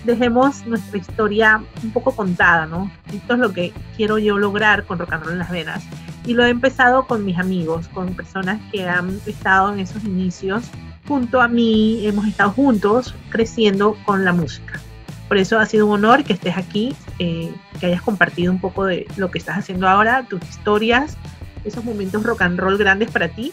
dejemos 0.06 0.64
nuestra 0.66 0.98
historia 0.98 1.62
un 1.82 1.90
poco 1.90 2.14
contada, 2.14 2.66
¿no? 2.66 2.90
Esto 3.12 3.34
es 3.34 3.38
lo 3.40 3.52
que 3.52 3.72
quiero 3.96 4.18
yo 4.18 4.38
lograr 4.38 4.84
con 4.84 4.98
Rock 4.98 5.12
and 5.12 5.24
Roll 5.24 5.32
en 5.34 5.38
las 5.40 5.50
Venas. 5.50 5.84
Y 6.24 6.34
lo 6.34 6.44
he 6.44 6.48
empezado 6.48 7.06
con 7.06 7.24
mis 7.24 7.38
amigos, 7.38 7.88
con 7.88 8.14
personas 8.14 8.60
que 8.72 8.88
han 8.88 9.20
estado 9.26 9.72
en 9.72 9.80
esos 9.80 10.02
inicios 10.04 10.64
junto 11.06 11.40
a 11.40 11.48
mí, 11.48 12.06
hemos 12.06 12.26
estado 12.26 12.50
juntos 12.50 13.14
creciendo 13.30 13.96
con 14.04 14.24
la 14.24 14.32
música. 14.32 14.80
Por 15.28 15.38
eso 15.38 15.58
ha 15.58 15.66
sido 15.66 15.86
un 15.86 15.92
honor 15.92 16.24
que 16.24 16.32
estés 16.32 16.56
aquí, 16.56 16.94
eh, 17.18 17.52
que 17.80 17.86
hayas 17.86 18.02
compartido 18.02 18.52
un 18.52 18.60
poco 18.60 18.84
de 18.84 19.06
lo 19.16 19.30
que 19.30 19.38
estás 19.38 19.58
haciendo 19.58 19.88
ahora, 19.88 20.24
tus 20.28 20.42
historias, 20.48 21.16
esos 21.64 21.84
momentos 21.84 22.22
rock 22.22 22.42
and 22.42 22.58
roll 22.58 22.78
grandes 22.78 23.10
para 23.10 23.28
ti. 23.28 23.52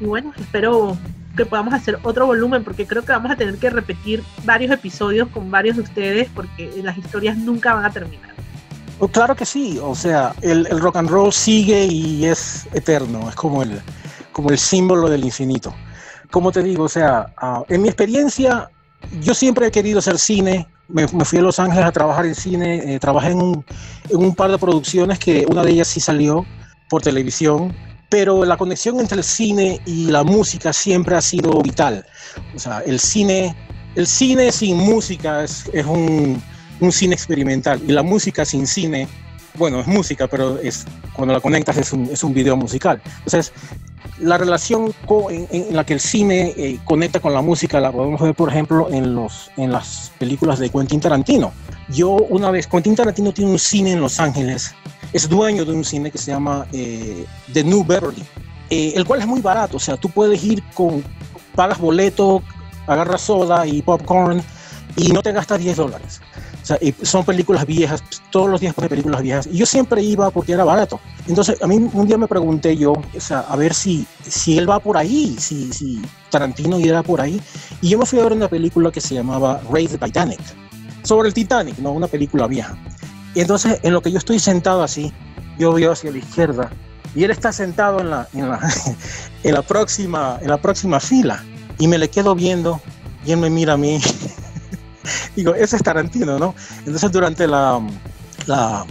Y 0.00 0.04
bueno, 0.04 0.32
espero 0.38 0.96
que 1.36 1.46
podamos 1.46 1.74
hacer 1.74 1.98
otro 2.02 2.26
volumen, 2.26 2.64
porque 2.64 2.86
creo 2.86 3.02
que 3.02 3.12
vamos 3.12 3.30
a 3.30 3.36
tener 3.36 3.56
que 3.56 3.70
repetir 3.70 4.22
varios 4.44 4.70
episodios 4.70 5.28
con 5.28 5.50
varios 5.50 5.76
de 5.76 5.82
ustedes, 5.82 6.28
porque 6.34 6.70
las 6.82 6.96
historias 6.98 7.36
nunca 7.36 7.74
van 7.74 7.84
a 7.84 7.90
terminar. 7.90 8.30
Oh, 8.98 9.08
claro 9.08 9.34
que 9.34 9.44
sí, 9.44 9.78
o 9.82 9.94
sea, 9.94 10.34
el, 10.42 10.66
el, 10.70 10.80
rock 10.80 10.96
and 10.96 11.10
roll 11.10 11.32
sigue 11.32 11.86
y 11.86 12.24
es 12.24 12.68
eterno, 12.72 13.28
es 13.28 13.34
como 13.34 13.62
el, 13.62 13.80
como 14.32 14.50
el 14.50 14.58
símbolo 14.58 15.08
del 15.08 15.24
infinito. 15.24 15.74
como 16.30 16.52
te 16.52 16.62
digo, 16.62 16.84
o 16.84 16.88
sea, 16.88 17.32
ah, 17.36 17.62
en 17.68 17.82
mi 17.82 17.88
experiencia, 17.88 18.70
yo 19.20 19.34
siempre 19.34 19.66
he 19.66 19.70
querido 19.70 19.98
hacer 19.98 20.18
cine. 20.18 20.68
Me, 20.88 21.08
fui 21.08 21.38
a 21.38 21.42
Los 21.42 21.58
Ángeles 21.58 21.84
a 21.84 21.92
trabajar 21.92 22.26
en 22.26 22.34
cine. 22.34 22.94
Eh, 22.94 22.98
trabajé 22.98 23.30
en 23.30 23.42
un, 23.42 23.64
en 24.08 24.16
un 24.18 24.34
par 24.34 24.50
de 24.50 24.58
producciones 24.58 25.18
que 25.18 25.46
una 25.48 25.62
de 25.62 25.72
ellas 25.72 25.88
sí 25.88 26.00
salió 26.00 26.46
por 26.88 27.02
televisión 27.02 27.74
pero 28.12 28.44
la 28.44 28.58
conexión 28.58 29.00
entre 29.00 29.16
el 29.16 29.24
cine 29.24 29.80
y 29.86 30.10
la 30.10 30.22
música 30.22 30.74
siempre 30.74 31.16
ha 31.16 31.22
sido 31.22 31.62
vital. 31.62 32.04
O 32.54 32.58
sea, 32.58 32.80
el 32.80 33.00
cine, 33.00 33.56
el 33.94 34.06
cine 34.06 34.52
sin 34.52 34.76
música 34.76 35.42
es, 35.42 35.64
es 35.72 35.86
un, 35.86 36.42
un, 36.80 36.92
cine 36.92 37.14
experimental 37.14 37.80
y 37.88 37.90
la 37.90 38.02
música 38.02 38.44
sin 38.44 38.66
cine, 38.66 39.08
bueno, 39.54 39.80
es 39.80 39.86
música, 39.86 40.26
pero 40.26 40.58
es, 40.58 40.84
cuando 41.14 41.32
la 41.32 41.40
conectas 41.40 41.78
es 41.78 41.90
un, 41.94 42.04
es 42.12 42.22
un 42.22 42.34
video 42.34 42.54
musical. 42.54 43.00
Entonces, 43.24 43.50
la 44.18 44.36
relación 44.36 44.92
en, 45.30 45.74
la 45.74 45.86
que 45.86 45.94
el 45.94 46.00
cine 46.00 46.52
eh, 46.54 46.78
conecta 46.84 47.18
con 47.18 47.32
la 47.32 47.40
música 47.40 47.80
la 47.80 47.92
podemos 47.92 48.20
ver, 48.20 48.34
por 48.34 48.50
ejemplo, 48.50 48.88
en, 48.92 49.14
los, 49.14 49.50
en 49.56 49.72
las 49.72 50.12
películas 50.18 50.58
de 50.58 50.68
Quentin 50.68 51.00
Tarantino. 51.00 51.50
Yo 51.92 52.10
una 52.10 52.50
vez, 52.50 52.66
Quentin 52.66 52.96
Tarantino 52.96 53.32
tiene 53.32 53.50
un 53.50 53.58
cine 53.58 53.92
en 53.92 54.00
Los 54.00 54.18
Ángeles 54.20 54.74
es 55.12 55.28
dueño 55.28 55.64
de 55.64 55.72
un 55.72 55.84
cine 55.84 56.10
que 56.10 56.18
se 56.18 56.30
llama 56.30 56.66
eh, 56.72 57.26
The 57.52 57.64
New 57.64 57.84
Beverly, 57.84 58.24
eh, 58.70 58.92
el 58.96 59.04
cual 59.04 59.20
es 59.20 59.26
muy 59.26 59.40
barato, 59.40 59.76
o 59.76 59.80
sea, 59.80 59.96
tú 59.96 60.08
puedes 60.08 60.42
ir 60.42 60.62
con, 60.74 61.04
pagas 61.54 61.78
boleto, 61.78 62.42
agarras 62.86 63.20
soda 63.20 63.66
y 63.66 63.82
popcorn 63.82 64.42
y 64.96 65.12
no 65.12 65.22
te 65.22 65.32
gastas 65.32 65.58
10 65.60 65.76
dólares. 65.76 66.20
O 66.62 66.64
sea, 66.64 66.78
son 67.02 67.24
películas 67.24 67.66
viejas, 67.66 68.02
todos 68.30 68.48
los 68.48 68.60
días 68.60 68.74
de 68.76 68.88
películas 68.88 69.20
viejas. 69.20 69.48
Y 69.50 69.58
yo 69.58 69.66
siempre 69.66 70.00
iba 70.00 70.30
porque 70.30 70.52
era 70.52 70.62
barato. 70.62 71.00
Entonces, 71.26 71.60
a 71.60 71.66
mí 71.66 71.90
un 71.92 72.06
día 72.06 72.16
me 72.16 72.28
pregunté 72.28 72.76
yo, 72.76 72.92
o 72.92 73.20
sea, 73.20 73.40
a 73.40 73.56
ver 73.56 73.74
si, 73.74 74.06
si 74.22 74.58
él 74.58 74.70
va 74.70 74.78
por 74.78 74.96
ahí, 74.96 75.34
si, 75.40 75.72
si 75.72 76.00
Tarantino 76.30 76.78
irá 76.78 77.02
por 77.02 77.20
ahí. 77.20 77.40
Y 77.80 77.88
yo 77.88 77.98
me 77.98 78.06
fui 78.06 78.20
a 78.20 78.22
ver 78.22 78.34
una 78.34 78.48
película 78.48 78.92
que 78.92 79.00
se 79.00 79.14
llamaba 79.14 79.60
Raid 79.68 79.90
the 79.90 79.98
Titanic, 79.98 80.40
sobre 81.02 81.28
el 81.28 81.34
Titanic, 81.34 81.78
¿no? 81.78 81.92
Una 81.92 82.06
película 82.06 82.46
vieja. 82.46 82.76
Y 83.34 83.40
entonces, 83.40 83.80
en 83.82 83.92
lo 83.92 84.02
que 84.02 84.12
yo 84.12 84.18
estoy 84.18 84.38
sentado 84.38 84.82
así, 84.82 85.12
yo 85.58 85.72
veo 85.72 85.92
hacia 85.92 86.10
la 86.10 86.18
izquierda 86.18 86.70
y 87.14 87.24
él 87.24 87.30
está 87.30 87.52
sentado 87.52 88.00
en 88.00 88.10
la, 88.10 88.28
en 88.32 88.48
la, 88.48 88.60
en 89.42 89.54
la, 89.54 89.62
próxima, 89.62 90.38
en 90.40 90.48
la 90.48 90.58
próxima 90.58 91.00
fila 91.00 91.42
y 91.78 91.88
me 91.88 91.98
le 91.98 92.08
quedo 92.08 92.34
viendo 92.34 92.80
y 93.24 93.32
él 93.32 93.38
me 93.38 93.50
mira 93.50 93.74
a 93.74 93.76
mí. 93.76 94.00
Digo, 95.36 95.54
ese 95.54 95.76
es 95.76 95.82
Tarantino, 95.82 96.38
¿no? 96.38 96.54
Entonces, 96.78 97.10
durante 97.10 97.46
la, 97.46 97.80
la, 98.46 98.84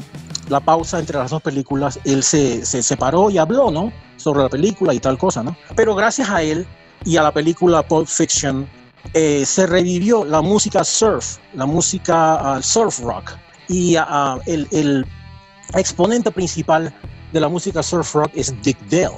la 0.50 0.60
pausa 0.60 1.00
entre 1.00 1.18
las 1.18 1.32
dos 1.32 1.42
películas, 1.42 2.00
él 2.04 2.24
se, 2.24 2.66
se 2.66 2.84
separó 2.84 3.30
y 3.30 3.38
habló, 3.38 3.72
¿no? 3.72 3.92
Sobre 4.18 4.44
la 4.44 4.50
película 4.50 4.94
y 4.94 5.00
tal 5.00 5.18
cosa, 5.18 5.44
¿no? 5.44 5.56
Pero 5.76 5.96
gracias 5.96 6.30
a 6.30 6.42
él 6.42 6.68
y 7.06 7.18
a 7.18 7.24
la 7.24 7.32
película 7.32 7.82
Pulp 7.84 8.08
Fiction, 8.08 8.68
eh, 9.14 9.46
se 9.46 9.68
revivió 9.68 10.24
la 10.24 10.42
música 10.42 10.84
surf, 10.84 11.38
la 11.54 11.66
música 11.66 12.58
uh, 12.58 12.62
surf 12.62 13.00
rock 13.00 13.34
y 13.68 13.96
ah, 13.98 14.06
ah, 14.08 14.40
el, 14.46 15.06
exponente 15.74 16.32
principal 16.32 16.94
de 17.34 17.40
la 17.40 17.50
música 17.50 17.84
surf 17.84 18.14
rock 18.16 18.32
es 18.36 18.54
Dick 18.62 18.78
Dale, 18.90 19.18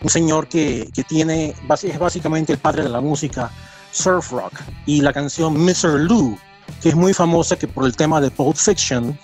un 0.00 0.08
señor 0.08 0.48
que, 0.48 0.88
que 0.94 1.02
tiene, 1.04 1.54
es 1.82 1.98
básicamente 1.98 2.52
el 2.52 2.58
padre 2.58 2.84
de 2.84 2.88
la 2.88 3.00
música 3.00 3.50
surf 3.90 4.30
rock. 4.32 4.52
Y 4.86 5.00
la 5.00 5.12
canción 5.12 5.56
Mr. 5.56 6.00
Lou, 6.00 6.38
que 6.80 6.90
es 6.90 6.94
muy 6.96 7.12
famosa 7.12 7.56
que 7.56 7.68
por 7.68 7.84
el 7.84 7.96
tema 7.96 8.20
de 8.20 8.30
Pulp 8.30 8.56
Fiction, 8.56 9.18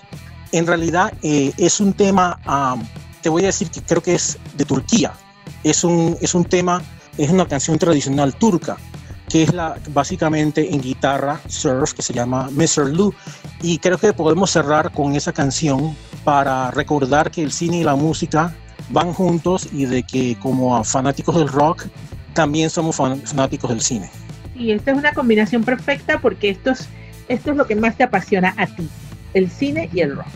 en 0.51 0.67
realidad 0.67 1.13
eh, 1.21 1.51
es 1.57 1.79
un 1.79 1.93
tema, 1.93 2.39
ah, 2.45 2.75
te 3.21 3.29
voy 3.29 3.43
a 3.43 3.47
decir 3.47 3.69
que 3.69 3.81
creo 3.81 4.01
que 4.01 4.15
es 4.15 4.37
de 4.55 4.65
Turquía. 4.65 5.13
Es 5.63 5.83
un, 5.83 6.17
es 6.21 6.33
un 6.33 6.45
tema, 6.45 6.81
es 7.17 7.29
una 7.29 7.45
canción 7.45 7.77
tradicional 7.77 8.33
turca 8.35 8.77
que 9.29 9.43
es 9.43 9.53
la 9.53 9.77
básicamente 9.89 10.73
en 10.73 10.81
guitarra 10.81 11.39
surf 11.47 11.93
que 11.93 12.01
se 12.01 12.13
llama 12.13 12.49
Mr. 12.51 12.89
Lou 12.89 13.13
y 13.61 13.77
creo 13.77 13.97
que 13.97 14.11
podemos 14.11 14.51
cerrar 14.51 14.91
con 14.91 15.15
esa 15.15 15.31
canción 15.31 15.95
para 16.23 16.71
recordar 16.71 17.31
que 17.31 17.43
el 17.43 17.51
cine 17.51 17.77
y 17.77 17.83
la 17.83 17.95
música 17.95 18.53
van 18.89 19.13
juntos 19.13 19.69
y 19.71 19.85
de 19.85 20.03
que 20.03 20.37
como 20.39 20.83
fanáticos 20.83 21.35
del 21.35 21.47
rock 21.47 21.85
también 22.33 22.69
somos 22.69 22.95
fanáticos 22.95 23.69
del 23.69 23.81
cine. 23.81 24.09
Y 24.55 24.71
esta 24.71 24.91
es 24.91 24.97
una 24.97 25.13
combinación 25.13 25.63
perfecta 25.63 26.19
porque 26.19 26.49
esto 26.49 26.71
es, 26.71 26.89
esto 27.27 27.51
es 27.51 27.57
lo 27.57 27.65
que 27.65 27.75
más 27.75 27.95
te 27.95 28.03
apasiona 28.03 28.53
a 28.57 28.67
ti, 28.67 28.89
el 29.33 29.49
cine 29.49 29.89
y 29.93 30.01
el 30.01 30.15
rock. 30.15 30.27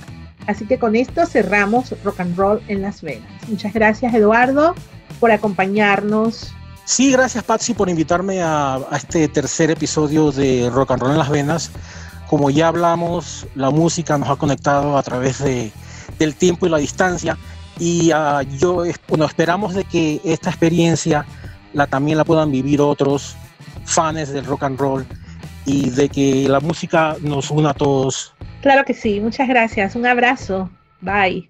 Así 0.47 0.65
que 0.65 0.77
con 0.77 0.95
esto 0.95 1.25
cerramos 1.25 1.95
Rock 2.03 2.19
and 2.19 2.37
Roll 2.37 2.61
en 2.67 2.81
Las 2.81 3.01
Vegas. 3.01 3.27
Muchas 3.47 3.73
gracias 3.73 4.13
Eduardo 4.13 4.75
por 5.19 5.31
acompañarnos 5.31 6.53
Sí, 6.85 7.11
gracias 7.11 7.43
Patsy 7.43 7.73
por 7.73 7.89
invitarme 7.89 8.41
a, 8.41 8.79
este 8.91 9.27
tercer 9.27 9.71
episodio 9.71 10.31
de 10.31 10.69
Rock 10.71 10.91
and 10.91 11.01
Roll 11.01 11.11
en 11.11 11.17
las 11.17 11.29
Venas. 11.29 11.71
Como 12.27 12.49
ya 12.49 12.67
hablamos, 12.67 13.47
la 13.55 13.69
música 13.69 14.17
nos 14.17 14.29
ha 14.29 14.35
conectado 14.35 14.97
a 14.97 15.03
través 15.03 15.39
de, 15.39 15.71
del 16.19 16.35
tiempo 16.35 16.65
y 16.65 16.69
la 16.69 16.77
distancia 16.77 17.37
y 17.79 18.11
uh, 18.13 18.41
yo 18.59 18.83
bueno, 19.07 19.25
esperamos 19.25 19.73
de 19.73 19.83
que 19.85 20.21
esta 20.23 20.49
experiencia 20.49 21.25
la, 21.73 21.87
también 21.87 22.17
la 22.17 22.23
puedan 22.23 22.51
vivir 22.51 22.81
otros 22.81 23.35
fans 23.85 24.29
del 24.29 24.45
rock 24.45 24.63
and 24.63 24.79
roll 24.79 25.05
y 25.65 25.89
de 25.89 26.09
que 26.09 26.47
la 26.47 26.59
música 26.59 27.15
nos 27.21 27.49
una 27.51 27.71
a 27.71 27.73
todos. 27.73 28.33
Claro 28.61 28.83
que 28.85 28.93
sí, 28.93 29.19
muchas 29.19 29.47
gracias. 29.47 29.95
Un 29.95 30.05
abrazo. 30.05 30.69
Bye. 31.01 31.49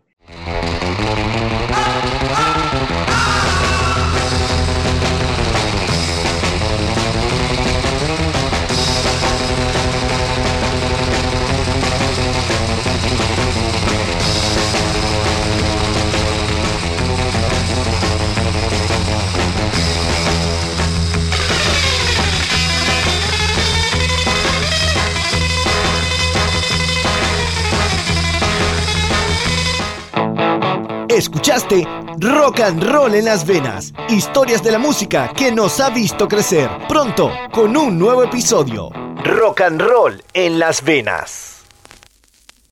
Escuchaste 31.13 31.87
Rock 32.17 32.61
and 32.61 32.83
Roll 32.83 33.13
en 33.13 33.25
las 33.25 33.45
venas, 33.45 33.93
historias 34.09 34.63
de 34.63 34.71
la 34.71 34.79
música 34.79 35.31
que 35.35 35.51
nos 35.51 35.79
ha 35.79 35.91
visto 35.91 36.27
crecer. 36.27 36.67
Pronto, 36.89 37.31
con 37.51 37.77
un 37.77 37.99
nuevo 37.99 38.23
episodio. 38.23 38.89
Rock 39.23 39.61
and 39.61 39.79
Roll 39.79 40.23
en 40.33 40.57
las 40.57 40.83
venas. 40.83 41.62